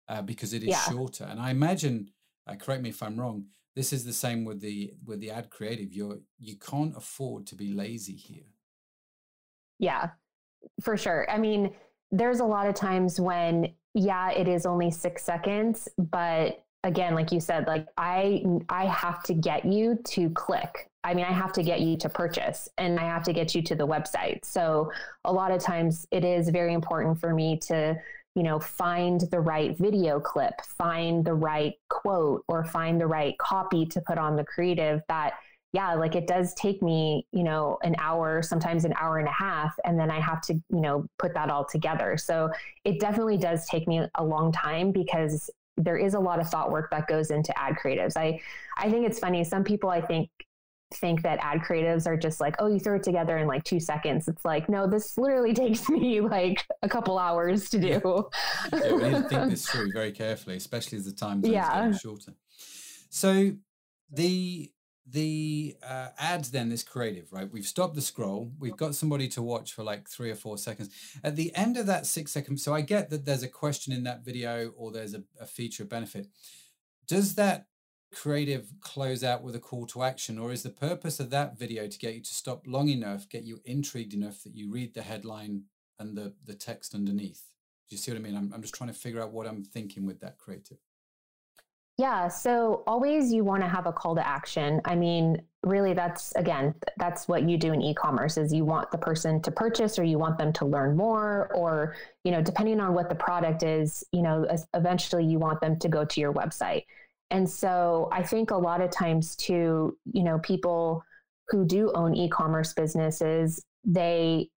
uh, 0.10 0.22
because 0.22 0.54
it 0.54 0.62
is 0.62 0.70
yeah. 0.70 0.90
shorter. 0.90 1.24
And 1.24 1.40
I 1.40 1.52
imagine, 1.52 2.10
uh, 2.48 2.56
correct 2.56 2.84
me 2.84 2.90
if 2.90 3.02
I'm 3.02 3.20
wrong, 3.20 3.46
this 3.76 3.92
is 3.92 4.06
the 4.06 4.14
same 4.14 4.46
with 4.46 4.62
the 4.62 4.94
with 5.04 5.20
the 5.20 5.32
ad 5.32 5.50
creative. 5.50 5.94
You're 5.94 6.20
you 6.40 6.58
can't 6.58 6.96
afford 6.96 7.48
to 7.48 7.56
be 7.56 7.74
lazy 7.74 8.16
here. 8.16 8.52
Yeah, 9.80 10.12
for 10.82 10.98
sure. 10.98 11.30
I 11.30 11.38
mean, 11.38 11.74
there's 12.12 12.40
a 12.40 12.46
lot 12.46 12.68
of 12.68 12.76
times 12.76 13.20
when 13.20 13.74
yeah, 13.96 14.32
it 14.32 14.48
is 14.48 14.66
only 14.66 14.90
six 14.90 15.24
seconds, 15.24 15.88
but 15.98 16.64
again, 16.84 17.16
like 17.16 17.32
you 17.32 17.40
said, 17.40 17.68
like 17.68 17.88
I 17.98 18.44
I 18.70 18.86
have 18.86 19.24
to 19.24 19.34
get 19.34 19.66
you 19.66 20.00
to 20.06 20.30
click. 20.32 20.90
I 21.04 21.14
mean, 21.14 21.26
I 21.26 21.32
have 21.32 21.52
to 21.54 21.64
get 21.64 21.82
you 21.82 21.98
to 21.98 22.10
purchase 22.10 22.70
and 22.78 23.00
I 23.00 23.04
have 23.04 23.24
to 23.24 23.34
get 23.34 23.54
you 23.54 23.62
to 23.64 23.76
the 23.76 23.86
website. 23.86 24.46
So 24.46 24.92
a 25.26 25.34
lot 25.34 25.52
of 25.52 25.62
times 25.62 26.08
it 26.12 26.24
is 26.24 26.50
very 26.50 26.74
important 26.74 27.20
for 27.20 27.34
me 27.34 27.58
to, 27.68 28.00
you 28.36 28.44
know, 28.44 28.58
find 28.60 29.22
the 29.30 29.40
right 29.40 29.78
video 29.78 30.20
clip, 30.20 30.62
find 30.64 31.26
the 31.26 31.34
right 31.34 31.74
quote, 31.90 32.46
or 32.48 32.64
find 32.64 33.02
the 33.02 33.08
right 33.08 33.38
copy 33.38 33.86
to 33.88 34.02
put 34.02 34.18
on 34.18 34.38
the 34.38 34.46
creative 34.46 35.02
that 35.10 35.34
yeah, 35.74 35.96
like 35.96 36.16
it 36.16 36.28
does 36.28 36.54
take 36.54 36.84
me, 36.84 37.26
you 37.32 37.44
know, 37.44 37.80
an 37.84 37.96
hour, 37.98 38.44
sometimes 38.44 38.86
an 38.86 38.94
hour 39.00 39.18
and 39.18 39.28
a 39.28 39.32
half, 39.32 39.74
and 39.84 40.00
then 40.00 40.12
I 40.12 40.20
have 40.20 40.40
to, 40.42 40.54
you 40.54 40.82
know, 40.82 41.08
put 41.18 41.34
that 41.34 41.50
all 41.50 41.66
together. 41.66 42.16
So 42.16 42.52
it 42.86 43.00
definitely 43.00 43.38
does 43.38 43.66
take 43.68 43.88
me 43.88 44.06
a 44.16 44.24
long 44.24 44.52
time 44.52 44.92
because 44.92 45.50
there 45.78 45.98
is 45.98 46.14
a 46.14 46.20
lot 46.20 46.40
of 46.40 46.48
thought 46.48 46.72
work 46.72 46.92
that 46.92 47.08
goes 47.08 47.32
into 47.32 47.58
ad 47.60 47.76
creatives. 47.84 48.14
I 48.16 48.40
I 48.78 48.92
think 48.92 49.08
it's 49.08 49.18
funny. 49.18 49.44
Some 49.44 49.64
people 49.64 49.90
I 49.90 50.00
think 50.00 50.30
think 50.94 51.24
that 51.24 51.40
ad 51.42 51.62
creatives 51.62 52.06
are 52.06 52.16
just 52.18 52.40
like, 52.40 52.56
oh, 52.60 52.68
you 52.68 52.80
throw 52.80 52.98
it 52.98 53.04
together 53.04 53.40
in 53.40 53.48
like 53.48 53.64
two 53.64 53.80
seconds. 53.80 54.28
It's 54.28 54.46
like, 54.46 54.70
no, 54.70 54.88
this 54.88 55.18
literally 55.18 55.54
takes 55.56 55.90
me 55.90 56.22
like 56.22 56.64
a 56.84 56.90
couple 56.90 57.18
hours 57.18 57.72
to 57.72 57.80
do. 57.80 58.30
yeah, 58.72 58.94
we 58.94 59.04
need 59.04 59.12
to 59.12 59.22
think 59.24 59.50
this 59.50 59.68
through 59.70 59.92
very 59.92 60.12
carefully, 60.12 60.56
especially 60.56 61.00
as 61.00 61.06
the 61.06 61.14
time 61.14 61.42
zones 61.42 61.52
yeah. 61.52 61.74
getting 61.74 61.98
shorter. 61.98 62.34
So 63.10 63.54
the 64.12 64.72
the 65.14 65.76
uh, 65.88 66.08
ads 66.18 66.50
then 66.52 66.70
this 66.70 66.84
creative 66.84 67.32
right? 67.32 67.50
We've 67.50 67.66
stopped 67.66 67.96
the 67.96 68.02
scroll. 68.02 68.52
We've 68.60 68.76
got 68.76 68.96
somebody 68.96 69.28
to 69.30 69.42
watch 69.42 69.72
for 69.72 69.84
like 69.84 70.10
three 70.10 70.32
or 70.32 70.36
four 70.36 70.58
seconds. 70.58 70.90
At 71.24 71.36
the 71.36 71.56
end 71.56 71.78
of 71.78 71.86
that 71.86 72.06
six 72.06 72.32
seconds 72.32 72.64
so 72.64 72.74
i 72.74 72.82
get 72.82 73.10
that 73.10 73.26
there's 73.26 73.44
a 73.44 73.48
question 73.48 73.94
in 73.94 74.04
that 74.04 74.26
video 74.26 74.74
or 74.76 74.92
there's 74.92 75.14
a, 75.14 75.24
a 75.40 75.46
feature 75.46 75.86
benefit. 75.86 76.28
Does 77.08 77.36
that 77.36 77.68
creative 78.12 78.74
close 78.82 79.24
out 79.24 79.44
with 79.44 79.56
a 79.56 79.60
call 79.60 79.86
to 79.88 80.04
action 80.04 80.38
or 80.38 80.52
is 80.52 80.64
the 80.64 80.70
purpose 80.70 81.20
of 81.20 81.30
that 81.30 81.58
video 81.58 81.88
to 81.88 81.98
get 81.98 82.14
you 82.14 82.22
to 82.22 82.34
stop 82.34 82.62
long 82.68 82.88
enough 82.88 83.28
get 83.28 83.44
you 83.44 83.60
intrigued 83.66 84.14
enough 84.14 84.44
that 84.44 84.56
you 84.56 84.72
read 84.72 84.94
the 84.94 85.02
headline 85.02 85.64
and 86.00 86.18
the 86.18 86.34
the 86.44 86.56
text 86.56 86.96
underneath? 86.96 87.44
Do 87.88 87.96
you 87.96 87.98
see 88.00 88.12
what 88.12 88.18
i 88.18 88.22
mean? 88.22 88.36
I'm, 88.36 88.52
I'm 88.54 88.62
just 88.62 88.74
trying 88.74 88.92
to 88.92 89.00
figure 89.00 89.22
out 89.22 89.32
what 89.32 89.46
i'm 89.46 89.64
thinking 89.64 90.08
with 90.08 90.22
that 90.22 90.40
creative 90.40 90.80
yeah. 91.98 92.28
So 92.28 92.84
always 92.88 93.32
you 93.32 93.44
want 93.44 93.62
to 93.62 93.68
have 93.68 93.86
a 93.86 93.92
call 93.92 94.16
to 94.16 94.28
action. 94.28 94.82
I 94.86 94.96
mean, 94.96 95.42
really 95.64 95.94
that's 95.94 96.34
again, 96.36 96.74
that's 96.98 97.28
what 97.28 97.48
you 97.48 97.58
do 97.58 97.72
in 97.72 97.82
e-commerce 97.82 98.38
is 98.38 98.52
you 98.52 98.66
want 98.66 98.92
the 98.92 98.98
person 98.98 99.42
to 99.44 99.52
purchase 99.52 100.00
or 100.00 100.04
you 100.04 100.18
want 100.18 100.38
them 100.38 100.52
to 100.54 100.66
learn 100.66 100.98
more 100.98 101.52
or, 101.54 101.96
you 102.24 102.32
know, 102.32 102.42
depending 102.42 102.80
on 102.80 102.94
what 102.94 103.10
the 103.10 103.16
product 103.16 103.62
is, 103.62 104.04
you 104.12 104.24
know, 104.24 104.46
eventually 104.74 105.24
you 105.24 105.38
want 105.38 105.62
them 105.62 105.78
to 105.80 105.88
go 105.88 106.04
to 106.04 106.20
your 106.20 106.34
website. 106.34 106.84
And 107.30 107.50
so 107.50 108.10
I 108.12 108.24
think 108.24 108.52
a 108.52 108.58
lot 108.58 108.82
of 108.82 108.90
times 108.92 109.36
too, 109.36 109.98
you 110.12 110.24
know, 110.24 110.40
people 110.40 111.04
who 111.50 111.66
do 111.66 111.92
own 111.94 112.16
e-commerce 112.16 112.74
businesses, 112.74 113.64
they 113.86 114.50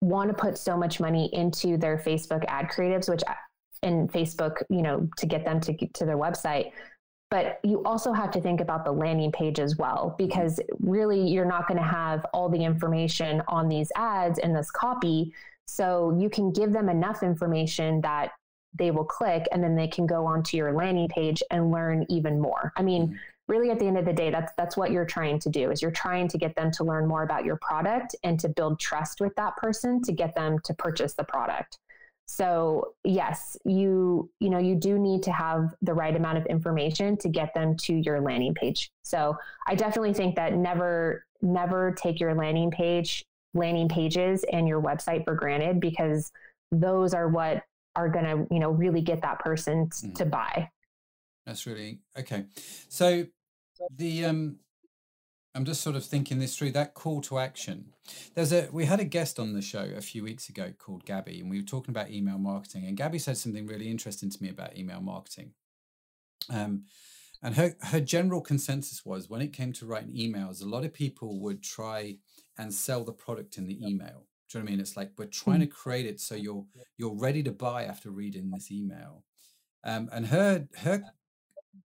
want 0.00 0.28
to 0.28 0.34
put 0.34 0.56
so 0.56 0.76
much 0.78 0.98
money 0.98 1.28
into 1.34 1.76
their 1.76 1.98
Facebook 1.98 2.44
ad 2.48 2.70
creatives, 2.70 3.08
which 3.08 3.22
in 3.82 4.08
Facebook, 4.08 4.62
you 4.68 4.82
know, 4.82 5.08
to 5.16 5.26
get 5.26 5.44
them 5.44 5.60
to 5.60 5.72
get 5.72 5.94
to 5.94 6.04
their 6.04 6.18
website. 6.18 6.72
But 7.30 7.60
you 7.62 7.82
also 7.84 8.12
have 8.12 8.32
to 8.32 8.40
think 8.40 8.60
about 8.60 8.84
the 8.84 8.90
landing 8.90 9.30
page 9.30 9.60
as 9.60 9.76
well, 9.76 10.16
because 10.18 10.58
really 10.80 11.28
you're 11.28 11.44
not 11.44 11.68
going 11.68 11.78
to 11.78 11.86
have 11.86 12.26
all 12.34 12.48
the 12.48 12.64
information 12.64 13.42
on 13.46 13.68
these 13.68 13.92
ads 13.94 14.38
in 14.40 14.52
this 14.52 14.70
copy. 14.70 15.32
So 15.66 16.16
you 16.18 16.28
can 16.28 16.52
give 16.52 16.72
them 16.72 16.88
enough 16.88 17.22
information 17.22 18.00
that 18.00 18.32
they 18.76 18.90
will 18.90 19.04
click 19.04 19.46
and 19.52 19.62
then 19.62 19.76
they 19.76 19.88
can 19.88 20.06
go 20.06 20.26
onto 20.26 20.56
your 20.56 20.72
landing 20.72 21.08
page 21.08 21.42
and 21.50 21.70
learn 21.70 22.04
even 22.08 22.40
more. 22.40 22.72
I 22.76 22.82
mean, 22.82 23.08
mm-hmm. 23.08 23.14
really 23.48 23.70
at 23.70 23.78
the 23.78 23.86
end 23.86 23.98
of 23.98 24.04
the 24.04 24.12
day 24.12 24.30
that's 24.30 24.52
that's 24.56 24.76
what 24.76 24.90
you're 24.90 25.04
trying 25.04 25.38
to 25.40 25.48
do 25.48 25.70
is 25.70 25.82
you're 25.82 25.90
trying 25.90 26.28
to 26.28 26.38
get 26.38 26.54
them 26.54 26.70
to 26.72 26.84
learn 26.84 27.06
more 27.06 27.22
about 27.22 27.44
your 27.44 27.56
product 27.56 28.14
and 28.22 28.38
to 28.40 28.48
build 28.48 28.78
trust 28.78 29.20
with 29.20 29.34
that 29.36 29.56
person 29.56 30.02
to 30.02 30.12
get 30.12 30.34
them 30.34 30.58
to 30.64 30.74
purchase 30.74 31.14
the 31.14 31.24
product. 31.24 31.78
So 32.32 32.94
yes, 33.02 33.56
you 33.64 34.30
you 34.38 34.50
know 34.50 34.58
you 34.58 34.76
do 34.76 35.00
need 35.00 35.24
to 35.24 35.32
have 35.32 35.74
the 35.82 35.92
right 35.92 36.14
amount 36.14 36.38
of 36.38 36.46
information 36.46 37.16
to 37.18 37.28
get 37.28 37.52
them 37.54 37.76
to 37.78 37.94
your 37.94 38.20
landing 38.20 38.54
page. 38.54 38.92
So 39.02 39.36
I 39.66 39.74
definitely 39.74 40.14
think 40.14 40.36
that 40.36 40.54
never 40.54 41.26
never 41.42 41.92
take 41.92 42.20
your 42.20 42.32
landing 42.36 42.70
page 42.70 43.24
landing 43.52 43.88
pages 43.88 44.44
and 44.52 44.68
your 44.68 44.80
website 44.80 45.24
for 45.24 45.34
granted 45.34 45.80
because 45.80 46.30
those 46.70 47.14
are 47.14 47.26
what 47.26 47.64
are 47.96 48.08
going 48.08 48.24
to 48.24 48.54
you 48.54 48.60
know 48.60 48.70
really 48.70 49.00
get 49.00 49.22
that 49.22 49.40
person 49.40 49.88
mm. 49.88 50.14
to 50.14 50.24
buy. 50.24 50.70
That's 51.46 51.66
really 51.66 51.98
okay. 52.16 52.44
So 52.88 53.26
the 53.96 54.24
um 54.26 54.60
I'm 55.54 55.64
just 55.64 55.80
sort 55.80 55.96
of 55.96 56.04
thinking 56.04 56.38
this 56.38 56.56
through. 56.56 56.72
That 56.72 56.94
call 56.94 57.20
to 57.22 57.38
action. 57.38 57.92
There's 58.34 58.52
a 58.52 58.68
we 58.72 58.84
had 58.84 59.00
a 59.00 59.04
guest 59.04 59.40
on 59.40 59.52
the 59.52 59.62
show 59.62 59.90
a 59.96 60.00
few 60.00 60.22
weeks 60.22 60.48
ago 60.48 60.72
called 60.78 61.04
Gabby, 61.04 61.40
and 61.40 61.50
we 61.50 61.58
were 61.58 61.66
talking 61.66 61.92
about 61.92 62.10
email 62.10 62.38
marketing. 62.38 62.84
And 62.86 62.96
Gabby 62.96 63.18
said 63.18 63.36
something 63.36 63.66
really 63.66 63.90
interesting 63.90 64.30
to 64.30 64.42
me 64.42 64.48
about 64.48 64.76
email 64.76 65.00
marketing. 65.00 65.52
Um, 66.48 66.84
and 67.42 67.56
her 67.56 67.74
her 67.82 68.00
general 68.00 68.40
consensus 68.40 69.04
was 69.04 69.28
when 69.28 69.40
it 69.40 69.52
came 69.52 69.72
to 69.74 69.86
writing 69.86 70.14
emails, 70.14 70.62
a 70.62 70.68
lot 70.68 70.84
of 70.84 70.92
people 70.92 71.40
would 71.40 71.62
try 71.62 72.18
and 72.56 72.72
sell 72.72 73.02
the 73.02 73.12
product 73.12 73.58
in 73.58 73.66
the 73.66 73.78
email. 73.84 74.26
Do 74.48 74.58
you 74.58 74.60
know 74.60 74.64
what 74.64 74.68
I 74.68 74.70
mean? 74.72 74.80
It's 74.80 74.96
like 74.96 75.12
we're 75.16 75.26
trying 75.26 75.60
to 75.60 75.66
mm-hmm. 75.66 75.74
create 75.74 76.06
it 76.06 76.20
so 76.20 76.34
you're 76.36 76.64
you're 76.96 77.14
ready 77.14 77.42
to 77.42 77.52
buy 77.52 77.84
after 77.84 78.10
reading 78.10 78.50
this 78.50 78.70
email. 78.70 79.24
Um, 79.82 80.08
and 80.12 80.26
her 80.26 80.68
her 80.78 81.02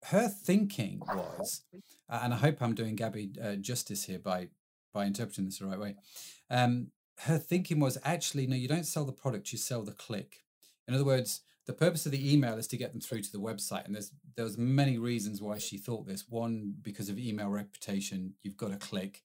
her 0.05 0.27
thinking 0.27 1.01
was, 1.07 1.61
and 2.09 2.33
I 2.33 2.37
hope 2.37 2.61
I'm 2.61 2.75
doing 2.75 2.95
Gabby 2.95 3.31
uh, 3.41 3.55
justice 3.55 4.05
here 4.05 4.19
by 4.19 4.49
by 4.93 5.05
interpreting 5.05 5.45
this 5.45 5.59
the 5.59 5.65
right 5.65 5.79
way. 5.79 5.95
Um, 6.49 6.91
her 7.21 7.37
thinking 7.37 7.79
was 7.79 7.97
actually 8.03 8.47
no, 8.47 8.55
you 8.55 8.67
don't 8.67 8.85
sell 8.85 9.05
the 9.05 9.11
product, 9.11 9.51
you 9.51 9.57
sell 9.57 9.81
the 9.83 9.93
click. 9.93 10.43
In 10.87 10.93
other 10.93 11.05
words, 11.05 11.41
the 11.65 11.73
purpose 11.73 12.05
of 12.05 12.11
the 12.11 12.33
email 12.33 12.57
is 12.57 12.67
to 12.67 12.77
get 12.77 12.91
them 12.91 13.01
through 13.01 13.21
to 13.21 13.31
the 13.31 13.39
website, 13.39 13.85
and 13.85 13.95
there's 13.95 14.11
there's 14.35 14.57
many 14.57 14.97
reasons 14.97 15.41
why 15.41 15.57
she 15.57 15.77
thought 15.77 16.05
this. 16.05 16.25
One, 16.29 16.75
because 16.81 17.09
of 17.09 17.17
email 17.17 17.49
reputation, 17.49 18.33
you've 18.43 18.57
got 18.57 18.71
to 18.71 18.77
click. 18.77 19.23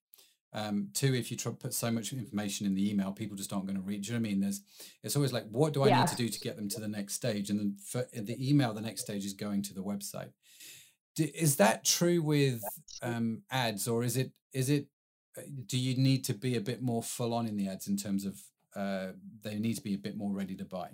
Um, 0.54 0.88
two, 0.94 1.14
if 1.14 1.30
you 1.30 1.36
try 1.36 1.52
put 1.52 1.74
so 1.74 1.90
much 1.90 2.12
information 2.12 2.66
in 2.66 2.74
the 2.74 2.90
email, 2.90 3.12
people 3.12 3.36
just 3.36 3.52
aren't 3.52 3.66
going 3.66 3.76
to 3.76 3.82
read. 3.82 4.02
Do 4.02 4.08
you 4.08 4.12
know 4.14 4.22
what 4.22 4.28
I 4.28 4.30
mean? 4.30 4.40
There's, 4.40 4.62
it's 5.02 5.14
always 5.14 5.32
like, 5.32 5.46
what 5.50 5.74
do 5.74 5.82
I 5.82 5.88
yeah. 5.88 6.00
need 6.00 6.08
to 6.08 6.16
do 6.16 6.28
to 6.28 6.40
get 6.40 6.56
them 6.56 6.70
to 6.70 6.80
the 6.80 6.88
next 6.88 7.14
stage? 7.14 7.50
And 7.50 7.60
then 7.60 7.76
for 7.84 8.06
the 8.14 8.36
email, 8.48 8.72
the 8.72 8.80
next 8.80 9.02
stage 9.02 9.26
is 9.26 9.34
going 9.34 9.60
to 9.64 9.74
the 9.74 9.82
website. 9.82 10.30
Is 11.20 11.56
that 11.56 11.84
true 11.84 12.22
with 12.22 12.62
um, 13.02 13.42
ads, 13.50 13.88
or 13.88 14.02
is 14.02 14.16
it 14.16 14.32
is 14.52 14.70
it? 14.70 14.86
Uh, 15.36 15.42
do 15.66 15.78
you 15.78 15.96
need 15.96 16.24
to 16.24 16.34
be 16.34 16.56
a 16.56 16.60
bit 16.60 16.82
more 16.82 17.02
full 17.02 17.34
on 17.34 17.46
in 17.46 17.56
the 17.56 17.68
ads 17.68 17.88
in 17.88 17.96
terms 17.96 18.24
of 18.24 18.40
uh, 18.74 19.12
they 19.42 19.58
need 19.58 19.74
to 19.74 19.82
be 19.82 19.94
a 19.94 19.98
bit 19.98 20.16
more 20.16 20.32
ready 20.32 20.54
to 20.56 20.64
buy? 20.64 20.90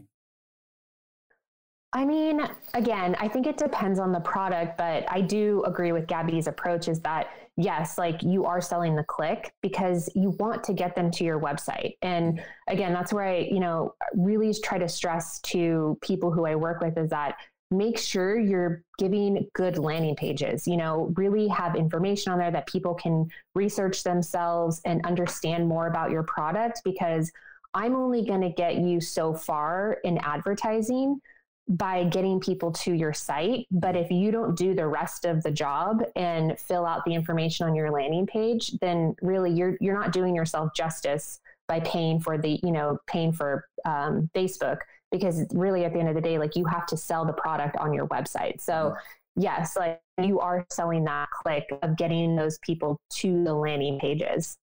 I 1.93 2.05
mean, 2.05 2.41
again, 2.75 3.15
I 3.21 3.29
think 3.29 3.47
it 3.47 3.57
depends 3.57 4.01
on 4.01 4.11
the 4.11 4.19
product, 4.19 4.77
but 4.77 5.05
I 5.09 5.21
do 5.21 5.63
agree 5.65 5.93
with 5.93 6.09
Gabby's 6.09 6.49
approach 6.49 6.89
is 6.89 7.01
that 7.03 7.29
yes, 7.57 7.99
like 7.99 8.21
you 8.23 8.45
are 8.45 8.61
selling 8.61 8.97
the 8.97 9.05
click 9.05 9.55
because 9.63 10.11
you 10.17 10.31
want 10.41 10.65
to 10.65 10.73
get 10.73 10.97
them 10.97 11.11
to 11.13 11.25
your 11.25 11.39
website. 11.39 11.93
And 12.03 12.43
again, 12.69 12.93
that's 12.93 13.13
where 13.13 13.27
I, 13.27 13.49
you 13.51 13.61
know, 13.61 13.95
really 14.15 14.53
try 14.55 14.79
to 14.79 14.89
stress 14.89 15.39
to 15.43 15.97
people 16.03 16.33
who 16.33 16.47
I 16.47 16.57
work 16.57 16.81
with 16.81 16.99
is 16.99 17.11
that 17.11 17.37
make 17.77 17.99
sure 17.99 18.39
you're 18.39 18.83
giving 18.99 19.49
good 19.55 19.79
landing 19.79 20.17
pages, 20.17 20.67
you 20.67 20.77
know, 20.77 21.13
really 21.17 21.49
have 21.49 21.77
information 21.77 22.33
on 22.33 22.39
there 22.39 22.51
that 22.51 22.67
people 22.67 22.95
can 22.95 23.29
research 23.55 24.03
themselves 24.03 24.81
and 24.85 25.05
understand 25.05 25.67
more 25.67 25.87
about 25.87 26.11
your 26.11 26.23
product 26.23 26.81
because 26.85 27.31
I'm 27.75 27.95
only 27.95 28.25
going 28.25 28.41
to 28.41 28.51
get 28.51 28.77
you 28.77 29.01
so 29.01 29.35
far 29.35 29.99
in 30.05 30.19
advertising 30.19 31.21
by 31.69 32.05
getting 32.05 32.41
people 32.41 32.71
to 32.71 32.93
your 32.93 33.13
site. 33.13 33.67
But 33.71 33.97
if 33.97 34.11
you 34.11 34.31
don't 34.31 34.57
do 34.57 34.75
the 34.75 34.87
rest 34.87 35.25
of 35.25 35.43
the 35.43 35.51
job 35.51 36.03
and 36.15 36.59
fill 36.59 36.87
out 36.87 37.05
the 37.05 37.15
information 37.15 37.67
on 37.67 37.75
your 37.75 37.91
landing 37.91 38.27
page, 38.27 38.73
then 38.81 39.15
really 39.23 39.51
you're 39.51 39.77
you're 39.81 39.99
not 39.99 40.13
doing 40.13 40.35
yourself 40.35 40.75
justice 40.75 41.41
by 41.67 41.81
paying 41.81 42.21
for 42.21 42.37
the 42.37 42.61
you 42.63 42.71
know 42.71 42.99
paying 43.07 43.33
for 43.33 43.67
um, 43.87 44.31
Facebook 44.35 44.79
because 45.11 45.47
really 45.53 45.85
at 45.85 45.93
the 45.93 45.99
end 45.99 46.09
of 46.09 46.15
the 46.15 46.21
day, 46.21 46.39
like 46.39 46.57
you 46.57 46.65
have 46.67 46.87
to 46.87 46.97
sell 46.97 47.25
the 47.25 47.33
product 47.33 47.77
on 47.77 47.93
your 47.93 48.07
website. 48.09 48.61
So 48.61 48.95
yes, 49.37 49.77
like 49.77 50.01
you 50.23 50.41
are 50.41 50.67
selling 50.71 51.05
that 51.05 51.29
click 51.31 51.65
of 51.83 51.97
getting 51.97 52.37
those 52.37 52.59
people 52.59 52.99
to 53.15 53.45
the 53.45 53.55
landing 53.55 53.99
pages. 53.99 54.57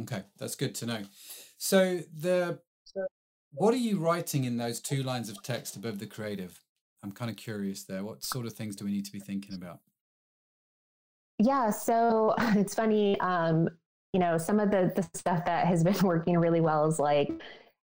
Okay, 0.00 0.22
that's 0.38 0.54
good 0.54 0.74
to 0.76 0.86
know. 0.86 1.02
So 1.58 2.00
the 2.14 2.60
what 3.52 3.72
are 3.72 3.78
you 3.78 3.98
writing 3.98 4.44
in 4.44 4.58
those 4.58 4.80
two 4.80 5.02
lines 5.02 5.30
of 5.30 5.42
text 5.42 5.76
above 5.76 5.98
the 5.98 6.06
creative? 6.06 6.60
I'm 7.02 7.12
kind 7.12 7.30
of 7.30 7.36
curious 7.36 7.84
there. 7.84 8.04
What 8.04 8.22
sort 8.22 8.46
of 8.46 8.52
things 8.52 8.76
do 8.76 8.84
we 8.84 8.90
need 8.90 9.06
to 9.06 9.12
be 9.12 9.20
thinking 9.20 9.54
about? 9.54 9.80
Yeah, 11.38 11.70
so 11.70 12.34
it's 12.38 12.74
funny. 12.74 13.18
Um, 13.20 13.68
you 14.12 14.20
know, 14.20 14.38
some 14.38 14.60
of 14.60 14.70
the 14.70 14.92
the 14.94 15.02
stuff 15.16 15.44
that 15.46 15.66
has 15.66 15.84
been 15.84 15.98
working 16.02 16.38
really 16.38 16.60
well 16.60 16.86
is 16.86 16.98
like, 16.98 17.30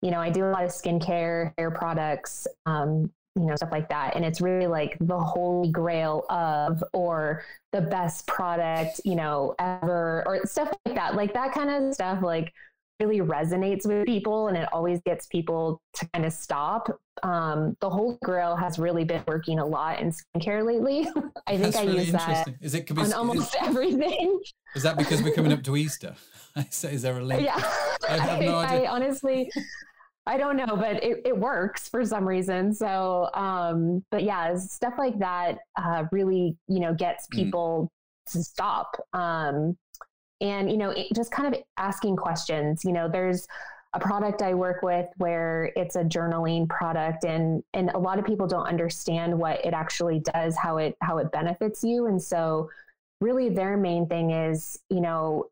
you 0.03 0.11
know, 0.11 0.21
I 0.21 0.31
do 0.31 0.45
a 0.45 0.51
lot 0.51 0.65
of 0.65 0.71
skincare, 0.71 1.53
hair 1.59 1.71
products, 1.71 2.47
um, 2.67 3.11
you 3.35 3.45
know, 3.45 3.57
stuff 3.57 3.73
like 3.73 3.89
that. 3.89 4.17
And 4.17 4.25
it's 4.25 4.41
really 4.41 4.67
like 4.67 4.97
the 5.01 5.19
holy 5.19 5.71
grail 5.71 6.25
of, 6.31 6.83
or 6.93 7.45
the 7.73 7.83
best 7.83 8.27
product, 8.27 9.01
you 9.05 9.15
know, 9.15 9.55
ever, 9.59 10.23
or 10.27 10.47
stuff 10.47 10.73
like 10.85 10.95
that. 10.95 11.15
Like 11.15 11.35
that 11.35 11.53
kind 11.53 11.71
of 11.71 11.95
stuff, 11.95 12.23
like 12.23 12.53
really 13.01 13.21
resonates 13.21 13.87
with 13.87 14.07
people 14.07 14.49
and 14.49 14.57
it 14.57 14.69
always 14.73 15.01
gets 15.03 15.27
people 15.27 15.81
to 15.95 16.09
kind 16.13 16.25
of 16.25 16.33
stop. 16.33 16.89
Um, 17.23 17.77
the 17.81 17.91
Holy 17.91 18.17
Grail 18.23 18.57
has 18.57 18.79
really 18.79 19.05
been 19.05 19.23
working 19.27 19.59
a 19.59 19.67
lot 19.67 20.01
in 20.01 20.13
skincare 20.13 20.65
lately. 20.65 21.09
I 21.47 21.53
think 21.53 21.63
That's 21.63 21.77
I 21.77 21.85
really 21.85 22.05
use 22.05 22.13
that 22.13 22.49
is 22.61 22.75
it, 22.75 22.91
on 22.91 23.13
almost 23.13 23.55
is, 23.55 23.61
everything. 23.63 24.41
Is 24.75 24.83
that 24.83 24.97
because 24.97 25.23
we're 25.23 25.35
coming 25.35 25.53
up 25.53 25.63
to 25.65 25.77
Easter? 25.77 26.15
is 26.57 27.03
there 27.03 27.19
a 27.19 27.23
link? 27.23 27.43
Yeah, 27.43 27.57
I 28.09 28.17
have 28.19 28.41
no 28.41 28.57
I, 28.57 28.67
idea. 28.67 28.89
I 28.89 28.93
honestly, 28.93 29.51
I 30.27 30.37
don't 30.37 30.57
know, 30.57 30.77
but 30.77 31.03
it, 31.05 31.23
it 31.25 31.37
works 31.37 31.89
for 31.89 32.05
some 32.05 32.27
reason. 32.27 32.75
So, 32.75 33.31
um, 33.35 34.05
but 34.11 34.25
yeah, 34.25 34.57
stuff 34.57 34.95
like 34.99 35.19
that 35.19 35.59
uh, 35.77 36.05
really, 36.13 36.57
you 36.67 36.81
know, 36.81 36.95
gets 36.95 37.27
mm. 37.27 37.37
people 37.37 37.91
mm. 38.29 38.33
to 38.33 38.43
stop. 38.43 38.97
Um, 39.13 39.77
and 40.41 40.71
you 40.71 40.77
know 40.77 40.95
just 41.15 41.31
kind 41.31 41.55
of 41.55 41.61
asking 41.79 42.17
questions 42.17 42.85
you 42.85 42.93
know 42.93 43.09
there's 43.09 43.47
a 43.97 44.01
product 44.01 44.43
I 44.43 44.53
work 44.53 44.83
with 44.83 45.07
where 45.17 45.73
it's 45.75 45.97
a 45.97 46.05
journaling 46.05 46.69
product 46.69 47.25
and 47.25 47.63
and 47.73 47.91
a 47.91 47.99
lot 47.99 48.19
of 48.19 48.27
people 48.27 48.47
don't 48.47 48.67
understand 48.67 49.37
what 49.37 49.65
it 49.65 49.73
actually 49.73 50.21
does 50.21 50.55
how 50.57 50.77
it 50.77 50.97
how 51.01 51.19
it 51.19 51.33
benefits 51.33 51.83
you. 51.83 52.07
And 52.07 52.23
so 52.23 52.69
really 53.21 53.49
their 53.49 53.77
main 53.77 54.07
thing 54.07 54.33
is 54.33 54.79
you 54.91 55.01
know 55.01 55.47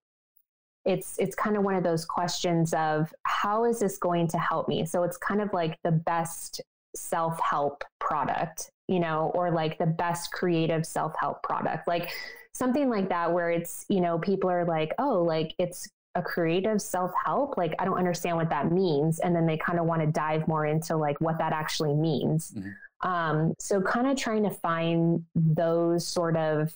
it's 0.84 1.18
it's 1.18 1.34
kind 1.34 1.56
of 1.56 1.62
one 1.62 1.74
of 1.74 1.82
those 1.82 2.04
questions 2.04 2.74
of 2.74 3.12
how 3.22 3.64
is 3.64 3.80
this 3.80 3.96
going 3.96 4.28
to 4.28 4.38
help 4.38 4.68
me? 4.68 4.84
So 4.84 5.04
it's 5.04 5.16
kind 5.16 5.40
of 5.40 5.50
like 5.54 5.78
the 5.82 5.92
best 5.92 6.60
self-help 6.94 7.82
product 7.98 8.70
you 8.88 9.00
know 9.00 9.32
or 9.34 9.50
like 9.50 9.78
the 9.78 9.86
best 9.86 10.32
creative 10.32 10.84
self-help 10.84 11.42
product. 11.42 11.88
Like 11.88 12.10
something 12.54 12.88
like 12.88 13.08
that 13.08 13.32
where 13.32 13.50
it's 13.50 13.84
you 13.88 14.00
know 14.00 14.18
people 14.18 14.48
are 14.48 14.64
like 14.64 14.92
oh 14.98 15.22
like 15.22 15.54
it's 15.58 15.88
a 16.16 16.22
creative 16.22 16.80
self-help? 16.80 17.56
Like 17.56 17.74
i 17.80 17.84
don't 17.84 17.98
understand 17.98 18.36
what 18.36 18.48
that 18.50 18.70
means. 18.70 19.18
And 19.18 19.34
then 19.34 19.46
they 19.46 19.56
kind 19.56 19.78
of 19.78 19.86
want 19.86 20.00
to 20.02 20.06
dive 20.06 20.46
more 20.46 20.64
into 20.66 20.96
like 20.96 21.20
what 21.20 21.38
that 21.38 21.52
actually 21.52 21.94
means. 21.94 22.52
Mm-hmm. 22.52 23.10
um, 23.10 23.54
so 23.58 23.82
kind 23.82 24.06
of 24.06 24.16
trying 24.16 24.44
to 24.44 24.50
find 24.50 25.24
those 25.34 26.06
sort 26.06 26.36
of 26.36 26.72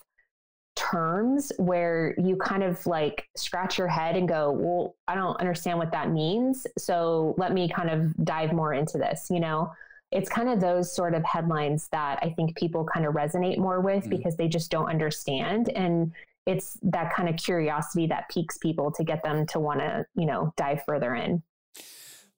terms 0.78 1.50
where 1.56 2.14
you 2.18 2.36
kind 2.36 2.62
of 2.62 2.84
like 2.86 3.28
scratch 3.36 3.78
your 3.78 3.88
head 3.88 4.14
and 4.14 4.28
go 4.28 4.52
well 4.52 4.94
i 5.08 5.14
don't 5.16 5.40
understand 5.40 5.76
what 5.76 5.90
that 5.90 6.12
means 6.12 6.68
so 6.78 7.34
let 7.36 7.52
me 7.52 7.68
kind 7.68 7.90
of 7.90 8.14
dive 8.24 8.52
more 8.52 8.72
into 8.72 8.96
this 8.96 9.26
you 9.28 9.40
know 9.40 9.72
it's 10.10 10.28
kind 10.28 10.48
of 10.48 10.60
those 10.60 10.94
sort 10.94 11.14
of 11.14 11.24
headlines 11.24 11.88
that 11.92 12.18
I 12.22 12.30
think 12.30 12.56
people 12.56 12.84
kind 12.84 13.06
of 13.06 13.14
resonate 13.14 13.58
more 13.58 13.80
with 13.80 14.04
mm. 14.04 14.10
because 14.10 14.36
they 14.36 14.48
just 14.48 14.70
don't 14.70 14.88
understand. 14.88 15.68
And 15.70 16.12
it's 16.46 16.78
that 16.82 17.14
kind 17.14 17.28
of 17.28 17.36
curiosity 17.36 18.06
that 18.06 18.28
piques 18.30 18.56
people 18.56 18.90
to 18.92 19.04
get 19.04 19.22
them 19.22 19.46
to 19.48 19.60
want 19.60 19.80
to, 19.80 20.06
you 20.14 20.26
know, 20.26 20.52
dive 20.56 20.82
further 20.86 21.14
in. 21.14 21.42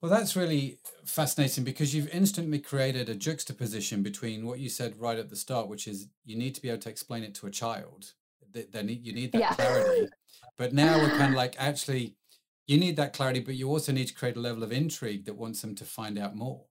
Well, 0.01 0.11
that's 0.11 0.35
really 0.35 0.79
fascinating 1.05 1.63
because 1.63 1.93
you've 1.95 2.09
instantly 2.09 2.59
created 2.59 3.07
a 3.07 3.15
juxtaposition 3.15 4.01
between 4.01 4.45
what 4.45 4.59
you 4.59 4.67
said 4.67 4.99
right 4.99 5.17
at 5.17 5.29
the 5.29 5.35
start, 5.35 5.67
which 5.67 5.87
is 5.87 6.07
you 6.25 6.35
need 6.35 6.55
to 6.55 6.61
be 6.61 6.69
able 6.69 6.81
to 6.81 6.89
explain 6.89 7.23
it 7.23 7.35
to 7.35 7.47
a 7.47 7.51
child. 7.51 8.13
Then 8.51 8.89
you 8.89 9.13
need 9.13 9.31
that 9.31 9.39
yeah. 9.39 9.53
clarity. 9.53 10.09
But 10.57 10.73
now 10.73 10.97
we're 10.97 11.17
kind 11.17 11.33
of 11.33 11.37
like, 11.37 11.55
actually, 11.57 12.15
you 12.67 12.77
need 12.77 12.95
that 12.97 13.13
clarity, 13.13 13.39
but 13.39 13.55
you 13.55 13.69
also 13.69 13.91
need 13.91 14.07
to 14.07 14.13
create 14.13 14.35
a 14.35 14.39
level 14.39 14.61
of 14.61 14.71
intrigue 14.71 15.25
that 15.25 15.35
wants 15.35 15.61
them 15.61 15.73
to 15.75 15.85
find 15.85 16.19
out 16.19 16.35
more. 16.35 16.65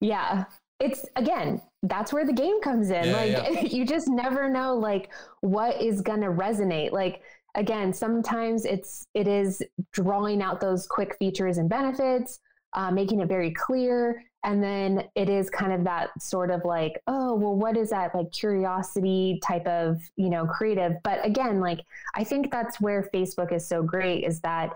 Yeah. 0.00 0.44
It's 0.78 1.06
again, 1.16 1.62
that's 1.82 2.12
where 2.12 2.26
the 2.26 2.32
game 2.32 2.60
comes 2.60 2.90
in. 2.90 3.06
Yeah, 3.06 3.16
like 3.16 3.30
yeah. 3.30 3.60
you 3.62 3.86
just 3.86 4.08
never 4.08 4.48
know 4.48 4.74
like 4.74 5.10
what 5.40 5.80
is 5.80 6.02
going 6.02 6.20
to 6.20 6.28
resonate. 6.28 6.92
Like 6.92 7.22
again, 7.54 7.92
sometimes 7.92 8.64
it's 8.64 9.06
it 9.14 9.26
is 9.26 9.62
drawing 9.92 10.42
out 10.42 10.60
those 10.60 10.86
quick 10.86 11.16
features 11.18 11.58
and 11.58 11.68
benefits, 11.68 12.38
uh, 12.74 12.90
making 12.90 13.20
it 13.20 13.28
very 13.28 13.52
clear, 13.52 14.22
and 14.44 14.62
then 14.62 15.04
it 15.14 15.28
is 15.28 15.48
kind 15.48 15.72
of 15.72 15.82
that 15.84 16.10
sort 16.22 16.50
of 16.50 16.64
like, 16.64 17.02
oh, 17.06 17.34
well, 17.34 17.56
what 17.56 17.76
is 17.76 17.90
that 17.90 18.14
like 18.14 18.30
curiosity 18.32 19.40
type 19.42 19.66
of 19.66 19.98
you 20.16 20.28
know 20.28 20.46
creative? 20.46 20.92
But 21.02 21.24
again, 21.24 21.58
like 21.58 21.80
I 22.14 22.22
think 22.22 22.50
that's 22.50 22.80
where 22.80 23.08
Facebook 23.14 23.52
is 23.52 23.66
so 23.66 23.82
great 23.82 24.24
is 24.24 24.40
that 24.40 24.70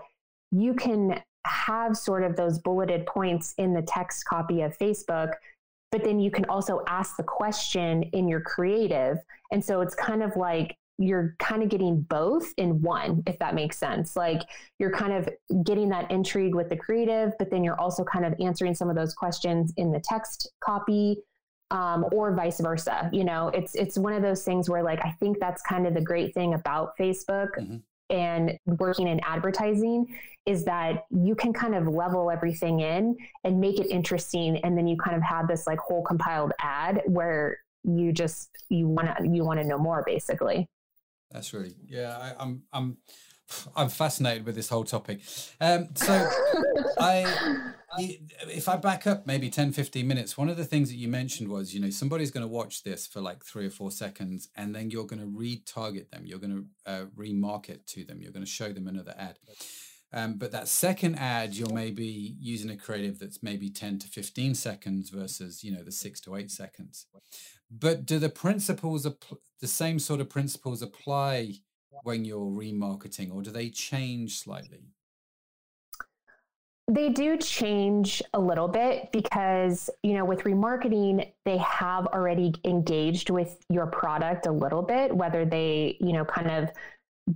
you 0.51 0.73
can 0.73 1.21
have 1.45 1.97
sort 1.97 2.23
of 2.23 2.35
those 2.35 2.59
bulleted 2.59 3.05
points 3.05 3.53
in 3.57 3.73
the 3.73 3.81
text 3.81 4.25
copy 4.25 4.61
of 4.61 4.77
Facebook, 4.77 5.33
but 5.91 6.03
then 6.03 6.19
you 6.19 6.31
can 6.31 6.45
also 6.45 6.83
ask 6.87 7.17
the 7.17 7.23
question 7.23 8.03
in 8.13 8.27
your 8.27 8.41
creative. 8.41 9.17
And 9.51 9.63
so 9.63 9.81
it's 9.81 9.95
kind 9.95 10.23
of 10.23 10.35
like 10.35 10.75
you're 10.97 11.35
kind 11.39 11.63
of 11.63 11.69
getting 11.69 12.01
both 12.01 12.53
in 12.57 12.81
one, 12.81 13.23
if 13.25 13.39
that 13.39 13.55
makes 13.55 13.77
sense. 13.77 14.15
Like 14.15 14.41
you're 14.79 14.91
kind 14.91 15.13
of 15.13 15.29
getting 15.65 15.89
that 15.89 16.09
intrigue 16.11 16.53
with 16.53 16.69
the 16.69 16.77
creative, 16.77 17.33
but 17.39 17.49
then 17.49 17.63
you're 17.63 17.79
also 17.79 18.03
kind 18.03 18.25
of 18.25 18.33
answering 18.39 18.75
some 18.75 18.89
of 18.89 18.95
those 18.95 19.13
questions 19.13 19.73
in 19.77 19.91
the 19.91 19.99
text 19.99 20.51
copy. 20.63 21.17
Um, 21.71 22.05
or 22.11 22.35
vice 22.35 22.59
versa. 22.59 23.09
You 23.13 23.23
know, 23.23 23.47
it's 23.47 23.75
it's 23.75 23.97
one 23.97 24.11
of 24.11 24.21
those 24.21 24.43
things 24.43 24.69
where 24.69 24.83
like 24.83 24.99
I 25.05 25.11
think 25.21 25.39
that's 25.39 25.61
kind 25.61 25.87
of 25.87 25.93
the 25.93 26.01
great 26.01 26.33
thing 26.33 26.53
about 26.53 26.97
Facebook 26.97 27.51
mm-hmm 27.57 27.77
and 28.11 28.57
working 28.65 29.07
in 29.07 29.19
advertising 29.23 30.05
is 30.45 30.65
that 30.65 31.05
you 31.11 31.35
can 31.35 31.53
kind 31.53 31.75
of 31.75 31.87
level 31.87 32.29
everything 32.29 32.79
in 32.81 33.15
and 33.43 33.59
make 33.59 33.79
it 33.79 33.87
interesting 33.87 34.57
and 34.57 34.77
then 34.77 34.87
you 34.87 34.97
kind 34.97 35.15
of 35.15 35.23
have 35.23 35.47
this 35.47 35.67
like 35.67 35.79
whole 35.79 36.03
compiled 36.03 36.51
ad 36.59 37.01
where 37.05 37.57
you 37.83 38.11
just 38.11 38.49
you 38.69 38.87
want 38.87 39.17
to 39.17 39.27
you 39.27 39.43
want 39.43 39.59
to 39.59 39.65
know 39.65 39.77
more 39.77 40.03
basically. 40.05 40.67
That's 41.31 41.53
really 41.53 41.73
yeah 41.87 42.17
I, 42.17 42.43
i'm 42.43 42.63
i'm 42.73 42.97
i'm 43.75 43.89
fascinated 43.89 44.45
with 44.45 44.55
this 44.55 44.69
whole 44.69 44.83
topic. 44.83 45.21
Um 45.59 45.89
so 45.95 46.29
i 46.99 47.59
if 48.47 48.69
i 48.69 48.77
back 48.77 49.05
up 49.05 49.27
maybe 49.27 49.49
10 49.49 49.73
15 49.73 50.07
minutes 50.07 50.37
one 50.37 50.47
of 50.47 50.55
the 50.55 50.63
things 50.63 50.89
that 50.89 50.95
you 50.95 51.09
mentioned 51.09 51.49
was 51.49 51.73
you 51.73 51.79
know 51.81 51.89
somebody's 51.89 52.31
going 52.31 52.41
to 52.41 52.47
watch 52.47 52.83
this 52.83 53.05
for 53.05 53.19
like 53.19 53.43
three 53.43 53.65
or 53.65 53.69
four 53.69 53.91
seconds 53.91 54.47
and 54.55 54.73
then 54.73 54.89
you're 54.89 55.05
going 55.05 55.19
to 55.19 55.27
retarget 55.27 56.09
them. 56.09 56.23
You're 56.25 56.39
going 56.39 56.67
to 56.85 56.91
uh, 56.91 57.05
remarket 57.17 57.85
to 57.87 58.05
them. 58.05 58.21
You're 58.21 58.31
going 58.31 58.45
to 58.45 58.51
show 58.51 58.71
them 58.71 58.87
another 58.87 59.15
ad. 59.17 59.39
Um, 60.13 60.37
but 60.37 60.51
that 60.51 60.67
second 60.67 61.15
ad, 61.15 61.53
you're 61.53 61.73
maybe 61.73 62.35
using 62.37 62.69
a 62.69 62.75
creative 62.75 63.17
that's 63.17 63.41
maybe 63.41 63.69
10 63.69 63.99
to 63.99 64.07
15 64.07 64.55
seconds 64.55 65.09
versus, 65.09 65.63
you 65.63 65.71
know, 65.71 65.83
the 65.83 65.91
six 65.91 66.19
to 66.21 66.35
eight 66.35 66.51
seconds. 66.51 67.05
But 67.71 68.05
do 68.05 68.19
the 68.19 68.29
principles, 68.29 69.07
the 69.61 69.67
same 69.67 69.99
sort 69.99 70.19
of 70.19 70.29
principles 70.29 70.81
apply 70.81 71.53
when 72.03 72.25
you're 72.25 72.39
remarketing 72.39 73.33
or 73.33 73.41
do 73.41 73.51
they 73.51 73.69
change 73.69 74.39
slightly? 74.39 74.85
They 76.87 77.09
do 77.09 77.37
change 77.37 78.21
a 78.33 78.39
little 78.39 78.67
bit 78.67 79.11
because, 79.13 79.89
you 80.03 80.13
know, 80.13 80.25
with 80.25 80.41
remarketing, 80.41 81.31
they 81.45 81.57
have 81.57 82.07
already 82.07 82.53
engaged 82.65 83.29
with 83.29 83.63
your 83.69 83.87
product 83.87 84.45
a 84.45 84.51
little 84.51 84.81
bit, 84.81 85.15
whether 85.15 85.45
they, 85.45 85.95
you 86.01 86.11
know, 86.11 86.25
kind 86.25 86.51
of 86.51 86.69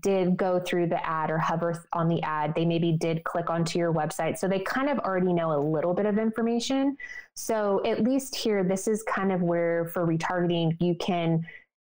did 0.01 0.35
go 0.35 0.59
through 0.59 0.87
the 0.87 1.05
ad 1.07 1.29
or 1.29 1.37
hover 1.37 1.85
on 1.93 2.09
the 2.09 2.21
ad, 2.23 2.53
they 2.55 2.65
maybe 2.65 2.91
did 2.91 3.23
click 3.23 3.49
onto 3.49 3.79
your 3.79 3.93
website. 3.93 4.37
So 4.37 4.47
they 4.47 4.59
kind 4.59 4.89
of 4.89 4.99
already 4.99 5.31
know 5.31 5.57
a 5.57 5.61
little 5.61 5.93
bit 5.93 6.05
of 6.05 6.17
information. 6.17 6.97
So 7.35 7.81
at 7.85 8.03
least 8.03 8.35
here, 8.35 8.63
this 8.63 8.87
is 8.87 9.03
kind 9.03 9.31
of 9.31 9.41
where 9.41 9.85
for 9.85 10.05
retargeting, 10.05 10.75
you 10.81 10.95
can 10.95 11.45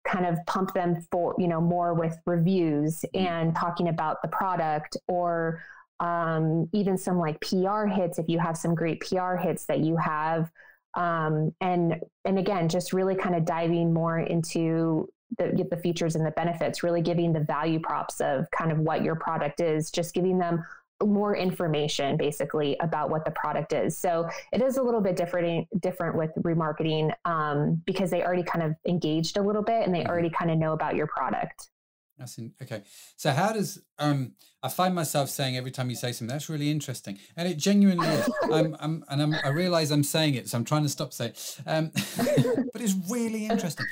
kind 0.08 0.26
of 0.26 0.38
pump 0.47 0.74
them 0.74 1.06
for, 1.12 1.36
you 1.38 1.47
know, 1.47 1.62
more 1.62 1.93
with 1.93 2.18
reviews 2.26 3.06
and 3.14 3.56
talking 3.56 3.88
about 3.88 4.22
the 4.22 4.28
product 4.28 4.97
or 5.08 5.62
um, 5.99 6.68
even 6.74 6.97
some 6.97 7.20
like 7.20 7.39
PR 7.41 7.86
hits 7.86 8.18
if 8.18 8.28
you 8.28 8.39
have 8.39 8.58
some 8.58 8.74
great 8.74 8.99
PR 9.02 9.36
hits 9.36 9.66
that 9.66 9.80
you 9.80 9.95
have. 9.97 10.49
Um, 10.95 11.54
and 11.62 12.02
and 12.26 12.38
again, 12.39 12.68
just 12.68 12.91
really 12.91 13.16
kind 13.16 13.36
of 13.36 13.45
diving 13.45 13.93
more 13.93 14.20
into 14.20 15.08
the, 15.38 15.66
the 15.70 15.78
features 15.78 16.16
and 16.16 16.26
the 16.26 16.32
benefits, 16.32 16.84
really 16.84 17.02
giving 17.02 17.32
the 17.32 17.39
value 17.39 17.80
props 17.80 18.20
of 18.20 18.49
kind 18.52 18.72
of 18.72 18.80
what 18.80 19.04
your 19.04 19.16
product 19.16 19.62
is, 19.62 19.91
just 19.91 20.14
giving 20.14 20.38
them 20.38 20.64
more 21.06 21.36
information 21.36 22.18
basically 22.18 22.78
about 22.80 23.10
what 23.10 23.26
the 23.26 23.32
product 23.32 23.74
is. 23.74 23.97
So 23.97 24.28
it 24.52 24.62
is 24.62 24.78
a 24.78 24.84
little 24.84 25.02
bit 25.02 25.16
different 25.16 25.68
different 25.82 26.18
with 26.18 26.32
remarketing 26.39 27.14
um, 27.26 27.82
because 27.86 28.10
they 28.12 28.24
already 28.24 28.43
kind 28.43 28.64
of 28.64 28.76
engaged 28.88 29.38
a 29.38 29.41
little 29.41 29.64
bit 29.64 29.86
and 29.86 29.93
they 29.93 29.99
mm-hmm. 29.99 30.10
already 30.10 30.30
kind 30.30 30.52
of 30.52 30.58
know 30.58 30.74
about 30.74 30.95
your 30.95 31.08
product. 31.08 31.70
That's 32.18 32.38
in, 32.38 32.54
okay. 32.62 32.84
So 33.18 33.32
how 33.32 33.52
does 33.52 33.82
um 33.97 34.34
I 34.64 34.70
find 34.70 34.93
myself 34.93 35.30
saying 35.30 35.58
every 35.58 35.72
time 35.72 35.89
you 35.89 35.95
say 35.95 36.12
something 36.12 36.32
that's 36.32 36.49
really 36.49 36.70
interesting, 36.70 37.18
and 37.36 37.47
it 37.47 37.58
genuinely 37.58 38.08
is. 38.08 38.30
I'm, 38.52 38.78
I'm 38.80 39.04
and 39.10 39.22
I'm, 39.22 39.36
I 39.43 39.49
realize 39.49 39.91
I'm 39.91 40.04
saying 40.04 40.36
it, 40.36 40.47
so 40.47 40.58
I'm 40.58 40.66
trying 40.66 40.84
to 40.84 40.89
stop 40.89 41.14
saying. 41.14 41.34
Um, 41.66 41.91
but 42.18 42.82
it's 42.82 42.95
really 43.10 43.45
interesting. 43.49 43.88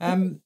Um, 0.00 0.42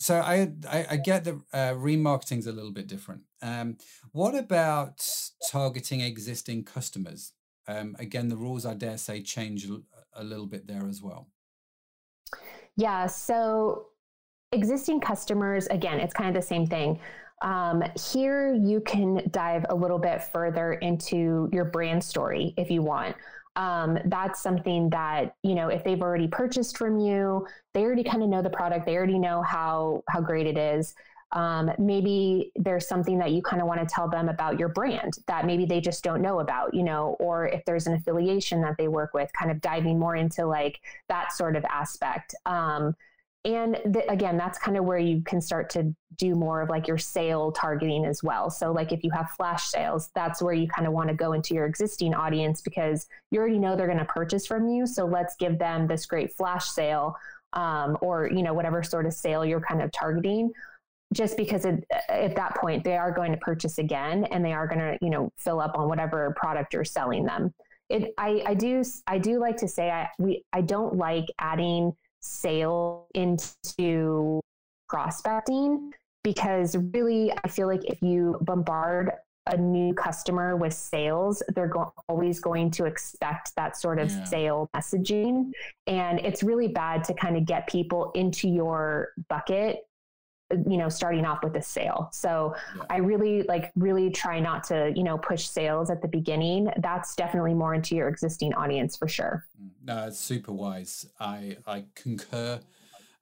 so 0.00 0.18
I, 0.18 0.50
I, 0.66 0.86
I 0.92 0.96
get 0.96 1.24
that 1.24 1.34
uh, 1.52 1.74
remarketing 1.74 2.38
is 2.38 2.46
a 2.46 2.52
little 2.52 2.72
bit 2.72 2.86
different. 2.86 3.20
Um, 3.42 3.76
what 4.12 4.34
about 4.34 5.06
targeting 5.50 6.00
existing 6.00 6.64
customers? 6.64 7.34
Um, 7.68 7.94
again, 7.98 8.28
the 8.28 8.36
rules 8.36 8.64
I 8.64 8.74
dare 8.74 8.96
say 8.96 9.22
change 9.22 9.68
a 10.14 10.24
little 10.24 10.46
bit 10.46 10.66
there 10.66 10.88
as 10.88 11.02
well. 11.02 11.28
Yeah. 12.76 13.06
So 13.06 13.88
existing 14.52 15.00
customers, 15.00 15.66
again, 15.66 16.00
it's 16.00 16.14
kind 16.14 16.34
of 16.34 16.42
the 16.42 16.46
same 16.46 16.66
thing. 16.66 16.98
Um, 17.42 17.82
here, 18.10 18.54
you 18.54 18.80
can 18.80 19.28
dive 19.30 19.66
a 19.68 19.74
little 19.74 19.98
bit 19.98 20.22
further 20.22 20.74
into 20.74 21.48
your 21.52 21.66
brand 21.66 22.02
story 22.02 22.54
if 22.56 22.70
you 22.70 22.80
want 22.80 23.16
um, 23.56 23.98
that's 24.06 24.42
something 24.42 24.90
that 24.90 25.34
you 25.42 25.54
know 25.54 25.68
if 25.68 25.82
they've 25.84 26.02
already 26.02 26.28
purchased 26.28 26.78
from 26.78 26.98
you 26.98 27.46
they 27.74 27.82
already 27.82 28.04
kind 28.04 28.22
of 28.22 28.28
know 28.28 28.42
the 28.42 28.50
product 28.50 28.86
they 28.86 28.96
already 28.96 29.18
know 29.18 29.42
how 29.42 30.02
how 30.08 30.20
great 30.20 30.46
it 30.46 30.58
is. 30.58 30.94
Um, 31.32 31.70
maybe 31.78 32.50
there's 32.56 32.88
something 32.88 33.16
that 33.18 33.30
you 33.30 33.40
kind 33.40 33.62
of 33.62 33.68
want 33.68 33.78
to 33.80 33.86
tell 33.86 34.08
them 34.08 34.28
about 34.28 34.58
your 34.58 34.68
brand 34.68 35.14
that 35.28 35.46
maybe 35.46 35.64
they 35.64 35.80
just 35.80 36.02
don't 36.02 36.22
know 36.22 36.40
about 36.40 36.74
you 36.74 36.82
know 36.82 37.16
or 37.20 37.46
if 37.46 37.64
there's 37.64 37.86
an 37.86 37.94
affiliation 37.94 38.60
that 38.62 38.76
they 38.78 38.88
work 38.88 39.14
with 39.14 39.32
kind 39.32 39.50
of 39.50 39.60
diving 39.60 39.98
more 39.98 40.16
into 40.16 40.46
like 40.46 40.80
that 41.08 41.32
sort 41.32 41.54
of 41.56 41.64
aspect. 41.66 42.34
Um, 42.46 42.96
and 43.44 43.78
the, 43.86 44.04
again 44.10 44.36
that's 44.36 44.58
kind 44.58 44.76
of 44.76 44.84
where 44.84 44.98
you 44.98 45.22
can 45.22 45.40
start 45.40 45.70
to 45.70 45.94
do 46.16 46.34
more 46.34 46.60
of 46.60 46.68
like 46.68 46.86
your 46.86 46.98
sale 46.98 47.50
targeting 47.52 48.04
as 48.04 48.22
well. 48.22 48.50
So 48.50 48.72
like 48.72 48.92
if 48.92 49.02
you 49.02 49.10
have 49.12 49.30
flash 49.30 49.64
sales 49.64 50.10
that's 50.14 50.42
where 50.42 50.52
you 50.52 50.68
kind 50.68 50.86
of 50.86 50.92
want 50.92 51.08
to 51.08 51.14
go 51.14 51.32
into 51.32 51.54
your 51.54 51.64
existing 51.64 52.14
audience 52.14 52.60
because 52.60 53.06
you 53.30 53.40
already 53.40 53.58
know 53.58 53.76
they're 53.76 53.86
going 53.86 53.98
to 53.98 54.04
purchase 54.04 54.46
from 54.46 54.68
you. 54.68 54.86
So 54.86 55.06
let's 55.06 55.36
give 55.36 55.58
them 55.58 55.86
this 55.86 56.04
great 56.04 56.34
flash 56.34 56.68
sale 56.68 57.16
um, 57.54 57.96
or 58.02 58.30
you 58.30 58.42
know 58.42 58.52
whatever 58.52 58.82
sort 58.82 59.06
of 59.06 59.14
sale 59.14 59.44
you're 59.44 59.60
kind 59.60 59.80
of 59.80 59.90
targeting 59.92 60.52
just 61.12 61.36
because 61.36 61.64
it, 61.64 61.84
at 62.08 62.36
that 62.36 62.54
point 62.56 62.84
they 62.84 62.96
are 62.96 63.10
going 63.10 63.32
to 63.32 63.38
purchase 63.38 63.78
again 63.78 64.24
and 64.24 64.44
they 64.44 64.52
are 64.52 64.66
going 64.66 64.78
to 64.78 64.98
you 65.00 65.10
know 65.10 65.32
fill 65.38 65.60
up 65.60 65.76
on 65.76 65.88
whatever 65.88 66.34
product 66.36 66.74
you're 66.74 66.84
selling 66.84 67.24
them. 67.24 67.54
It 67.88 68.12
i, 68.18 68.42
I 68.46 68.54
do 68.54 68.84
i 69.06 69.18
do 69.18 69.40
like 69.40 69.56
to 69.56 69.66
say 69.66 69.90
i 69.90 70.08
we 70.18 70.44
i 70.52 70.60
don't 70.60 70.94
like 70.96 71.24
adding 71.40 71.92
sale 72.20 73.06
into 73.14 74.40
prospecting 74.88 75.92
because 76.22 76.76
really 76.92 77.32
I 77.44 77.48
feel 77.48 77.66
like 77.66 77.84
if 77.84 78.02
you 78.02 78.38
bombard 78.42 79.12
a 79.46 79.56
new 79.56 79.94
customer 79.94 80.56
with 80.56 80.72
sales, 80.74 81.42
they're 81.54 81.68
go- 81.68 81.92
always 82.08 82.40
going 82.40 82.70
to 82.72 82.84
expect 82.84 83.54
that 83.56 83.76
sort 83.76 83.98
of 83.98 84.10
yeah. 84.10 84.24
sale 84.24 84.70
messaging. 84.76 85.52
And 85.86 86.20
it's 86.20 86.42
really 86.42 86.68
bad 86.68 87.04
to 87.04 87.14
kind 87.14 87.36
of 87.36 87.46
get 87.46 87.66
people 87.66 88.12
into 88.14 88.48
your 88.48 89.12
bucket 89.28 89.78
you 90.68 90.76
know 90.76 90.88
starting 90.88 91.24
off 91.24 91.42
with 91.42 91.54
a 91.56 91.62
sale 91.62 92.08
so 92.12 92.54
i 92.88 92.96
really 92.96 93.42
like 93.44 93.70
really 93.76 94.10
try 94.10 94.40
not 94.40 94.64
to 94.64 94.92
you 94.96 95.02
know 95.02 95.16
push 95.18 95.46
sales 95.48 95.90
at 95.90 96.02
the 96.02 96.08
beginning 96.08 96.68
that's 96.78 97.14
definitely 97.14 97.54
more 97.54 97.74
into 97.74 97.94
your 97.94 98.08
existing 98.08 98.52
audience 98.54 98.96
for 98.96 99.08
sure 99.08 99.46
mm, 99.62 99.70
no 99.84 100.06
it's 100.06 100.18
super 100.18 100.52
wise 100.52 101.06
i 101.20 101.56
i 101.66 101.84
concur 101.94 102.60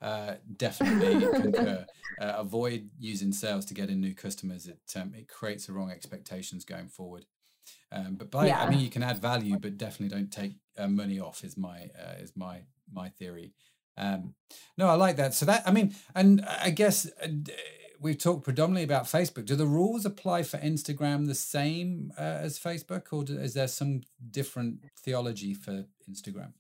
uh, 0.01 0.35
definitely 0.57 1.27
concur. 1.41 1.85
Uh, 2.21 2.35
avoid 2.39 2.89
using 2.99 3.31
sales 3.31 3.65
to 3.65 3.75
get 3.75 3.91
in 3.91 4.01
new 4.01 4.13
customers. 4.13 4.67
It 4.67 4.81
um, 4.97 5.13
it 5.17 5.29
creates 5.29 5.67
the 5.67 5.73
wrong 5.73 5.93
expectations 5.93 6.65
going 6.65 6.89
forward. 6.89 7.27
Um, 7.93 8.17
but 8.17 8.29
by 8.29 8.49
yeah. 8.49 8.61
I 8.61 8.69
mean 8.69 8.81
you 8.81 8.91
can 8.91 9.05
add 9.05 9.23
value, 9.23 9.57
but 9.57 9.79
definitely 9.79 10.17
don't 10.17 10.33
take 10.33 10.55
uh, 10.77 10.89
money 10.89 11.21
off. 11.21 11.45
Is 11.45 11.57
my 11.57 11.91
uh, 11.97 12.15
is 12.19 12.33
my 12.35 12.63
my 12.93 13.11
theory. 13.11 13.53
Um, 13.99 14.35
no, 14.77 14.89
I 14.89 14.95
like 14.95 15.17
that. 15.17 15.35
So 15.35 15.45
that 15.47 15.63
I 15.67 15.73
mean, 15.73 15.95
and 16.15 16.45
I 16.47 16.71
guess 16.71 17.11
uh, 17.23 17.29
we've 18.01 18.19
talked 18.19 18.45
predominantly 18.45 18.85
about 18.85 19.05
Facebook. 19.05 19.45
Do 19.45 19.57
the 19.57 19.67
rules 19.67 20.07
apply 20.07 20.45
for 20.45 20.59
Instagram 20.59 21.27
the 21.27 21.35
same 21.35 22.13
uh, 22.17 22.23
as 22.23 22.59
Facebook, 22.59 23.13
or 23.13 23.25
do, 23.25 23.39
is 23.39 23.55
there 23.55 23.69
some 23.69 24.03
different 24.31 24.85
theology 24.99 25.53
for 25.55 25.85
Instagram? 26.11 26.53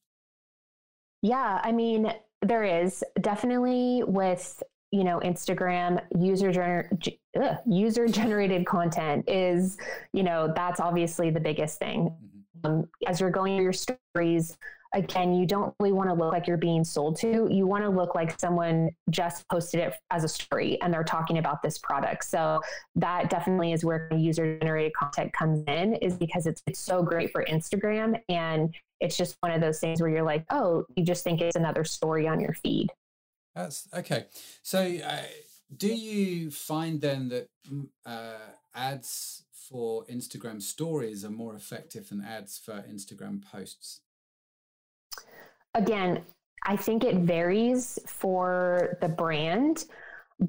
Yeah, 1.22 1.60
I 1.62 1.72
mean, 1.72 2.12
there 2.42 2.64
is 2.64 3.02
definitely 3.20 4.02
with 4.06 4.62
you 4.90 5.04
know 5.04 5.20
Instagram 5.20 6.02
user 6.18 6.50
gener- 6.50 7.16
ugh, 7.40 7.56
user 7.66 8.08
generated 8.08 8.66
content 8.66 9.28
is 9.28 9.76
you 10.12 10.22
know 10.22 10.52
that's 10.54 10.80
obviously 10.80 11.30
the 11.30 11.40
biggest 11.40 11.78
thing. 11.78 12.10
Mm-hmm. 12.10 12.26
Um, 12.64 12.88
as 13.06 13.20
you're 13.20 13.30
going 13.30 13.56
through 13.56 13.64
your 13.64 13.72
stories, 13.72 14.58
again, 14.94 15.34
you 15.34 15.46
don't 15.46 15.74
really 15.80 15.92
want 15.92 16.08
to 16.08 16.14
look 16.14 16.32
like 16.32 16.46
you're 16.46 16.56
being 16.56 16.84
sold 16.84 17.16
to. 17.20 17.48
You 17.50 17.66
want 17.66 17.84
to 17.84 17.90
look 17.90 18.14
like 18.14 18.38
someone 18.40 18.90
just 19.10 19.46
posted 19.48 19.80
it 19.80 19.94
as 20.10 20.24
a 20.24 20.28
story 20.28 20.80
and 20.80 20.92
they're 20.92 21.04
talking 21.04 21.38
about 21.38 21.62
this 21.62 21.78
product. 21.78 22.24
So 22.24 22.60
that 22.96 23.30
definitely 23.30 23.72
is 23.72 23.84
where 23.84 24.08
user 24.16 24.58
generated 24.58 24.92
content 24.94 25.32
comes 25.32 25.62
in, 25.66 25.94
is 25.96 26.16
because 26.16 26.46
it's, 26.46 26.62
it's 26.66 26.80
so 26.80 27.02
great 27.02 27.32
for 27.32 27.44
Instagram. 27.44 28.20
And 28.28 28.74
it's 29.00 29.16
just 29.16 29.36
one 29.40 29.52
of 29.52 29.60
those 29.60 29.78
things 29.78 30.00
where 30.00 30.10
you're 30.10 30.22
like, 30.22 30.44
oh, 30.50 30.84
you 30.96 31.04
just 31.04 31.22
think 31.22 31.40
it's 31.40 31.56
another 31.56 31.84
story 31.84 32.26
on 32.26 32.40
your 32.40 32.54
feed. 32.54 32.90
That's 33.54 33.88
okay. 33.94 34.26
So, 34.62 34.80
uh, 34.80 35.22
do 35.76 35.88
you 35.88 36.50
find 36.50 37.00
then 37.00 37.28
that 37.28 37.48
mm, 37.70 37.88
uh, 38.06 38.38
ads 38.74 39.42
for 39.52 40.04
Instagram 40.06 40.62
stories 40.62 41.24
are 41.24 41.30
more 41.30 41.54
effective 41.54 42.08
than 42.08 42.24
ads 42.24 42.58
for 42.58 42.84
Instagram 42.90 43.42
posts? 43.42 44.00
Again, 45.74 46.22
I 46.66 46.76
think 46.76 47.04
it 47.04 47.16
varies 47.16 47.98
for 48.06 48.98
the 49.00 49.08
brand, 49.08 49.84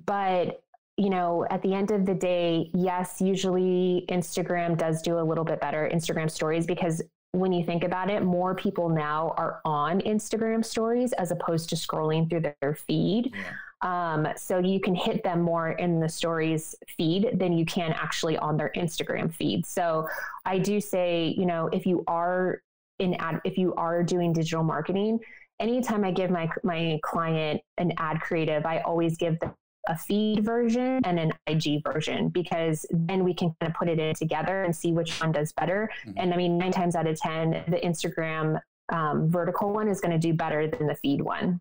but 0.05 0.61
you 0.97 1.09
know, 1.09 1.45
at 1.49 1.61
the 1.61 1.74
end 1.74 1.91
of 1.91 2.05
the 2.05 2.13
day, 2.13 2.70
yes, 2.74 3.22
usually 3.22 4.05
Instagram 4.09 4.78
does 4.78 5.01
do 5.01 5.17
a 5.17 5.24
little 5.24 5.45
bit 5.45 5.61
better 5.61 5.89
Instagram 5.93 6.30
stories 6.30 6.67
because 6.67 7.01
when 7.32 7.53
you 7.53 7.63
think 7.63 7.86
about 7.86 8.09
it, 8.09 8.24
more 8.24 8.53
people 8.53 8.89
now 8.89 9.34
are 9.38 9.61
on 9.63 10.01
Instagram 10.01 10.65
stories 10.65 11.13
as 11.13 11.32
opposed 11.32 11.70
to 11.70 11.76
scrolling 11.76 12.30
through 12.30 12.51
their 12.61 12.76
feed. 12.76 13.34
Um, 13.82 14.28
so 14.36 14.59
you 14.59 14.82
can 14.82 14.93
hit 14.93 15.24
them 15.24 15.41
more 15.41 15.72
in 15.72 16.01
the 16.01 16.09
stories 16.09 16.76
feed 16.97 17.30
than 17.34 17.53
you 17.53 17.65
can 17.65 17.93
actually 17.93 18.38
on 18.38 18.57
their 18.57 18.72
Instagram 18.76 19.34
feed. 19.34 19.65
So 19.65 20.05
I 20.45 20.59
do 20.59 20.82
say, 20.82 21.34
you 21.38 21.45
know, 21.45 21.70
if 21.72 21.86
you 21.86 22.03
are 22.07 22.61
in 22.99 23.15
ad, 23.15 23.41
if 23.43 23.57
you 23.57 23.73
are 23.75 24.03
doing 24.03 24.33
digital 24.33 24.63
marketing, 24.63 25.19
anytime 25.59 26.03
I 26.03 26.11
give 26.11 26.29
my 26.29 26.49
my 26.63 26.99
client 27.03 27.61
an 27.77 27.93
ad 27.97 28.21
creative, 28.21 28.65
I 28.65 28.79
always 28.79 29.17
give 29.17 29.39
them 29.39 29.53
a 29.87 29.97
feed 29.97 30.43
version 30.43 31.01
and 31.03 31.19
an 31.19 31.33
IG 31.47 31.83
version 31.83 32.29
because 32.29 32.85
then 32.91 33.23
we 33.23 33.33
can 33.33 33.53
kind 33.59 33.71
of 33.71 33.73
put 33.75 33.89
it 33.89 33.99
in 33.99 34.13
together 34.13 34.63
and 34.63 34.75
see 34.75 34.91
which 34.91 35.19
one 35.19 35.31
does 35.31 35.51
better. 35.53 35.89
Mm-hmm. 36.05 36.17
And 36.17 36.33
I 36.33 36.37
mean, 36.37 36.57
nine 36.57 36.71
times 36.71 36.95
out 36.95 37.07
of 37.07 37.19
10, 37.19 37.63
the 37.67 37.77
Instagram 37.77 38.59
um, 38.89 39.29
vertical 39.29 39.71
one 39.71 39.87
is 39.87 39.99
going 39.99 40.11
to 40.11 40.19
do 40.19 40.33
better 40.33 40.67
than 40.67 40.87
the 40.87 40.95
feed 40.95 41.21
one. 41.21 41.59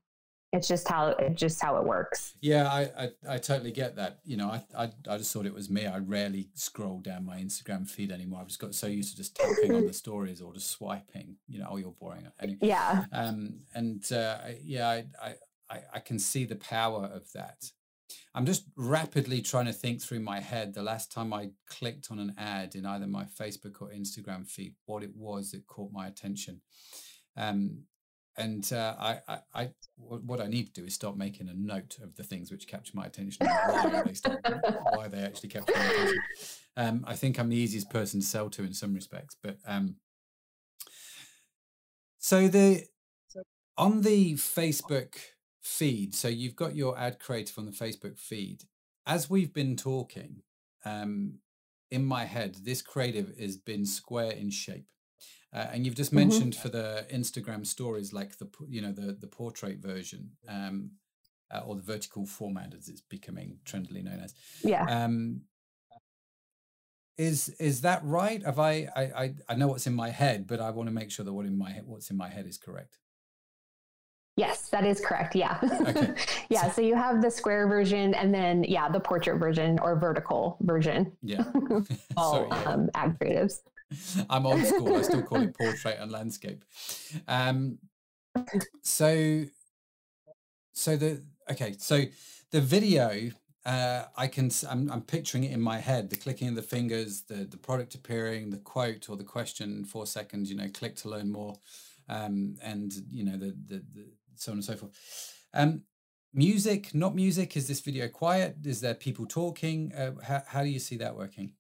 It's 0.53 0.67
just 0.67 0.89
how 0.89 1.09
it's 1.19 1.39
just 1.39 1.61
how 1.61 1.77
it 1.77 1.85
works. 1.85 2.35
Yeah, 2.41 2.69
I, 2.69 2.91
I, 2.99 3.35
I 3.35 3.39
totally 3.39 3.71
get 3.71 3.97
that. 3.97 4.21
You 4.25 4.39
know, 4.39 4.49
I, 4.49 4.63
I 4.77 4.91
I 5.07 5.19
just 5.19 5.33
thought 5.33 5.45
it 5.45 5.53
was 5.53 5.69
me. 5.69 5.87
I 5.87 5.99
rarely 5.99 6.49
scroll 6.55 7.01
down 7.01 7.27
my 7.27 7.39
Instagram 7.39 7.89
feed 7.89 8.11
anymore. 8.11 8.41
I've 8.41 8.49
just 8.49 8.61
got 8.61 8.75
so 8.75 8.87
used 8.87 9.11
to 9.11 9.17
just 9.19 9.37
tapping 9.37 9.75
on 9.75 9.87
the 9.87 9.93
stories 10.05 10.41
or 10.41 10.55
just 10.55 10.71
swiping. 10.71 11.37
You 11.49 11.59
know, 11.59 11.69
oh, 11.71 11.77
you're 11.77 11.95
boring. 12.01 12.27
Anyway, 12.41 12.59
yeah. 12.63 13.05
Um, 13.13 13.61
and 13.75 14.11
uh, 14.11 14.39
yeah, 14.63 14.89
I, 14.89 15.05
I 15.71 15.81
I 15.95 15.99
can 16.01 16.19
see 16.19 16.47
the 16.47 16.57
power 16.57 17.05
of 17.05 17.31
that. 17.33 17.71
I'm 18.35 18.47
just 18.47 18.65
rapidly 18.77 19.43
trying 19.43 19.67
to 19.67 19.73
think 19.73 20.01
through 20.01 20.21
my 20.21 20.41
head 20.41 20.73
the 20.73 20.83
last 20.83 21.13
time 21.13 21.33
I 21.33 21.51
clicked 21.67 22.11
on 22.11 22.19
an 22.19 22.35
ad 22.39 22.75
in 22.75 22.87
either 22.87 23.07
my 23.07 23.25
Facebook 23.25 23.83
or 23.83 23.91
Instagram 23.91 24.47
feed, 24.47 24.75
what 24.87 25.03
it 25.03 25.15
was 25.15 25.51
that 25.51 25.67
caught 25.67 25.93
my 25.93 26.07
attention. 26.07 26.63
Um, 27.37 27.83
and 28.39 28.73
uh, 28.73 28.95
I, 28.99 29.19
I, 29.29 29.39
I, 29.55 29.71
what 29.97 30.41
I 30.41 30.47
need 30.47 30.73
to 30.73 30.81
do 30.81 30.87
is 30.87 30.95
start 30.95 31.17
making 31.17 31.49
a 31.49 31.55
note 31.55 31.99
of 32.03 32.15
the 32.17 32.23
things 32.23 32.51
which 32.51 32.67
capture 32.67 32.93
my 32.95 33.05
attention 33.05 33.47
why 33.47 34.03
they, 34.05 34.31
why 34.95 35.09
they 35.09 35.21
actually 35.21 35.49
capture 35.49 35.75
my 35.77 35.85
attention. 35.85 36.19
Um, 36.77 37.05
I 37.07 37.15
think 37.15 37.39
I'm 37.39 37.49
the 37.49 37.57
easiest 37.57 37.91
person 37.91 38.21
to 38.21 38.27
sell 38.27 38.49
to 38.51 38.63
in 38.63 38.73
some 38.73 38.95
respects, 38.95 39.37
but 39.43 39.59
um, 39.67 39.97
so 42.19 42.49
the 42.49 42.85
on 43.77 44.03
the 44.03 44.35
Facebook 44.35 45.17
feed. 45.61 46.15
So 46.15 46.29
you've 46.29 46.57
got 46.57 46.75
your 46.75 46.99
ad 46.99 47.19
creative 47.19 47.59
on 47.59 47.67
the 47.67 47.73
Facebook 47.73 48.19
feed. 48.19 48.65
As 49.07 49.29
we've 49.29 49.53
been 49.53 49.77
talking, 49.77 50.43
um, 50.85 51.39
in 51.91 52.05
my 52.05 52.25
head, 52.25 52.59
this 52.65 52.83
creative 52.83 53.37
has 53.39 53.57
been 53.57 53.87
square 53.87 54.33
in 54.33 54.51
shape. 54.51 54.87
Uh, 55.53 55.67
and 55.73 55.87
you've 55.87 55.95
just 55.95 56.11
mm-hmm. 56.11 56.29
mentioned 56.29 56.55
for 56.55 56.69
the 56.69 57.07
Instagram 57.13 57.67
stories, 57.67 58.13
like 58.13 58.39
the 58.39 58.49
you 58.69 58.83
know 58.83 58.93
the 58.93 59.17
the 59.19 59.27
portrait 59.27 59.79
version, 59.79 60.31
um, 60.49 60.91
uh, 61.51 61.61
or 61.61 61.75
the 61.75 61.83
vertical 61.83 62.27
format 62.27 62.75
as 62.77 62.89
it's 62.89 63.01
becoming 63.01 63.59
trendily 63.65 64.03
known 64.03 64.21
as. 64.21 64.35
Yeah. 64.63 64.85
Um, 64.85 65.43
is 67.17 67.49
is 67.59 67.81
that 67.81 68.05
right? 68.05 68.45
Have 68.45 68.59
I, 68.59 68.89
I 68.95 69.03
I 69.03 69.35
I 69.49 69.55
know 69.55 69.69
what's 69.69 69.87
in 69.87 69.95
my 69.95 70.11
head, 70.11 70.47
but 70.47 70.61
I 70.61 70.71
want 70.71 70.89
to 70.89 70.95
make 70.95 71.11
sure 71.11 71.25
that 71.25 71.33
what 71.33 71.47
in 71.47 71.59
my 71.59 71.71
head, 71.71 71.85
what's 71.87 72.11
in 72.11 72.17
my 72.17 72.29
head 72.29 72.47
is 72.47 72.59
correct. 72.59 72.99
Yes, 74.39 74.69
that 74.69 74.85
is 74.85 75.01
correct. 75.01 75.35
Yeah. 75.35 75.59
Okay. 75.63 76.15
yeah. 76.49 76.71
So 76.71 76.81
you 76.81 76.95
have 76.95 77.21
the 77.21 77.31
square 77.31 77.67
version 77.67 78.15
and 78.15 78.33
then, 78.33 78.63
yeah, 78.63 78.89
the 78.89 79.01
portrait 79.01 79.37
version 79.37 79.81
or 79.81 79.99
vertical 79.99 80.59
version. 80.61 81.11
Yeah. 81.23 81.43
All 82.17 82.49
Sorry, 82.49 82.49
yeah. 82.49 82.63
Um, 82.71 82.89
ad 82.95 83.19
creatives. 83.19 83.55
I'm 84.31 84.47
old 84.47 84.65
school. 84.65 84.97
I 84.97 85.03
still 85.03 85.23
call 85.23 85.43
it 85.43 85.57
portrait 85.57 85.99
and 86.01 86.11
landscape. 86.11 86.65
Um, 87.27 87.79
so, 88.83 89.45
so 90.73 90.97
the, 90.97 91.23
okay. 91.51 91.75
So 91.79 92.05
the 92.51 92.61
video, 92.61 93.31
uh, 93.65 94.05
I 94.17 94.27
can, 94.27 94.51
I'm, 94.69 94.91
I'm 94.91 95.03
picturing 95.03 95.45
it 95.45 95.53
in 95.53 95.61
my 95.61 95.79
head, 95.79 96.11
the 96.11 96.17
clicking 96.17 96.49
of 96.49 96.55
the 96.55 96.63
fingers, 96.63 97.23
the, 97.23 97.45
the 97.45 97.57
product 97.57 97.95
appearing, 97.95 98.51
the 98.51 98.59
quote 98.59 99.09
or 99.09 99.17
the 99.17 99.25
question, 99.25 99.85
four 99.85 100.07
seconds, 100.07 100.51
you 100.51 100.57
know, 100.57 100.69
click 100.73 100.97
to 100.97 101.09
learn 101.09 101.31
more. 101.31 101.57
Um, 102.11 102.57
and 102.63 102.91
you 103.11 103.23
know 103.23 103.37
the, 103.37 103.55
the, 103.67 103.85
the 103.95 104.07
so 104.35 104.53
on 104.53 104.59
and 104.59 104.65
so 104.65 104.77
forth. 104.77 104.93
Um, 105.53 105.83
music, 106.33 106.95
not 106.95 107.15
music. 107.15 107.57
Is 107.57 107.69
this 107.69 107.81
video 107.81 108.09
quiet? 108.09 108.57
Is 108.65 108.81
there 108.81 108.95
people 108.95 109.27
talking? 109.27 109.93
Uh, 109.95 110.13
how, 110.23 110.43
how 110.47 110.63
do 110.63 110.69
you 110.69 110.79
see 110.79 110.97
that 110.97 111.17
working? 111.17 111.53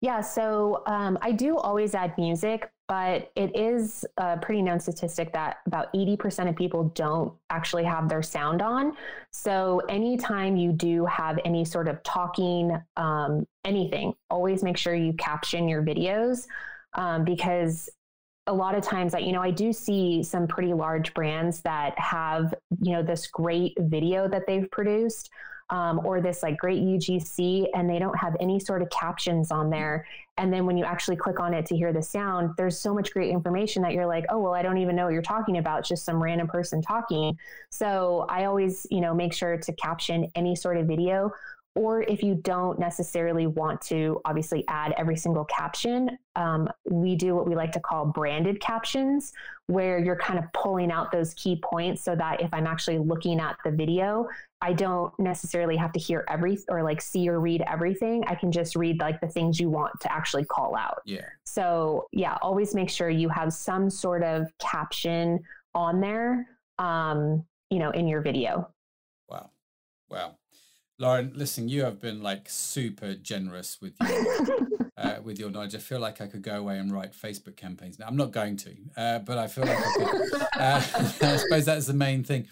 Yeah, 0.00 0.20
so 0.20 0.84
um, 0.86 1.18
I 1.22 1.32
do 1.32 1.58
always 1.58 1.94
add 1.94 2.14
music, 2.16 2.70
but 2.86 3.32
it 3.34 3.54
is 3.56 4.04
a 4.16 4.36
pretty 4.36 4.62
known 4.62 4.78
statistic 4.78 5.32
that 5.32 5.58
about 5.66 5.92
80% 5.92 6.48
of 6.48 6.54
people 6.54 6.84
don't 6.94 7.34
actually 7.50 7.82
have 7.82 8.08
their 8.08 8.22
sound 8.22 8.62
on. 8.62 8.92
So 9.32 9.82
anytime 9.88 10.56
you 10.56 10.72
do 10.72 11.04
have 11.06 11.40
any 11.44 11.64
sort 11.64 11.88
of 11.88 12.00
talking, 12.04 12.80
um, 12.96 13.44
anything, 13.64 14.14
always 14.30 14.62
make 14.62 14.76
sure 14.76 14.94
you 14.94 15.14
caption 15.14 15.68
your 15.68 15.82
videos 15.82 16.46
um, 16.94 17.24
because 17.24 17.90
a 18.46 18.52
lot 18.52 18.74
of 18.74 18.82
times 18.82 19.12
that 19.12 19.24
you 19.24 19.32
know 19.32 19.42
i 19.42 19.50
do 19.50 19.74
see 19.74 20.22
some 20.22 20.46
pretty 20.46 20.72
large 20.72 21.12
brands 21.12 21.60
that 21.60 21.92
have 21.98 22.54
you 22.80 22.92
know 22.92 23.02
this 23.02 23.26
great 23.26 23.74
video 23.78 24.26
that 24.26 24.46
they've 24.46 24.70
produced 24.70 25.28
um, 25.70 26.00
or 26.04 26.20
this 26.20 26.42
like 26.42 26.56
great 26.56 26.82
ugc 26.82 27.66
and 27.74 27.88
they 27.88 27.98
don't 27.98 28.16
have 28.18 28.36
any 28.40 28.58
sort 28.58 28.82
of 28.82 28.90
captions 28.90 29.50
on 29.50 29.70
there. 29.70 30.06
And 30.36 30.52
then 30.52 30.66
when 30.66 30.76
you 30.76 30.84
actually 30.84 31.16
click 31.16 31.40
on 31.40 31.52
it 31.52 31.66
to 31.66 31.76
hear 31.76 31.92
the 31.92 32.02
sound 32.02 32.54
there's 32.56 32.78
so 32.78 32.94
much 32.94 33.12
great 33.12 33.30
information 33.30 33.82
that 33.82 33.92
you're 33.92 34.06
like 34.06 34.24
oh 34.28 34.38
well 34.38 34.54
i 34.54 34.62
don't 34.62 34.78
even 34.78 34.94
know 34.94 35.04
what 35.04 35.12
you're 35.12 35.22
talking 35.22 35.58
about 35.58 35.80
it's 35.80 35.88
just 35.88 36.04
some 36.04 36.22
random 36.22 36.46
person 36.46 36.80
talking. 36.80 37.38
So 37.70 38.26
i 38.28 38.44
always 38.44 38.86
you 38.90 39.00
know 39.00 39.14
make 39.14 39.32
sure 39.32 39.56
to 39.56 39.72
caption 39.74 40.30
any 40.34 40.54
sort 40.54 40.76
of 40.76 40.86
video 40.86 41.32
or 41.78 42.02
if 42.02 42.24
you 42.24 42.34
don't 42.34 42.80
necessarily 42.80 43.46
want 43.46 43.80
to 43.82 44.20
obviously 44.24 44.64
add 44.66 44.92
every 44.96 45.16
single 45.16 45.44
caption, 45.44 46.18
um, 46.34 46.68
we 46.90 47.14
do 47.14 47.36
what 47.36 47.46
we 47.46 47.54
like 47.54 47.70
to 47.70 47.78
call 47.78 48.04
branded 48.04 48.60
captions, 48.60 49.32
where 49.68 50.00
you're 50.00 50.16
kind 50.16 50.40
of 50.40 50.44
pulling 50.52 50.90
out 50.90 51.12
those 51.12 51.34
key 51.34 51.60
points 51.62 52.02
so 52.02 52.16
that 52.16 52.40
if 52.40 52.52
I'm 52.52 52.66
actually 52.66 52.98
looking 52.98 53.38
at 53.38 53.56
the 53.64 53.70
video, 53.70 54.26
I 54.60 54.72
don't 54.72 55.12
necessarily 55.18 55.76
have 55.76 55.92
to 55.92 56.00
hear 56.00 56.24
every 56.28 56.58
or 56.68 56.82
like 56.82 57.00
see 57.00 57.28
or 57.28 57.40
read 57.40 57.62
everything. 57.66 58.24
I 58.26 58.34
can 58.34 58.50
just 58.50 58.74
read 58.74 58.98
like 58.98 59.20
the 59.20 59.28
things 59.28 59.60
you 59.60 59.70
want 59.70 60.00
to 60.00 60.12
actually 60.12 60.44
call 60.44 60.76
out. 60.76 61.00
Yeah. 61.04 61.26
So 61.44 62.08
yeah, 62.12 62.36
always 62.42 62.74
make 62.74 62.90
sure 62.90 63.08
you 63.08 63.28
have 63.28 63.52
some 63.52 63.88
sort 63.88 64.24
of 64.24 64.48
caption 64.58 65.40
on 65.74 66.00
there, 66.00 66.48
um, 66.78 67.44
you 67.70 67.78
know, 67.78 67.90
in 67.90 68.08
your 68.08 68.20
video. 68.20 68.68
Wow. 69.28 69.50
Wow. 70.10 70.36
Lauren, 70.98 71.32
listen, 71.36 71.68
you 71.68 71.84
have 71.84 72.00
been 72.00 72.22
like 72.22 72.48
super 72.48 73.14
generous 73.14 73.78
with 73.80 73.94
your 74.00 74.87
uh, 74.98 75.16
with 75.22 75.38
your 75.38 75.50
knowledge. 75.50 75.74
I 75.74 75.78
feel 75.78 76.00
like 76.00 76.20
I 76.20 76.26
could 76.26 76.42
go 76.42 76.56
away 76.56 76.78
and 76.78 76.92
write 76.92 77.12
Facebook 77.12 77.56
campaigns. 77.56 77.98
Now, 77.98 78.06
I'm 78.06 78.16
not 78.16 78.32
going 78.32 78.56
to, 78.58 78.74
uh, 78.96 79.18
but 79.20 79.38
I 79.38 79.46
feel 79.46 79.64
like 79.64 79.78
I 79.78 79.92
could. 79.92 80.32
Uh, 80.58 80.82
I 81.22 81.36
suppose 81.36 81.66
that's 81.66 81.86
the 81.86 81.94
main 81.94 82.24
thing. 82.24 82.48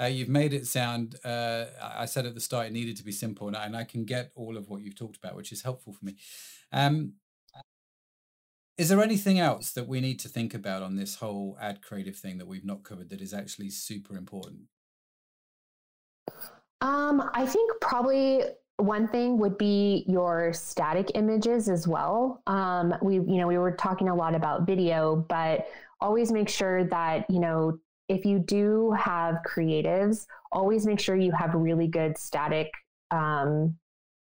Uh, 0.00 0.06
you've 0.06 0.30
made 0.30 0.54
it 0.54 0.66
sound. 0.66 1.16
Uh, 1.22 1.66
I 1.82 2.06
said 2.06 2.24
at 2.24 2.34
the 2.34 2.40
start 2.40 2.68
it 2.68 2.72
needed 2.72 2.96
to 2.96 3.04
be 3.04 3.12
simple, 3.12 3.48
and 3.48 3.56
I, 3.56 3.66
and 3.66 3.76
I, 3.76 3.84
can 3.84 4.06
get 4.06 4.32
all 4.34 4.56
of 4.56 4.70
what 4.70 4.80
you've 4.80 4.96
talked 4.96 5.18
about, 5.18 5.36
which 5.36 5.52
is 5.52 5.60
helpful 5.60 5.92
for 5.92 6.02
me. 6.02 6.16
Um, 6.72 7.14
is 8.78 8.88
there 8.88 9.02
anything 9.02 9.38
else 9.38 9.72
that 9.72 9.86
we 9.86 10.00
need 10.00 10.18
to 10.20 10.28
think 10.28 10.54
about 10.54 10.82
on 10.82 10.96
this 10.96 11.16
whole 11.16 11.58
ad 11.60 11.82
creative 11.82 12.16
thing 12.16 12.38
that 12.38 12.46
we've 12.46 12.64
not 12.64 12.82
covered 12.82 13.10
that 13.10 13.20
is 13.20 13.34
actually 13.34 13.68
super 13.68 14.16
important? 14.16 14.62
Um, 16.80 17.28
I 17.34 17.44
think 17.44 17.78
probably 17.82 18.44
one 18.80 19.08
thing 19.08 19.38
would 19.38 19.58
be 19.58 20.04
your 20.08 20.52
static 20.52 21.12
images 21.14 21.68
as 21.68 21.86
well. 21.86 22.42
Um, 22.46 22.94
we, 23.02 23.14
you 23.14 23.38
know, 23.38 23.46
we 23.46 23.58
were 23.58 23.72
talking 23.72 24.08
a 24.08 24.14
lot 24.14 24.34
about 24.34 24.66
video, 24.66 25.24
but 25.28 25.66
always 26.00 26.32
make 26.32 26.48
sure 26.48 26.84
that, 26.84 27.28
you 27.28 27.40
know, 27.40 27.78
if 28.08 28.24
you 28.24 28.38
do 28.38 28.92
have 28.92 29.36
creatives, 29.46 30.26
always 30.50 30.86
make 30.86 30.98
sure 30.98 31.14
you 31.14 31.32
have 31.32 31.54
really 31.54 31.86
good 31.86 32.18
static 32.18 32.72
um, 33.10 33.76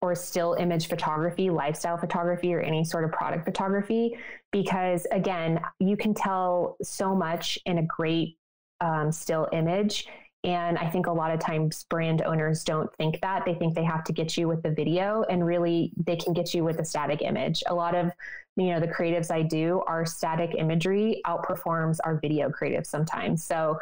or 0.01 0.15
still 0.15 0.53
image 0.53 0.87
photography, 0.87 1.49
lifestyle 1.49 1.97
photography, 1.97 2.53
or 2.53 2.59
any 2.59 2.83
sort 2.83 3.03
of 3.03 3.11
product 3.11 3.45
photography, 3.45 4.17
because 4.51 5.05
again, 5.11 5.59
you 5.79 5.95
can 5.95 6.13
tell 6.13 6.77
so 6.81 7.15
much 7.15 7.59
in 7.65 7.77
a 7.77 7.83
great 7.83 8.37
um, 8.81 9.11
still 9.11 9.47
image 9.51 10.07
and 10.43 10.77
I 10.77 10.89
think 10.89 11.07
a 11.07 11.11
lot 11.11 11.31
of 11.31 11.39
times 11.39 11.85
brand 11.89 12.21
owners 12.21 12.63
don't 12.63 12.93
think 12.95 13.19
that. 13.21 13.43
They 13.45 13.55
think 13.55 13.75
they 13.75 13.83
have 13.83 14.05
to 14.05 14.13
get 14.13 14.37
you 14.37 14.47
with 14.47 14.63
the 14.63 14.71
video, 14.71 15.23
and 15.29 15.45
really 15.45 15.91
they 15.97 16.15
can 16.15 16.33
get 16.33 16.53
you 16.53 16.63
with 16.63 16.79
a 16.79 16.85
static 16.85 17.21
image. 17.21 17.61
A 17.67 17.75
lot 17.75 17.93
of 17.93 18.11
you 18.55 18.67
know 18.67 18.79
the 18.79 18.87
creatives 18.87 19.31
I 19.31 19.41
do, 19.41 19.81
our 19.87 20.05
static 20.05 20.55
imagery 20.57 21.21
outperforms 21.25 21.97
our 22.03 22.19
video 22.19 22.49
creative 22.49 22.85
sometimes. 22.85 23.45
So 23.45 23.77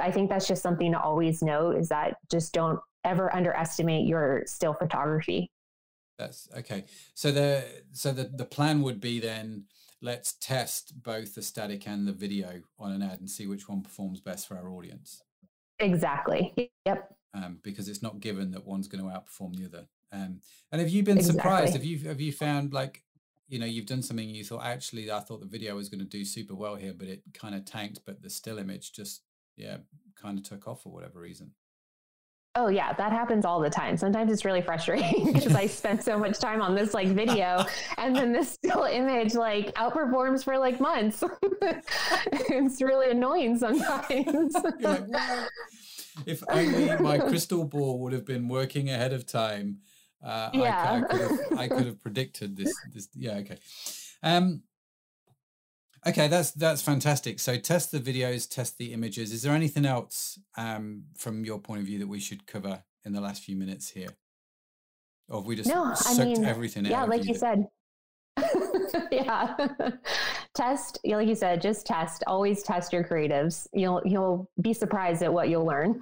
I 0.00 0.10
think 0.10 0.28
that's 0.28 0.48
just 0.48 0.62
something 0.62 0.92
to 0.92 1.00
always 1.00 1.42
note 1.42 1.76
is 1.76 1.88
that 1.90 2.16
just 2.30 2.52
don't 2.52 2.80
ever 3.04 3.34
underestimate 3.34 4.06
your 4.06 4.42
still 4.46 4.74
photography. 4.74 5.50
That's 6.18 6.48
okay. 6.56 6.84
So 7.14 7.30
the 7.30 7.64
so 7.92 8.12
the 8.12 8.24
the 8.24 8.44
plan 8.44 8.82
would 8.82 9.00
be 9.00 9.20
then 9.20 9.66
let's 10.00 10.34
test 10.34 11.00
both 11.00 11.36
the 11.36 11.42
static 11.42 11.86
and 11.86 12.08
the 12.08 12.12
video 12.12 12.62
on 12.76 12.90
an 12.90 13.02
ad 13.02 13.20
and 13.20 13.30
see 13.30 13.46
which 13.46 13.68
one 13.68 13.82
performs 13.82 14.20
best 14.20 14.48
for 14.48 14.56
our 14.56 14.68
audience. 14.68 15.22
Exactly. 15.78 16.70
Yep. 16.86 17.14
Um, 17.34 17.58
because 17.62 17.88
it's 17.88 18.02
not 18.02 18.20
given 18.20 18.50
that 18.52 18.66
one's 18.66 18.88
going 18.88 19.02
to 19.02 19.10
outperform 19.10 19.56
the 19.56 19.64
other. 19.64 19.86
Um, 20.12 20.40
and 20.70 20.80
have 20.80 20.90
you 20.90 21.02
been 21.02 21.18
exactly. 21.18 21.38
surprised? 21.40 21.72
Have 21.72 21.84
you 21.84 21.98
have 22.08 22.20
you 22.20 22.32
found 22.32 22.72
like 22.72 23.02
you 23.48 23.58
know 23.58 23.66
you've 23.66 23.86
done 23.86 24.02
something 24.02 24.28
you 24.28 24.44
thought 24.44 24.64
actually 24.64 25.10
I 25.10 25.20
thought 25.20 25.40
the 25.40 25.46
video 25.46 25.74
was 25.74 25.88
going 25.88 26.00
to 26.00 26.04
do 26.04 26.24
super 26.24 26.54
well 26.54 26.76
here, 26.76 26.92
but 26.96 27.08
it 27.08 27.22
kind 27.32 27.54
of 27.54 27.64
tanked, 27.64 28.00
but 28.04 28.22
the 28.22 28.28
still 28.28 28.58
image 28.58 28.92
just 28.92 29.22
yeah 29.56 29.78
kind 30.14 30.38
of 30.38 30.44
took 30.44 30.68
off 30.68 30.82
for 30.82 30.90
whatever 30.90 31.20
reason. 31.20 31.52
Oh 32.54 32.68
yeah, 32.68 32.92
that 32.92 33.12
happens 33.12 33.46
all 33.46 33.60
the 33.60 33.70
time. 33.70 33.96
Sometimes 33.96 34.30
it's 34.30 34.44
really 34.44 34.60
frustrating 34.60 35.32
because 35.32 35.54
I 35.54 35.66
spent 35.66 36.04
so 36.04 36.18
much 36.18 36.38
time 36.38 36.60
on 36.60 36.74
this 36.74 36.92
like 36.92 37.08
video 37.08 37.64
and 37.96 38.14
then 38.14 38.32
this 38.32 38.50
still 38.50 38.84
image 38.84 39.34
like 39.34 39.74
outperforms 39.74 40.44
for 40.44 40.58
like 40.58 40.78
months. 40.78 41.24
it's 42.32 42.82
really 42.82 43.10
annoying 43.10 43.56
sometimes. 43.56 44.54
like, 44.80 45.04
well, 45.08 45.48
if 46.26 46.42
only 46.50 46.94
my 46.98 47.18
crystal 47.18 47.64
ball 47.64 47.98
would 48.00 48.12
have 48.12 48.26
been 48.26 48.48
working 48.48 48.90
ahead 48.90 49.14
of 49.14 49.24
time, 49.24 49.78
uh, 50.22 50.50
yeah. 50.52 50.90
I, 50.90 50.96
I, 50.96 51.00
could 51.00 51.20
have, 51.20 51.58
I 51.58 51.68
could 51.68 51.86
have 51.86 52.02
predicted 52.02 52.56
this. 52.56 52.74
This, 52.92 53.08
yeah, 53.14 53.36
okay. 53.36 53.58
Um, 54.22 54.62
Okay, 56.06 56.26
that's 56.26 56.50
that's 56.50 56.82
fantastic. 56.82 57.38
So 57.38 57.56
test 57.56 57.92
the 57.92 58.00
videos, 58.00 58.48
test 58.48 58.78
the 58.78 58.92
images. 58.92 59.32
Is 59.32 59.42
there 59.42 59.54
anything 59.54 59.86
else 59.86 60.38
um, 60.56 61.04
from 61.16 61.44
your 61.44 61.60
point 61.60 61.80
of 61.80 61.86
view 61.86 61.98
that 62.00 62.08
we 62.08 62.18
should 62.18 62.46
cover 62.46 62.82
in 63.04 63.12
the 63.12 63.20
last 63.20 63.44
few 63.44 63.56
minutes 63.56 63.90
here? 63.90 64.08
Or 65.28 65.40
have 65.40 65.46
we 65.46 65.56
just 65.56 65.68
no, 65.68 65.94
sucked 65.94 66.20
I 66.20 66.24
mean, 66.24 66.44
everything 66.44 66.84
yeah, 66.84 67.02
out? 67.02 67.04
Yeah, 67.04 67.16
like 67.16 67.24
you 67.26 67.34
said. 67.34 67.66
yeah. 69.12 69.54
test, 70.54 70.98
like 71.04 71.28
you 71.28 71.34
said, 71.34 71.62
just 71.62 71.86
test. 71.86 72.24
Always 72.26 72.62
test 72.62 72.92
your 72.92 73.04
creatives. 73.04 73.68
You'll 73.72 74.02
you'll 74.04 74.50
be 74.60 74.72
surprised 74.72 75.22
at 75.22 75.32
what 75.32 75.48
you'll 75.48 75.66
learn. 75.66 76.00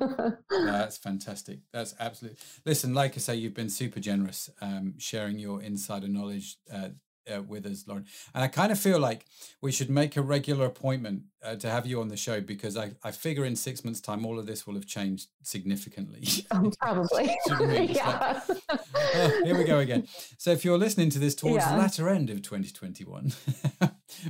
that's 0.50 0.96
fantastic. 0.96 1.58
That's 1.72 1.94
absolutely. 2.00 2.38
Listen, 2.64 2.94
like 2.94 3.14
I 3.16 3.18
say, 3.18 3.36
you've 3.36 3.54
been 3.54 3.70
super 3.70 4.00
generous 4.00 4.50
um, 4.60 4.94
sharing 4.98 5.38
your 5.38 5.62
insider 5.62 6.08
knowledge 6.08 6.56
uh, 6.72 6.88
uh, 7.32 7.42
with 7.42 7.66
us, 7.66 7.84
Lauren. 7.86 8.06
And 8.34 8.44
I 8.44 8.48
kind 8.48 8.72
of 8.72 8.78
feel 8.78 8.98
like 8.98 9.26
we 9.60 9.72
should 9.72 9.90
make 9.90 10.16
a 10.16 10.22
regular 10.22 10.66
appointment 10.66 11.22
uh, 11.42 11.56
to 11.56 11.70
have 11.70 11.86
you 11.86 12.00
on 12.00 12.08
the 12.08 12.16
show 12.16 12.40
because 12.40 12.76
I, 12.76 12.92
I 13.02 13.10
figure 13.10 13.44
in 13.44 13.56
six 13.56 13.84
months' 13.84 14.00
time, 14.00 14.24
all 14.24 14.38
of 14.38 14.46
this 14.46 14.66
will 14.66 14.74
have 14.74 14.86
changed 14.86 15.28
significantly. 15.42 16.24
Um, 16.52 16.72
probably. 16.80 17.36
yeah. 17.94 18.40
Like, 18.48 18.80
oh, 19.14 19.40
here 19.44 19.56
we 19.56 19.64
go 19.64 19.78
again. 19.78 20.08
So 20.36 20.50
if 20.50 20.64
you're 20.64 20.78
listening 20.78 21.10
to 21.10 21.18
this 21.18 21.34
towards 21.36 21.64
yeah. 21.64 21.72
the 21.72 21.78
latter 21.78 22.08
end 22.08 22.28
of 22.30 22.42
2021, 22.42 23.32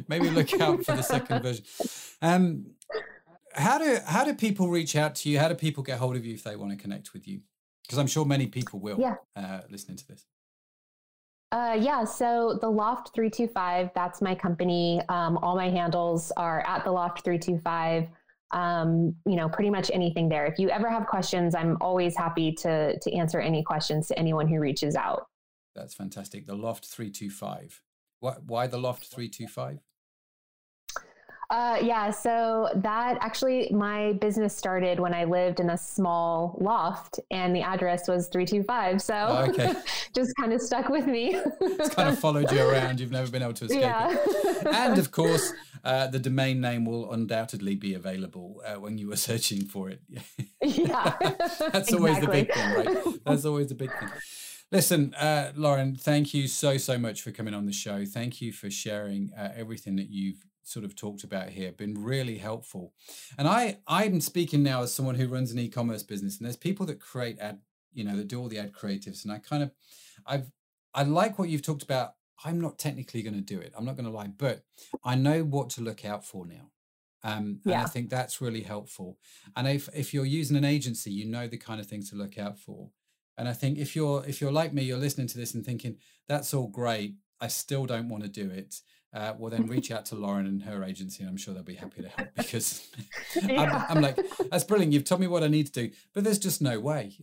maybe 0.08 0.28
look 0.28 0.52
out 0.60 0.84
for 0.84 0.92
the 0.92 1.02
second 1.02 1.42
version. 1.42 1.64
Um, 2.20 2.66
how 3.54 3.78
do 3.78 3.98
how 4.04 4.24
do 4.24 4.34
people 4.34 4.68
reach 4.68 4.96
out 4.96 5.14
to 5.16 5.30
you? 5.30 5.38
How 5.38 5.48
do 5.48 5.54
people 5.54 5.82
get 5.82 5.98
hold 5.98 6.16
of 6.16 6.26
you 6.26 6.34
if 6.34 6.44
they 6.44 6.56
want 6.56 6.72
to 6.72 6.76
connect 6.76 7.14
with 7.14 7.26
you? 7.26 7.40
Because 7.82 7.98
I'm 7.98 8.06
sure 8.06 8.24
many 8.26 8.46
people 8.46 8.80
will 8.80 9.00
yeah. 9.00 9.16
uh, 9.34 9.60
listening 9.70 9.96
to 9.98 10.06
this. 10.06 10.26
Uh, 11.52 11.76
yeah, 11.80 12.04
so 12.04 12.56
the 12.60 12.68
Loft 12.68 13.12
325, 13.12 13.90
that's 13.94 14.22
my 14.22 14.34
company. 14.34 15.02
Um, 15.08 15.36
all 15.38 15.56
my 15.56 15.68
handles 15.68 16.30
are 16.36 16.64
at 16.66 16.84
the 16.84 16.92
Loft 16.92 17.24
325. 17.24 18.08
Um, 18.52 19.14
you 19.26 19.36
know, 19.36 19.48
pretty 19.48 19.70
much 19.70 19.90
anything 19.92 20.28
there. 20.28 20.46
If 20.46 20.58
you 20.58 20.70
ever 20.70 20.88
have 20.88 21.06
questions, 21.06 21.54
I'm 21.54 21.76
always 21.80 22.16
happy 22.16 22.52
to 22.52 22.98
to 22.98 23.12
answer 23.12 23.40
any 23.40 23.62
questions 23.62 24.08
to 24.08 24.18
anyone 24.18 24.48
who 24.48 24.58
reaches 24.58 24.96
out. 24.96 25.26
That's 25.74 25.94
fantastic. 25.94 26.46
The 26.46 26.56
Loft 26.56 26.86
325. 26.86 27.82
Why, 28.20 28.34
why 28.44 28.66
the 28.66 28.78
Loft 28.78 29.06
325? 29.06 29.80
Uh, 31.50 31.78
yeah, 31.82 32.10
so 32.10 32.68
that 32.76 33.18
actually, 33.20 33.68
my 33.72 34.12
business 34.14 34.56
started 34.56 35.00
when 35.00 35.12
I 35.12 35.24
lived 35.24 35.58
in 35.58 35.70
a 35.70 35.76
small 35.76 36.56
loft, 36.60 37.18
and 37.32 37.54
the 37.54 37.62
address 37.62 38.06
was 38.06 38.28
three 38.28 38.46
two 38.46 38.62
five. 38.62 39.02
So, 39.02 39.14
oh, 39.14 39.46
okay. 39.48 39.74
just 40.14 40.32
kind 40.38 40.52
of 40.52 40.60
stuck 40.60 40.88
with 40.88 41.08
me. 41.08 41.34
it's 41.60 41.94
kind 41.96 42.08
of 42.08 42.20
followed 42.20 42.52
you 42.52 42.62
around. 42.62 43.00
You've 43.00 43.10
never 43.10 43.28
been 43.28 43.42
able 43.42 43.54
to 43.54 43.64
escape 43.64 43.80
yeah. 43.80 44.14
it. 44.16 44.66
And 44.66 44.96
of 44.96 45.10
course, 45.20 45.52
uh, 45.82 46.06
the 46.06 46.20
domain 46.20 46.60
name 46.60 46.84
will 46.84 47.10
undoubtedly 47.12 47.74
be 47.74 47.94
available 47.94 48.62
uh, 48.64 48.74
when 48.78 48.96
you 48.96 49.08
were 49.08 49.16
searching 49.16 49.64
for 49.64 49.90
it. 49.90 50.02
yeah, 50.62 51.16
that's 51.72 51.92
always 51.92 52.20
the 52.20 52.28
big 52.28 52.54
thing, 52.54 52.74
right? 52.74 53.24
That's 53.24 53.44
always 53.44 53.68
the 53.68 53.74
big 53.74 53.90
thing. 53.98 54.08
Listen, 54.70 55.14
uh, 55.14 55.50
Lauren, 55.56 55.96
thank 55.96 56.32
you 56.32 56.46
so, 56.46 56.76
so 56.76 56.96
much 56.96 57.22
for 57.22 57.32
coming 57.32 57.54
on 57.54 57.66
the 57.66 57.72
show. 57.72 58.04
Thank 58.04 58.40
you 58.40 58.52
for 58.52 58.70
sharing 58.70 59.32
uh, 59.36 59.50
everything 59.56 59.96
that 59.96 60.10
you've 60.10 60.44
sort 60.70 60.84
of 60.84 60.94
talked 60.94 61.24
about 61.24 61.50
here 61.50 61.72
been 61.72 62.02
really 62.02 62.38
helpful. 62.38 62.92
And 63.36 63.48
I 63.48 63.78
I'm 63.86 64.20
speaking 64.20 64.62
now 64.62 64.82
as 64.82 64.94
someone 64.94 65.16
who 65.16 65.28
runs 65.28 65.50
an 65.50 65.58
e-commerce 65.58 66.02
business 66.02 66.38
and 66.38 66.46
there's 66.46 66.56
people 66.56 66.86
that 66.86 67.00
create 67.00 67.38
ad, 67.38 67.60
you 67.92 68.04
know, 68.04 68.16
that 68.16 68.28
do 68.28 68.40
all 68.40 68.48
the 68.48 68.58
ad 68.58 68.72
creatives 68.72 69.24
and 69.24 69.32
I 69.32 69.38
kind 69.38 69.62
of 69.62 69.72
I've 70.26 70.50
I 70.94 71.02
like 71.04 71.38
what 71.38 71.48
you've 71.48 71.62
talked 71.62 71.82
about. 71.82 72.14
I'm 72.44 72.60
not 72.60 72.78
technically 72.78 73.22
going 73.22 73.34
to 73.34 73.40
do 73.40 73.60
it. 73.60 73.72
I'm 73.76 73.84
not 73.84 73.96
going 73.96 74.06
to 74.06 74.12
lie, 74.12 74.28
but 74.28 74.64
I 75.04 75.14
know 75.14 75.42
what 75.42 75.70
to 75.70 75.82
look 75.82 76.04
out 76.04 76.24
for 76.24 76.46
now. 76.46 76.70
Um, 77.22 77.60
yeah. 77.64 77.74
and 77.74 77.82
I 77.82 77.86
think 77.86 78.08
that's 78.08 78.40
really 78.40 78.62
helpful. 78.62 79.18
And 79.54 79.68
if 79.68 79.88
if 79.94 80.14
you're 80.14 80.24
using 80.24 80.56
an 80.56 80.64
agency, 80.64 81.10
you 81.10 81.26
know 81.26 81.46
the 81.46 81.58
kind 81.58 81.80
of 81.80 81.86
things 81.86 82.10
to 82.10 82.16
look 82.16 82.38
out 82.38 82.58
for. 82.58 82.90
And 83.36 83.48
I 83.48 83.52
think 83.52 83.78
if 83.78 83.94
you're 83.94 84.24
if 84.26 84.40
you're 84.40 84.52
like 84.52 84.72
me, 84.72 84.82
you're 84.82 84.98
listening 84.98 85.26
to 85.28 85.38
this 85.38 85.54
and 85.54 85.64
thinking 85.64 85.96
that's 86.28 86.54
all 86.54 86.68
great. 86.68 87.16
I 87.40 87.48
still 87.48 87.86
don't 87.86 88.08
want 88.08 88.22
to 88.22 88.28
do 88.28 88.50
it 88.50 88.76
uh, 89.12 89.34
well 89.38 89.50
then 89.50 89.66
reach 89.66 89.90
out 89.90 90.04
to 90.06 90.14
Lauren 90.14 90.46
and 90.46 90.62
her 90.62 90.84
agency, 90.84 91.22
and 91.22 91.30
I'm 91.30 91.36
sure 91.36 91.52
they'll 91.52 91.62
be 91.64 91.74
happy 91.74 92.02
to 92.02 92.08
help 92.08 92.28
because 92.36 92.88
yeah. 93.42 93.84
I'm, 93.90 93.96
I'm, 93.96 94.02
like, 94.02 94.18
that's 94.50 94.64
brilliant. 94.64 94.92
You've 94.92 95.04
told 95.04 95.20
me 95.20 95.26
what 95.26 95.42
I 95.42 95.48
need 95.48 95.66
to 95.66 95.72
do, 95.72 95.90
but 96.14 96.22
there's 96.22 96.38
just 96.38 96.62
no 96.62 96.78
way. 96.78 97.16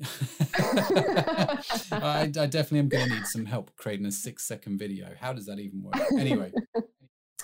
I, 0.59 1.61
I, 1.91 2.27
definitely 2.27 2.79
am 2.79 2.89
going 2.89 3.07
to 3.07 3.15
need 3.15 3.25
some 3.25 3.45
help 3.45 3.71
creating 3.77 4.05
a 4.05 4.11
six 4.11 4.43
second 4.43 4.79
video. 4.79 5.07
How 5.19 5.31
does 5.31 5.45
that 5.45 5.59
even 5.59 5.83
work? 5.83 5.95
Anyway. 6.17 6.51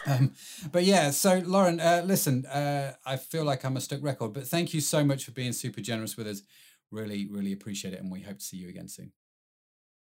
Um, 0.06 0.34
but 0.72 0.84
yeah, 0.84 1.12
so 1.12 1.42
Lauren, 1.46 1.80
uh, 1.80 2.04
listen, 2.06 2.46
uh, 2.48 2.94
I 3.06 3.16
feel 3.16 3.46
like 3.46 3.64
I'm 3.64 3.78
a 3.78 3.82
stuck 3.82 4.04
record, 4.04 4.34
but 4.34 4.46
thank 4.46 4.74
you 4.74 4.82
so 4.82 5.06
much 5.06 5.24
for 5.24 5.32
being 5.32 5.54
super 5.54 5.80
generous 5.80 6.18
with 6.18 6.28
us. 6.28 6.42
Really, 6.92 7.28
really 7.28 7.54
appreciate 7.54 7.94
it. 7.94 8.02
And 8.02 8.12
we 8.12 8.22
hope 8.22 8.40
to 8.40 8.44
see 8.44 8.58
you 8.58 8.68
again 8.68 8.90
soon. 8.90 9.14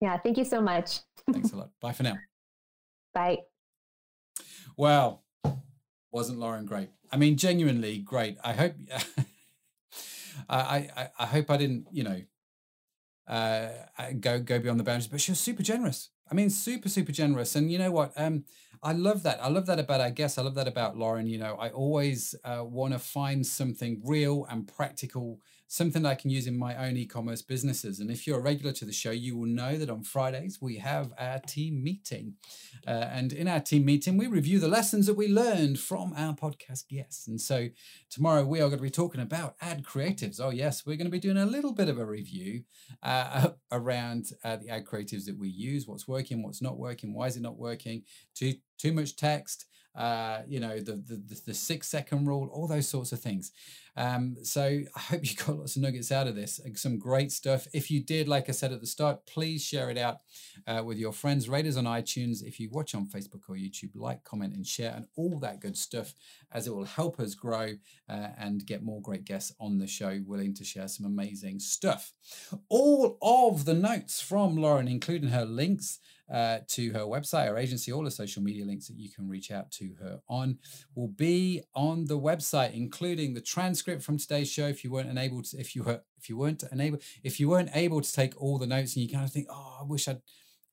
Yeah, 0.01 0.18
thank 0.18 0.36
you 0.36 0.45
so 0.45 0.61
much. 0.61 0.99
Thanks 1.32 1.53
a 1.53 1.57
lot. 1.57 1.70
Bye 1.80 1.93
for 1.93 2.03
now. 2.03 2.16
Bye. 3.14 3.38
Well, 4.76 5.22
wasn't 6.12 6.38
Lauren 6.38 6.66
great? 6.66 6.90
I 7.10 7.16
mean, 7.16 7.36
genuinely 7.36 7.98
great. 7.98 8.38
I 8.44 8.52
hope. 8.52 8.74
I, 10.48 10.88
I 10.96 11.08
I 11.18 11.26
hope 11.26 11.50
I 11.50 11.56
didn't, 11.56 11.86
you 11.92 12.04
know, 12.04 12.20
uh, 13.28 13.68
go 14.20 14.40
go 14.40 14.58
beyond 14.58 14.80
the 14.80 14.84
boundaries. 14.84 15.06
But 15.06 15.20
she 15.20 15.32
was 15.32 15.40
super 15.40 15.62
generous. 15.62 16.10
I 16.30 16.34
mean, 16.34 16.50
super 16.50 16.88
super 16.88 17.12
generous. 17.12 17.54
And 17.56 17.70
you 17.70 17.78
know 17.78 17.90
what? 17.90 18.12
Um, 18.16 18.44
I 18.82 18.92
love 18.92 19.22
that. 19.22 19.42
I 19.42 19.48
love 19.48 19.66
that 19.66 19.78
about 19.78 20.00
I 20.00 20.10
guess 20.10 20.38
I 20.38 20.42
love 20.42 20.54
that 20.56 20.68
about 20.68 20.96
Lauren. 20.96 21.26
You 21.26 21.38
know, 21.38 21.54
I 21.54 21.70
always 21.70 22.34
uh, 22.44 22.64
want 22.64 22.92
to 22.94 22.98
find 22.98 23.46
something 23.46 24.00
real 24.04 24.46
and 24.50 24.66
practical 24.66 25.38
something 25.72 26.04
I 26.04 26.14
can 26.14 26.28
use 26.28 26.46
in 26.46 26.58
my 26.58 26.76
own 26.76 26.98
e-commerce 26.98 27.40
businesses. 27.40 27.98
And 27.98 28.10
if 28.10 28.26
you're 28.26 28.38
a 28.38 28.42
regular 28.42 28.72
to 28.74 28.84
the 28.84 28.92
show, 28.92 29.10
you 29.10 29.38
will 29.38 29.46
know 29.46 29.78
that 29.78 29.88
on 29.88 30.02
Fridays 30.02 30.58
we 30.60 30.76
have 30.76 31.14
our 31.18 31.38
team 31.38 31.82
meeting. 31.82 32.34
Uh, 32.86 33.08
and 33.10 33.32
in 33.32 33.48
our 33.48 33.58
team 33.58 33.86
meeting, 33.86 34.18
we 34.18 34.26
review 34.26 34.58
the 34.58 34.68
lessons 34.68 35.06
that 35.06 35.14
we 35.14 35.28
learned 35.28 35.80
from 35.80 36.12
our 36.14 36.34
podcast 36.34 36.88
guests. 36.88 37.26
And 37.26 37.40
so 37.40 37.68
tomorrow 38.10 38.44
we 38.44 38.60
are 38.60 38.68
going 38.68 38.80
to 38.80 38.82
be 38.82 38.90
talking 38.90 39.22
about 39.22 39.56
ad 39.62 39.82
creatives. 39.82 40.40
Oh, 40.42 40.50
yes, 40.50 40.84
we're 40.84 40.98
going 40.98 41.06
to 41.06 41.10
be 41.10 41.18
doing 41.18 41.38
a 41.38 41.46
little 41.46 41.72
bit 41.72 41.88
of 41.88 41.98
a 41.98 42.04
review 42.04 42.64
uh, 43.02 43.52
around 43.72 44.26
uh, 44.44 44.56
the 44.56 44.68
ad 44.68 44.84
creatives 44.84 45.24
that 45.24 45.38
we 45.38 45.48
use, 45.48 45.86
what's 45.86 46.06
working, 46.06 46.42
what's 46.42 46.60
not 46.60 46.76
working, 46.76 47.14
why 47.14 47.28
is 47.28 47.38
it 47.38 47.42
not 47.42 47.56
working, 47.56 48.02
too, 48.34 48.56
too 48.76 48.92
much 48.92 49.16
text, 49.16 49.64
uh, 49.95 50.40
you 50.47 50.61
know, 50.61 50.78
the, 50.78 50.93
the, 50.93 51.40
the 51.47 51.55
six 51.55 51.88
second 51.88 52.26
rule, 52.26 52.49
all 52.53 52.66
those 52.66 52.88
sorts 52.88 53.12
of 53.12 53.20
things. 53.20 53.53
Um, 53.95 54.36
so 54.43 54.80
I 54.97 55.01
hope 55.01 55.20
you 55.30 55.36
got 55.36 55.59
lots 55.59 55.76
of 55.76 55.82
nuggets 55.82 56.11
out 56.11 56.26
of 56.26 56.34
this. 56.34 56.61
Some 56.76 56.99
great 56.99 57.30
stuff. 57.30 57.66
If 57.72 57.90
you 57.90 58.03
did, 58.03 58.28
like 58.28 58.49
I 58.49 58.53
said 58.53 58.72
at 58.72 58.80
the 58.80 58.86
start, 58.86 59.26
please 59.26 59.62
share 59.62 59.90
it 59.90 59.99
out 59.99 60.18
uh, 60.66 60.82
with 60.84 60.99
your 60.99 61.12
friends. 61.12 61.49
Rate 61.49 61.66
us 61.66 61.76
on 61.76 61.84
iTunes. 61.84 62.43
If 62.43 62.59
you 62.59 62.70
watch 62.70 62.95
on 62.95 63.07
Facebook 63.07 63.43
or 63.49 63.57
YouTube, 63.57 63.90
like, 63.95 64.24
comment, 64.24 64.55
and 64.55 64.66
share, 64.66 64.93
and 64.95 65.07
all 65.16 65.38
that 65.40 65.61
good 65.61 65.76
stuff, 65.76 66.14
as 66.53 66.66
it 66.66 66.74
will 66.74 66.84
help 66.84 67.20
us 67.20 67.34
grow 67.34 67.74
uh, 68.09 68.28
and 68.38 68.64
get 68.66 68.82
more 68.82 69.03
great 69.03 69.24
guests 69.24 69.53
on 69.61 69.78
the 69.78 69.86
show 69.86 70.20
willing 70.26 70.55
to 70.55 70.64
share 70.64 70.88
some 70.88 71.07
amazing 71.07 71.61
stuff. 71.61 72.12
All 72.68 73.18
of 73.20 73.64
the 73.64 73.74
notes 73.74 74.20
from 74.20 74.57
Lauren, 74.57 74.88
including 74.88 75.30
her 75.30 75.45
links, 75.45 75.99
uh, 76.32 76.60
to 76.66 76.90
her 76.92 77.00
website, 77.00 77.48
her 77.48 77.58
agency, 77.58 77.92
all 77.92 78.02
the 78.02 78.10
social 78.10 78.42
media 78.42 78.64
links 78.64 78.88
that 78.88 78.98
you 78.98 79.10
can 79.10 79.28
reach 79.28 79.50
out 79.50 79.70
to 79.70 79.94
her 80.00 80.20
on 80.28 80.58
will 80.94 81.08
be 81.08 81.62
on 81.74 82.06
the 82.06 82.18
website, 82.18 82.74
including 82.74 83.34
the 83.34 83.40
transcript 83.40 84.02
from 84.02 84.18
today's 84.18 84.50
show. 84.50 84.66
If 84.66 84.82
you 84.82 84.90
weren't 84.90 85.10
unable 85.10 85.42
to, 85.42 85.58
if 85.58 85.76
you 85.76 85.82
were, 85.82 86.00
if 86.16 86.28
you 86.30 86.38
weren't 86.38 86.64
unable, 86.70 86.98
if 87.22 87.38
you 87.38 87.50
weren't 87.50 87.70
able 87.74 88.00
to 88.00 88.12
take 88.12 88.40
all 88.40 88.58
the 88.58 88.66
notes 88.66 88.96
and 88.96 89.04
you 89.04 89.12
kind 89.12 89.24
of 89.24 89.32
think, 89.32 89.46
oh, 89.50 89.78
I 89.80 89.84
wish 89.84 90.08
I'd 90.08 90.22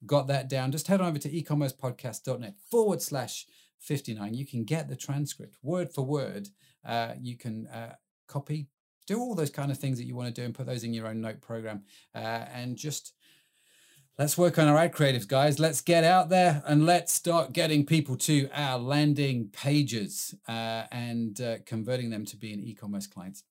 got 0.05 0.28
that 0.28 0.47
down, 0.47 0.72
just 0.72 0.88
head 0.88 1.01
on 1.01 1.07
over 1.07 1.20
to 1.20 1.30
ecommercepodcast.net 1.30 2.55
forward 2.72 3.01
slash 3.01 3.45
59, 3.80 4.34
you 4.34 4.45
can 4.45 4.64
get 4.64 4.88
the 4.88 4.95
transcript 4.95 5.57
word 5.62 5.91
for 5.91 6.03
word. 6.03 6.49
Uh, 6.86 7.14
you 7.20 7.38
can 7.38 7.68
uh, 7.68 7.95
copy, 8.28 8.68
do 9.07 9.20
all 9.20 9.36
those 9.36 9.49
kind 9.49 9.72
of 9.72 9.78
things 9.78 9.97
that 9.97 10.05
you 10.05 10.16
want 10.16 10.34
to 10.34 10.41
do 10.41 10.45
and 10.45 10.53
put 10.53 10.68
those 10.68 10.84
in 10.84 10.93
your 10.93 11.07
own 11.07 11.20
note 11.20 11.41
program 11.41 11.84
uh, 12.16 12.45
and 12.53 12.78
just 12.78 13.14
let's 14.20 14.38
work 14.38 14.60
on 14.60 14.68
our 14.68 14.78
ad 14.78 14.94
creatives 14.94 15.28
guys. 15.28 15.60
Let's 15.60 15.82
get 15.82 16.04
out 16.04 16.30
there 16.30 16.62
and 16.68 16.86
let's 16.86 17.12
start 17.12 17.54
getting 17.54 17.86
people 17.86 18.18
to 18.18 18.50
our 18.54 18.78
landing 18.78 19.50
pages 19.52 20.36
uh, 20.48 20.84
and 20.92 21.40
uh, 21.42 21.58
converting 21.66 22.12
them 22.12 22.26
to 22.26 22.38
being 22.38 22.60
e-commerce 22.60 23.08
clients 23.08 23.44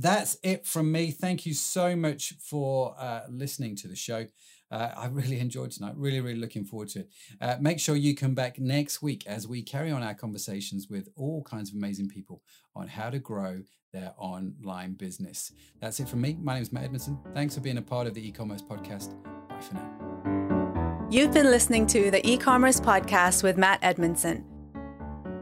that's 0.00 0.36
it 0.42 0.66
from 0.66 0.92
me. 0.92 1.10
Thank 1.10 1.44
you 1.44 1.54
so 1.54 1.96
much 1.96 2.34
for 2.40 2.94
uh, 2.98 3.22
listening 3.28 3.74
to 3.76 3.88
the 3.88 3.96
show 3.96 4.26
uh, 4.70 4.90
I 4.96 5.06
really 5.06 5.40
enjoyed 5.40 5.70
tonight. 5.70 5.94
Really, 5.96 6.20
really 6.20 6.38
looking 6.38 6.64
forward 6.64 6.88
to 6.90 7.00
it. 7.00 7.10
Uh, 7.40 7.56
make 7.60 7.80
sure 7.80 7.96
you 7.96 8.14
come 8.14 8.34
back 8.34 8.58
next 8.58 9.02
week 9.02 9.26
as 9.26 9.48
we 9.48 9.62
carry 9.62 9.90
on 9.90 10.02
our 10.02 10.14
conversations 10.14 10.88
with 10.88 11.08
all 11.16 11.42
kinds 11.42 11.70
of 11.70 11.76
amazing 11.76 12.08
people 12.08 12.42
on 12.74 12.88
how 12.88 13.10
to 13.10 13.18
grow 13.18 13.62
their 13.92 14.12
online 14.18 14.92
business. 14.92 15.52
That's 15.80 15.98
it 16.00 16.08
from 16.08 16.20
me. 16.20 16.36
My 16.40 16.54
name 16.54 16.62
is 16.62 16.72
Matt 16.72 16.90
Edmundson. 16.90 17.18
Thanks 17.34 17.54
for 17.54 17.60
being 17.60 17.78
a 17.78 17.82
part 17.82 18.06
of 18.06 18.14
the 18.14 18.26
e 18.26 18.30
commerce 18.30 18.62
podcast. 18.62 19.14
Bye 19.48 19.60
for 19.60 19.74
now. 19.74 21.08
You've 21.10 21.32
been 21.32 21.50
listening 21.50 21.86
to 21.88 22.10
the 22.10 22.26
e 22.28 22.36
commerce 22.36 22.80
podcast 22.80 23.42
with 23.42 23.56
Matt 23.56 23.80
Edmundson. 23.80 24.44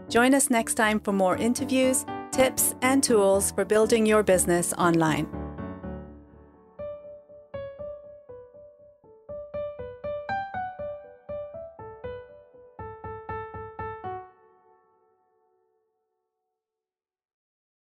Join 0.09 0.35
us 0.35 0.51
next 0.51 0.74
time 0.74 1.01
for 1.01 1.12
more 1.12 1.37
interviews, 1.37 2.07
tips, 2.31 2.77
and 2.83 3.03
tools 3.03 3.51
for 3.51 3.64
building 3.64 4.07
your 4.07 4.22
business 4.22 4.72
online. 4.74 5.46